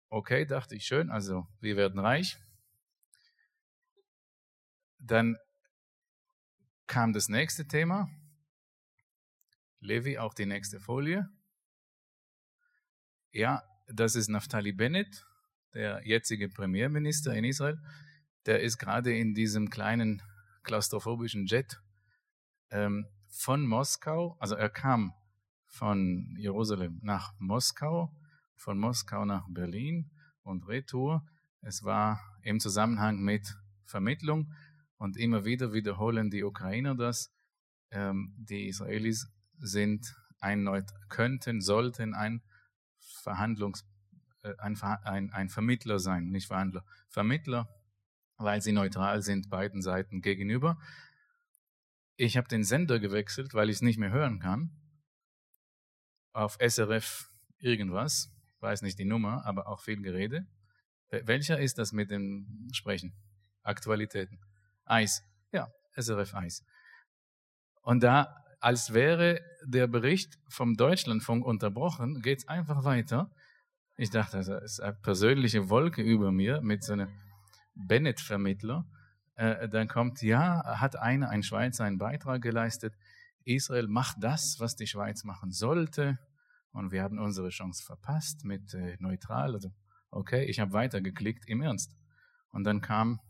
Okay, 0.08 0.46
dachte 0.46 0.74
ich 0.76 0.86
schön, 0.86 1.10
also 1.10 1.46
wir 1.60 1.76
werden 1.76 2.00
reich. 2.00 2.38
Dann 4.98 5.36
kam 6.86 7.12
das 7.12 7.28
nächste 7.28 7.66
Thema, 7.66 8.08
Levi, 9.86 10.18
auch 10.18 10.34
die 10.34 10.46
nächste 10.46 10.80
Folie. 10.80 11.28
Ja, 13.32 13.62
das 13.86 14.16
ist 14.16 14.28
Naftali 14.28 14.72
Bennett, 14.72 15.24
der 15.74 16.02
jetzige 16.04 16.48
Premierminister 16.48 17.32
in 17.34 17.44
Israel. 17.44 17.78
Der 18.46 18.62
ist 18.62 18.78
gerade 18.78 19.16
in 19.16 19.34
diesem 19.34 19.70
kleinen 19.70 20.22
klaustrophobischen 20.62 21.46
Jet 21.46 21.80
ähm, 22.70 23.06
von 23.28 23.66
Moskau, 23.66 24.36
also 24.40 24.56
er 24.56 24.70
kam 24.70 25.12
von 25.66 26.34
Jerusalem 26.38 26.98
nach 27.02 27.34
Moskau, 27.38 28.12
von 28.56 28.78
Moskau 28.78 29.24
nach 29.24 29.46
Berlin 29.48 30.10
und 30.42 30.66
Retour. 30.66 31.24
Es 31.60 31.84
war 31.84 32.20
im 32.42 32.60
Zusammenhang 32.60 33.20
mit 33.20 33.56
Vermittlung 33.84 34.52
Und 34.98 35.18
immer 35.18 35.44
wieder 35.44 35.72
wiederholen 35.74 36.30
die 36.30 36.42
Ukrainer 36.42 36.94
das. 36.94 37.30
Ähm, 37.90 38.34
die 38.38 38.68
Israelis 38.68 39.30
sind 39.58 40.14
ein, 40.40 40.68
könnten, 41.08 41.60
sollten 41.60 42.14
ein 42.14 42.42
Verhandlungs, 43.22 43.84
äh, 44.42 44.54
ein, 44.58 44.80
ein, 44.80 45.32
ein 45.32 45.48
Vermittler 45.48 45.98
sein, 45.98 46.28
nicht 46.28 46.46
Verhandler, 46.46 46.84
Vermittler, 47.08 47.68
weil 48.36 48.60
sie 48.60 48.72
neutral 48.72 49.22
sind 49.22 49.50
beiden 49.50 49.82
Seiten 49.82 50.20
gegenüber. 50.20 50.78
Ich 52.16 52.36
habe 52.36 52.48
den 52.48 52.64
Sender 52.64 52.98
gewechselt, 52.98 53.54
weil 53.54 53.68
ich 53.68 53.76
es 53.76 53.82
nicht 53.82 53.98
mehr 53.98 54.10
hören 54.10 54.40
kann. 54.40 54.70
Auf 56.32 56.58
SRF 56.60 57.30
irgendwas, 57.58 58.30
weiß 58.60 58.82
nicht 58.82 58.98
die 58.98 59.04
Nummer, 59.04 59.44
aber 59.44 59.66
auch 59.66 59.80
viel 59.80 60.00
Gerede. 60.02 60.46
Welcher 61.10 61.58
ist 61.58 61.78
das 61.78 61.92
mit 61.92 62.10
dem 62.10 62.68
Sprechen? 62.72 63.14
Aktualitäten. 63.62 64.38
Eis. 64.84 65.22
Ja, 65.52 65.68
SRF 65.94 66.34
Eis. 66.34 66.64
Und 67.82 68.02
da, 68.02 68.44
als 68.60 68.94
wäre 68.94 69.40
der 69.64 69.86
Bericht 69.86 70.38
vom 70.48 70.76
Deutschlandfunk 70.76 71.44
unterbrochen, 71.44 72.22
geht 72.22 72.38
es 72.38 72.48
einfach 72.48 72.84
weiter. 72.84 73.30
Ich 73.96 74.10
dachte, 74.10 74.38
das 74.38 74.48
ist 74.48 74.80
eine 74.80 74.94
persönliche 74.94 75.68
Wolke 75.70 76.02
über 76.02 76.32
mir 76.32 76.60
mit 76.60 76.84
so 76.84 76.94
einem 76.94 77.08
Bennett-Vermittler. 77.74 78.86
Äh, 79.34 79.68
dann 79.68 79.88
kommt, 79.88 80.22
ja, 80.22 80.80
hat 80.80 80.96
einer, 80.96 81.30
ein 81.30 81.42
Schweizer, 81.42 81.84
einen 81.84 81.98
Beitrag 81.98 82.42
geleistet. 82.42 82.94
Israel 83.44 83.86
macht 83.86 84.16
das, 84.20 84.58
was 84.58 84.76
die 84.76 84.86
Schweiz 84.86 85.24
machen 85.24 85.52
sollte. 85.52 86.18
Und 86.72 86.92
wir 86.92 87.02
haben 87.02 87.18
unsere 87.18 87.48
Chance 87.48 87.84
verpasst 87.84 88.44
mit 88.44 88.74
äh, 88.74 88.96
neutral. 88.98 89.54
Also, 89.54 89.70
okay, 90.10 90.44
ich 90.44 90.60
habe 90.60 90.72
weitergeklickt, 90.72 91.48
im 91.48 91.62
Ernst. 91.62 91.96
Und 92.50 92.64
dann 92.64 92.80
kam 92.80 93.20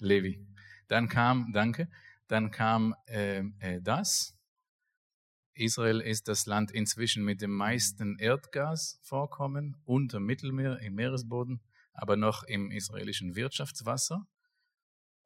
Levi. 0.00 0.46
Dann 0.88 1.08
kam, 1.08 1.52
danke, 1.52 1.88
dann 2.28 2.50
kam 2.50 2.94
äh, 3.06 3.42
äh, 3.58 3.80
das. 3.80 4.36
Israel 5.54 6.00
ist 6.00 6.28
das 6.28 6.46
Land 6.46 6.70
inzwischen 6.70 7.24
mit 7.24 7.42
dem 7.42 7.52
meisten 7.52 8.18
Erdgasvorkommen 8.18 9.76
unter 9.84 10.20
Mittelmeer 10.20 10.78
im 10.78 10.94
Meeresboden, 10.94 11.60
aber 11.92 12.16
noch 12.16 12.44
im 12.44 12.70
israelischen 12.70 13.36
Wirtschaftswasser. 13.36 14.26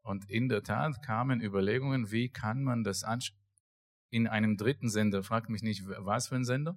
Und 0.02 0.28
in 0.28 0.48
der 0.48 0.62
Tat 0.62 1.02
kamen 1.02 1.40
Überlegungen, 1.40 2.10
wie 2.10 2.28
kann 2.30 2.62
man 2.62 2.84
das 2.84 3.04
in 4.10 4.26
einem 4.28 4.56
dritten 4.56 4.90
Sender, 4.90 5.22
fragt 5.22 5.48
mich 5.48 5.62
nicht, 5.62 5.82
was 5.86 6.28
für 6.28 6.36
ein 6.36 6.44
Sender, 6.44 6.76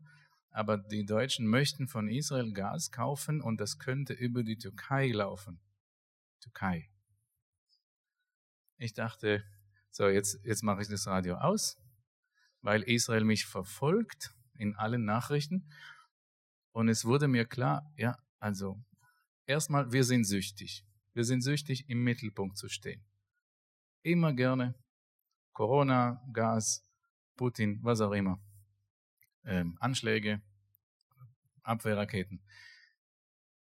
aber 0.49 0.77
die 0.77 1.05
Deutschen 1.05 1.45
möchten 1.45 1.87
von 1.87 2.07
Israel 2.07 2.51
Gas 2.51 2.91
kaufen 2.91 3.41
und 3.41 3.61
das 3.61 3.77
könnte 3.77 4.13
über 4.13 4.43
die 4.43 4.57
Türkei 4.57 5.09
laufen. 5.09 5.59
Türkei. 6.41 6.89
Ich 8.77 8.93
dachte, 8.93 9.43
so, 9.89 10.07
jetzt, 10.07 10.39
jetzt 10.43 10.63
mache 10.63 10.81
ich 10.81 10.87
das 10.87 11.07
Radio 11.07 11.35
aus, 11.35 11.77
weil 12.61 12.83
Israel 12.83 13.23
mich 13.23 13.45
verfolgt 13.45 14.35
in 14.53 14.75
allen 14.75 15.05
Nachrichten. 15.05 15.69
Und 16.71 16.89
es 16.89 17.05
wurde 17.05 17.27
mir 17.27 17.45
klar, 17.45 17.91
ja, 17.97 18.17
also, 18.39 18.83
erstmal, 19.47 19.91
wir 19.91 20.03
sind 20.03 20.25
süchtig. 20.25 20.85
Wir 21.13 21.23
sind 21.23 21.41
süchtig, 21.41 21.89
im 21.89 22.03
Mittelpunkt 22.03 22.57
zu 22.57 22.69
stehen. 22.69 23.03
Immer 24.03 24.33
gerne 24.33 24.75
Corona, 25.53 26.23
Gas, 26.31 26.83
Putin, 27.35 27.79
was 27.81 27.99
auch 27.99 28.11
immer. 28.11 28.39
Ähm, 29.43 29.75
Anschläge, 29.79 30.43
Abwehrraketen. 31.63 32.43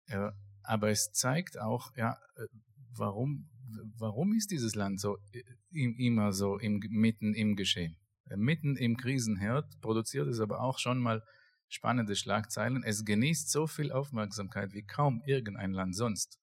Ja, 0.06 0.32
aber 0.62 0.90
es 0.90 1.10
zeigt 1.10 1.58
auch, 1.58 1.96
ja, 1.96 2.16
äh, 2.36 2.46
warum 2.92 3.49
warum 3.98 4.32
ist 4.32 4.50
dieses 4.50 4.74
Land 4.74 5.00
so 5.00 5.18
äh, 5.32 5.42
immer 5.72 6.32
so 6.32 6.58
im, 6.58 6.80
mitten 6.88 7.34
im 7.34 7.56
Geschehen? 7.56 7.96
Äh, 8.28 8.36
mitten 8.36 8.76
im 8.76 8.96
Krisenherd 8.96 9.80
produziert 9.80 10.28
es 10.28 10.40
aber 10.40 10.60
auch 10.60 10.78
schon 10.78 10.98
mal 10.98 11.22
spannende 11.68 12.16
Schlagzeilen. 12.16 12.82
Es 12.82 13.04
genießt 13.04 13.50
so 13.50 13.66
viel 13.66 13.92
Aufmerksamkeit 13.92 14.72
wie 14.72 14.82
kaum 14.82 15.22
irgendein 15.24 15.72
Land 15.72 15.96
sonst. 15.96 16.38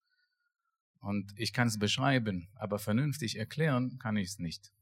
Und 0.99 1.31
ich 1.35 1.53
kann 1.53 1.67
es 1.67 1.77
beschreiben, 1.77 2.49
aber 2.55 2.79
vernünftig 2.79 3.37
erklären 3.37 3.99
kann 3.99 4.17
ich 4.17 4.29
es 4.29 4.39
nicht. 4.39 4.73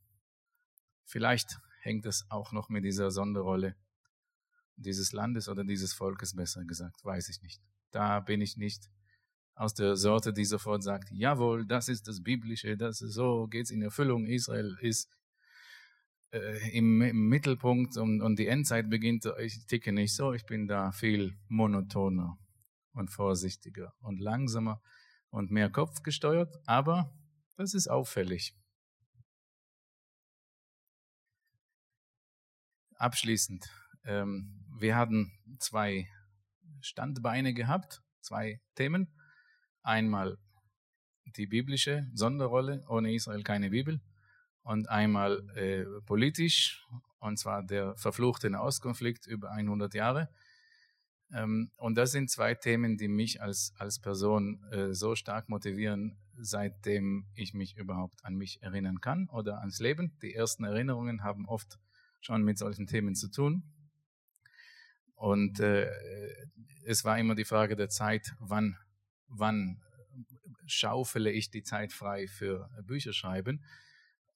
Vielleicht 1.04 1.60
hängt 1.82 2.06
es 2.06 2.26
auch 2.30 2.52
noch 2.52 2.70
mit 2.70 2.84
dieser 2.84 3.12
Sonderrolle 3.12 3.76
dieses 4.78 5.14
Landes 5.14 5.48
oder 5.48 5.64
dieses 5.64 5.94
Volkes 5.94 6.36
besser 6.36 6.64
gesagt, 6.66 7.04
weiß 7.04 7.30
ich 7.30 7.42
nicht. 7.42 7.62
Da 7.92 8.20
bin 8.20 8.42
ich 8.42 8.58
nicht 8.58 8.90
aus 9.56 9.74
der 9.74 9.96
Sorte, 9.96 10.34
die 10.34 10.46
sofort 10.46 10.84
sagt, 10.84 11.10
jawohl, 11.12 11.66
das 11.66 11.88
ist 11.88 12.08
das 12.08 12.22
Biblische, 12.22 12.76
das 12.78 13.02
ist 13.02 13.14
so, 13.14 13.48
geht's 13.48 13.72
in 13.72 13.82
Erfüllung, 13.82 14.26
Israel 14.28 14.78
ist 14.82 15.10
äh, 16.32 16.78
im, 16.78 17.02
im, 17.02 17.30
Mittelpunkt 17.30 17.98
und, 17.98 18.22
und 18.22 18.38
die 18.38 18.48
Endzeit 18.48 18.90
beginnt, 18.90 19.26
ich 19.40 19.66
ticke 19.66 19.94
nicht 19.94 20.14
so, 20.14 20.34
ich 20.34 20.46
bin 20.46 20.68
da 20.68 20.92
viel 20.92 21.38
monotoner 21.48 22.38
und 22.92 23.10
vorsichtiger 23.12 23.94
und 24.00 24.20
langsamer 24.20 24.82
und 25.30 25.52
mehr 25.52 25.70
Kopf 25.70 26.04
gesteuert, 26.04 26.54
aber 26.66 27.18
das 27.56 27.74
ist 27.74 27.88
auffällig. 27.88 28.54
Abschließend, 32.98 33.70
ähm, 34.04 34.66
wir 34.78 34.98
hatten 34.98 35.32
zwei 35.60 36.10
Standbeine 36.82 37.54
gehabt, 37.54 38.02
zwei 38.22 38.62
Themen. 38.76 39.15
Einmal 39.86 40.38
die 41.26 41.46
biblische 41.46 42.10
Sonderrolle, 42.14 42.84
ohne 42.88 43.14
Israel 43.14 43.44
keine 43.44 43.70
Bibel, 43.70 44.02
und 44.64 44.90
einmal 44.90 45.48
äh, 45.56 45.86
politisch, 46.06 46.84
und 47.20 47.38
zwar 47.38 47.62
der 47.62 47.96
verfluchte 47.96 48.50
Nahostkonflikt 48.50 49.28
über 49.28 49.52
100 49.52 49.94
Jahre. 49.94 50.30
Ähm, 51.32 51.70
und 51.78 52.00
das 52.00 52.12
sind 52.12 52.32
zwei 52.32 52.56
Themen, 52.56 52.98
die 52.98 53.08
mich 53.08 53.44
als, 53.44 53.74
als 53.78 54.00
Person 54.00 54.64
äh, 54.72 54.94
so 54.94 55.14
stark 55.16 55.50
motivieren, 55.50 56.18
seitdem 56.36 57.28
ich 57.36 57.54
mich 57.54 57.78
überhaupt 57.78 58.26
an 58.26 58.36
mich 58.36 58.64
erinnern 58.64 59.02
kann 59.02 59.30
oder 59.30 59.60
ans 59.60 59.80
Leben. 59.80 60.18
Die 60.24 60.34
ersten 60.34 60.64
Erinnerungen 60.64 61.24
haben 61.24 61.48
oft 61.48 61.78
schon 62.22 62.42
mit 62.44 62.58
solchen 62.58 62.88
Themen 62.88 63.14
zu 63.14 63.30
tun. 63.30 63.64
Und 65.14 65.60
äh, 65.60 65.92
es 66.86 67.06
war 67.06 67.20
immer 67.20 67.36
die 67.36 67.46
Frage 67.46 67.76
der 67.76 67.90
Zeit, 67.90 68.34
wann 68.40 68.78
wann 69.28 69.82
schaufele 70.66 71.32
ich 71.32 71.50
die 71.50 71.64
Zeit 71.64 71.94
frei 71.94 72.28
für 72.28 72.70
Bücher 72.84 73.14
schreiben. 73.14 73.64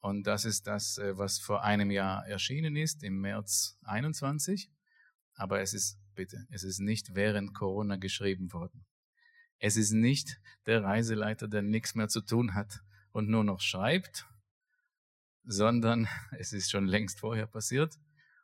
Und 0.02 0.28
das 0.28 0.46
ist 0.46 0.68
das, 0.68 0.98
äh, 0.98 1.18
was 1.18 1.40
vor 1.40 1.64
einem 1.64 1.92
Jahr 1.92 2.26
erschienen 2.26 2.76
ist, 2.76 3.04
im 3.04 3.20
März 3.20 3.78
21. 3.84 4.72
Aber 5.36 5.62
es 5.62 5.74
ist, 5.74 6.00
bitte, 6.16 6.48
es 6.50 6.64
ist 6.64 6.80
nicht 6.80 7.16
während 7.16 7.54
Corona 7.54 7.98
geschrieben 7.98 8.52
worden. 8.54 8.86
Es 9.58 9.76
ist 9.76 9.92
nicht 9.92 10.40
der 10.66 10.84
Reiseleiter, 10.84 11.48
der 11.48 11.62
nichts 11.62 11.96
mehr 11.96 12.08
zu 12.08 12.22
tun 12.22 12.54
hat 12.54 12.82
und 13.12 13.30
nur 13.30 13.44
noch 13.44 13.60
schreibt, 13.60 14.26
sondern 15.44 16.08
es 16.38 16.54
ist 16.54 16.72
schon 16.72 16.88
längst 16.88 17.20
vorher 17.20 17.48
passiert. 17.48 18.00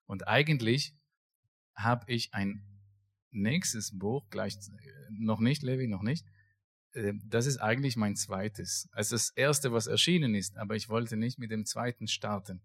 Und 0.05 0.27
eigentlich 0.27 0.93
habe 1.73 2.11
ich 2.11 2.33
ein 2.33 2.63
nächstes 3.31 3.97
Buch, 3.97 4.29
gleich, 4.29 4.57
noch 5.09 5.39
nicht, 5.39 5.63
Levi, 5.63 5.87
noch 5.87 6.03
nicht, 6.03 6.25
das 7.25 7.45
ist 7.45 7.57
eigentlich 7.57 7.97
mein 7.97 8.15
zweites. 8.15 8.87
Also 8.93 9.15
das 9.15 9.29
erste, 9.31 9.73
was 9.73 9.87
erschienen 9.87 10.33
ist, 10.33 10.57
aber 10.57 10.75
ich 10.75 10.87
wollte 10.87 11.17
nicht 11.17 11.37
mit 11.39 11.51
dem 11.51 11.65
zweiten 11.65 12.07
starten. 12.07 12.61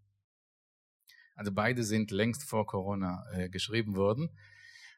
Also 1.34 1.52
beide 1.52 1.82
sind 1.82 2.10
längst 2.10 2.44
vor 2.44 2.66
Corona 2.66 3.24
äh, 3.32 3.48
geschrieben 3.48 3.96
worden. 3.96 4.30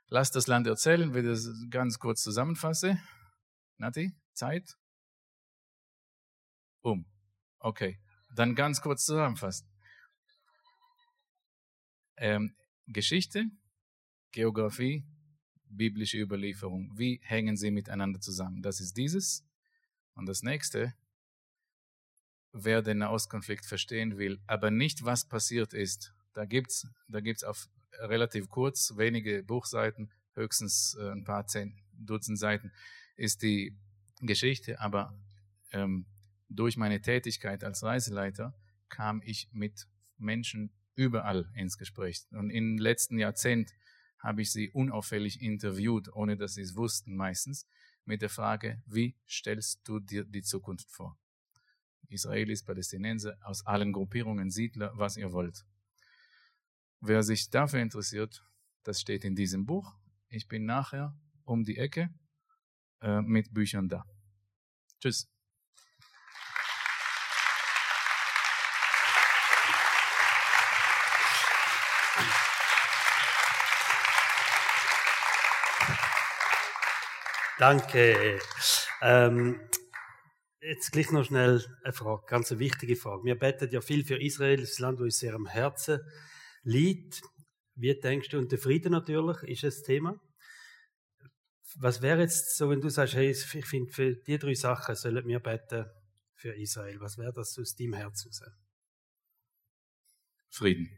Lass 0.09 0.31
das 0.31 0.47
Land 0.49 0.67
erzählen, 0.67 1.15
will 1.15 1.23
das 1.23 1.49
ganz 1.71 1.99
kurz 1.99 2.23
zusammenfasse. 2.23 2.99
Nati, 3.79 4.15
Zeit? 4.35 4.77
Um. 6.83 7.07
Okay. 7.59 7.99
Dann 8.35 8.55
ganz 8.55 8.81
kurz 8.81 9.05
zusammenfassen. 9.05 9.69
Ähm, 12.17 12.55
Geschichte, 12.87 13.45
Geografie, 14.33 15.07
biblische 15.77 16.19
Überlieferung. 16.19 16.97
Wie 16.97 17.21
hängen 17.23 17.57
sie 17.57 17.71
miteinander 17.71 18.21
zusammen? 18.21 18.63
Das 18.63 18.81
ist 18.81 18.97
dieses. 18.97 19.45
Und 20.15 20.27
das 20.27 20.43
nächste, 20.43 20.95
wer 22.53 22.83
den 22.83 22.99
Nahostkonflikt 22.99 23.65
verstehen 23.65 24.19
will, 24.19 24.41
aber 24.47 24.71
nicht 24.71 25.05
was 25.05 25.27
passiert 25.27 25.73
ist. 25.73 26.15
Da 26.35 26.45
gibt's, 26.45 26.87
da 27.09 27.21
gibt's 27.21 27.45
auf 27.45 27.69
relativ 27.99 28.49
kurz, 28.49 28.97
wenige 28.97 29.43
Buchseiten, 29.43 30.11
höchstens 30.35 30.97
äh, 30.99 31.11
ein 31.11 31.25
paar 31.25 31.47
zehn 31.47 31.79
Dutzend 31.93 32.39
Seiten, 32.39 32.73
ist 33.17 33.43
die 33.43 33.77
Geschichte. 34.21 34.81
Aber 34.81 35.17
ähm, 35.73 36.07
durch 36.49 36.77
meine 36.77 37.01
Tätigkeit 37.01 37.65
als 37.65 37.83
Reiseleiter 37.83 38.55
kam 38.89 39.23
ich 39.25 39.49
mit 39.53 39.87
Menschen 40.19 40.71
überall 40.95 41.51
ins 41.55 41.79
Gespräch. 41.79 42.27
Und 42.31 42.51
im 42.51 42.79
letzten 42.79 43.19
Jahrzehnt 43.19 43.73
habe 44.23 44.43
ich 44.43 44.53
sie 44.53 44.71
unauffällig 44.71 45.43
interviewt, 45.43 46.13
ohne 46.13 46.37
dass 46.37 46.55
sie 46.55 46.63
es 46.63 46.77
wussten 46.77 47.17
meistens. 47.17 47.67
mit 48.05 48.21
der 48.21 48.31
Frage, 48.31 48.83
wie 48.87 49.15
stellst 49.29 49.87
du 49.87 50.01
dir 50.01 50.25
die 50.25 50.43
Zukunft 50.43 50.91
vor? 50.91 51.17
Israelis, 52.09 52.65
Palästinenser, 52.65 53.37
aus 53.43 53.65
allen 53.65 53.93
Gruppierungen, 53.93 54.51
Siedler, 54.51 54.93
was 54.97 55.17
ihr 55.17 55.33
wollt. 55.33 55.65
Wer 57.01 57.23
sich 57.23 57.49
dafür 57.51 57.81
interessiert, 57.81 58.45
das 58.83 59.01
steht 59.01 59.25
in 59.25 59.35
diesem 59.35 59.67
Buch. 59.67 59.95
Ich 60.29 60.49
bin 60.49 60.65
nachher 60.65 61.17
um 61.45 61.65
die 61.65 61.79
Ecke 61.79 62.13
äh, 63.01 63.23
mit 63.23 63.53
Büchern 63.55 63.89
da. 63.89 64.05
Tschüss. 65.01 65.32
Danke. 77.63 78.41
Ähm, 79.03 79.61
jetzt 80.61 80.91
gleich 80.91 81.13
noch 81.13 81.25
schnell 81.25 81.65
eine 81.85 81.93
Frage, 81.93 82.25
ganz 82.27 82.51
eine 82.51 82.59
wichtige 82.59 82.97
Frage. 82.97 83.23
Wir 83.23 83.39
beten 83.39 83.71
ja 83.71 83.81
viel 83.81 84.05
für 84.05 84.21
Israel, 84.21 84.57
das 84.57 84.81
Land, 84.81 84.99
wo 84.99 85.05
uns 85.05 85.21
sehr 85.21 85.35
am 85.35 85.47
Herzen 85.47 86.01
liegt. 86.65 87.23
Wie 87.77 87.95
denkst 87.95 88.31
du, 88.31 88.39
und 88.39 88.51
der 88.51 88.59
Frieden 88.59 88.91
natürlich 88.91 89.45
ist 89.45 89.63
das 89.63 89.83
Thema. 89.85 90.21
Was 91.77 92.03
wäre 92.03 92.23
jetzt 92.23 92.57
so, 92.57 92.69
wenn 92.69 92.81
du 92.81 92.89
sagst, 92.89 93.15
hey, 93.15 93.31
ich 93.31 93.67
finde, 93.67 93.93
für 93.93 94.17
die 94.17 94.39
drei 94.39 94.55
Sachen 94.55 94.97
sollen 94.97 95.25
wir 95.25 95.39
beten 95.39 95.87
für 96.35 96.57
Israel. 96.57 96.99
Was 96.99 97.17
wäre 97.17 97.33
das 97.33 97.57
aus 97.61 97.77
deinem 97.77 97.93
Herz 97.93 98.27
raus? 98.27 98.43
Frieden. 100.51 100.91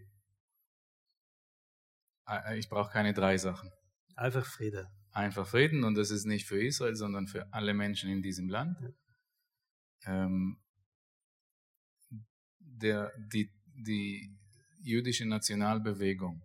Ich 2.56 2.70
brauche 2.70 2.90
keine 2.90 3.12
drei 3.12 3.36
Sachen. 3.36 3.70
Einfach 4.16 4.46
Frieden 4.46 4.88
einfach 5.14 5.46
Frieden 5.46 5.84
und 5.84 5.94
das 5.94 6.10
ist 6.10 6.24
nicht 6.24 6.46
für 6.46 6.62
Israel, 6.62 6.96
sondern 6.96 7.28
für 7.28 7.52
alle 7.52 7.72
Menschen 7.72 8.10
in 8.10 8.22
diesem 8.22 8.48
Land. 8.48 8.78
Ähm, 10.04 10.58
der, 12.58 13.12
die, 13.16 13.50
die 13.74 14.36
jüdische 14.82 15.26
Nationalbewegung, 15.26 16.42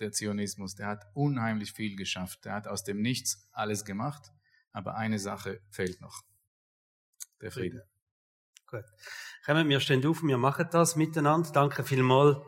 der 0.00 0.12
Zionismus, 0.12 0.74
der 0.74 0.86
hat 0.86 1.04
unheimlich 1.14 1.72
viel 1.72 1.96
geschafft. 1.96 2.44
Der 2.44 2.54
hat 2.54 2.68
aus 2.68 2.84
dem 2.84 3.02
Nichts 3.02 3.48
alles 3.52 3.84
gemacht, 3.84 4.32
aber 4.72 4.96
eine 4.96 5.18
Sache 5.18 5.60
fehlt 5.70 6.00
noch. 6.00 6.22
Der 7.40 7.50
Frieden. 7.50 7.82
Gut. 8.66 8.84
Kommen 9.44 9.68
wir 9.68 9.80
stehen 9.80 10.04
auf, 10.06 10.22
wir 10.22 10.38
machen 10.38 10.66
das 10.70 10.96
miteinander. 10.96 11.50
Danke 11.52 11.84
vielmals. 11.84 12.38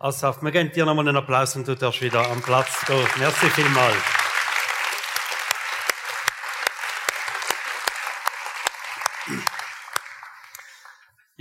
Asaf, 0.00 0.42
wir 0.42 0.50
geben 0.50 0.72
dir 0.72 0.84
nochmal 0.84 1.06
einen 1.08 1.16
Applaus 1.16 1.54
und 1.54 1.68
du 1.68 1.76
darfst 1.76 2.02
wieder 2.02 2.28
am 2.28 2.42
Platz 2.42 2.84
gehen. 2.86 3.06
Merci 3.18 3.46
vielmals. 3.50 4.21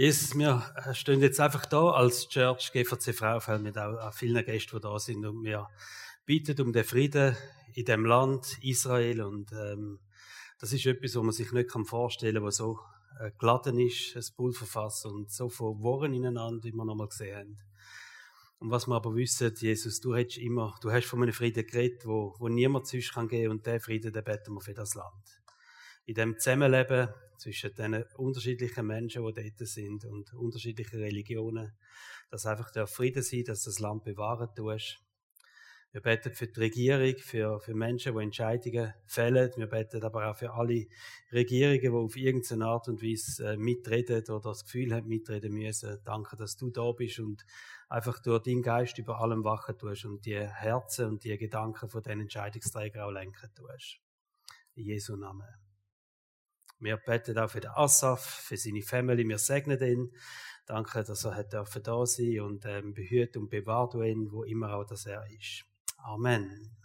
Jesus, 0.01 0.35
wir 0.35 0.63
stehen 0.93 1.21
jetzt 1.21 1.39
einfach 1.39 1.67
da 1.67 1.91
als 1.91 2.27
Church 2.27 2.71
GVC 2.71 3.13
Fraufeld 3.13 3.61
mit 3.61 3.77
auch 3.77 4.11
vielen 4.15 4.43
Gästen, 4.43 4.77
die 4.77 4.81
da 4.81 4.97
sind. 4.97 5.23
Und 5.27 5.43
wir 5.43 5.69
bitten 6.25 6.59
um 6.59 6.73
den 6.73 6.83
Frieden 6.83 7.37
in 7.75 7.85
dem 7.85 8.05
Land 8.05 8.57
Israel. 8.63 9.21
Und 9.21 9.51
ähm, 9.51 9.99
das 10.59 10.73
ist 10.73 10.87
etwas, 10.87 11.15
was 11.15 11.21
man 11.21 11.31
sich 11.33 11.51
nicht 11.51 11.69
vorstellen 11.85 12.33
kann, 12.33 12.45
was 12.45 12.55
so 12.55 12.79
äh, 13.19 13.29
geladen 13.37 13.79
ist, 13.79 14.15
ein 14.15 14.23
Pulverfass 14.35 15.05
und 15.05 15.29
so 15.29 15.49
von 15.49 15.79
Worten 15.83 16.15
ineinander, 16.15 16.63
wie 16.63 16.71
wir 16.71 16.83
nochmal 16.83 17.09
gesehen 17.09 17.37
haben. 17.37 17.57
Und 18.57 18.71
was 18.71 18.87
wir 18.87 18.95
aber 18.95 19.13
wissen, 19.13 19.53
Jesus, 19.55 19.99
du 19.99 20.15
hast 20.15 20.35
immer, 20.37 20.73
du 20.81 20.91
hast 20.91 21.05
von 21.05 21.21
einem 21.21 21.31
Frieden 21.31 21.67
geredet, 21.67 22.07
wo, 22.07 22.33
wo 22.39 22.47
niemand 22.47 22.87
sonst 22.87 23.13
kann 23.13 23.27
gehen 23.27 23.51
und 23.51 23.67
der 23.67 23.79
Frieden, 23.79 24.11
den 24.11 24.23
beten 24.23 24.55
wir 24.55 24.61
für 24.61 24.73
das 24.73 24.95
Land 24.95 25.40
in 26.05 26.15
dem 26.15 26.37
Zusammenleben 26.37 27.09
zwischen 27.37 27.73
den 27.73 28.03
unterschiedlichen 28.17 28.85
Menschen, 28.85 29.25
die 29.25 29.33
dort 29.33 29.67
sind 29.67 30.05
und 30.05 30.33
unterschiedlichen 30.33 30.99
Religionen, 30.99 31.73
dass 32.29 32.45
einfach 32.45 32.71
der 32.71 32.87
Frieden 32.87 33.23
sein, 33.23 33.43
dass 33.45 33.63
das 33.63 33.79
Land 33.79 34.03
bewahren 34.03 34.49
tust. 34.55 34.99
Wir 35.93 35.99
beten 35.99 36.33
für 36.33 36.47
die 36.47 36.59
Regierung, 36.59 37.17
für, 37.17 37.59
für 37.59 37.73
Menschen, 37.73 38.15
die 38.15 38.23
Entscheidungen 38.23 38.93
fällen. 39.07 39.51
Wir 39.57 39.67
beten 39.67 40.01
aber 40.03 40.29
auch 40.29 40.37
für 40.37 40.53
alle 40.53 40.85
Regierungen, 41.33 41.81
die 41.81 41.89
auf 41.89 42.15
irgendeine 42.15 42.65
Art 42.65 42.87
und 42.87 43.01
Weise 43.01 43.53
äh, 43.53 43.57
mitreden 43.57 44.23
oder 44.29 44.51
das 44.51 44.63
Gefühl 44.63 44.93
haben, 44.93 45.09
mitreden 45.09 45.51
müssen. 45.51 45.99
Danke, 46.05 46.37
dass 46.37 46.55
du 46.55 46.69
da 46.69 46.89
bist 46.93 47.19
und 47.19 47.45
einfach 47.89 48.21
durch 48.21 48.43
deinen 48.43 48.61
Geist 48.61 48.99
über 48.99 49.19
allem 49.19 49.43
wachen 49.43 49.77
tust 49.77 50.05
und 50.05 50.25
die 50.25 50.39
Herzen 50.39 51.07
und 51.07 51.25
die 51.25 51.37
Gedanken 51.37 51.89
von 51.89 52.01
den 52.01 52.21
Entscheidungsträgern 52.21 53.03
auch 53.03 53.11
lenken 53.11 53.49
tust. 53.53 53.99
In 54.75 54.85
Jesu 54.85 55.17
Namen. 55.17 55.70
Wir 56.81 56.97
beten 56.97 57.37
auch 57.37 57.49
für 57.49 57.59
den 57.59 57.71
Asaf, 57.71 58.23
für 58.25 58.57
seine 58.57 58.81
Family. 58.81 59.27
Wir 59.27 59.37
segnen 59.37 59.79
ihn. 59.81 60.11
Danke, 60.65 61.03
dass 61.03 61.25
er 61.25 61.35
hat 61.35 61.53
da 61.53 62.05
sein 62.05 62.41
und 62.41 62.65
ähm, 62.65 62.93
behüt 62.93 63.37
und 63.37 63.49
bewahrt 63.49 63.93
ihn, 63.95 64.31
wo 64.31 64.43
immer 64.43 64.73
auch 64.73 64.85
das 64.85 65.05
er 65.05 65.23
ist. 65.29 65.63
Amen. 65.97 66.80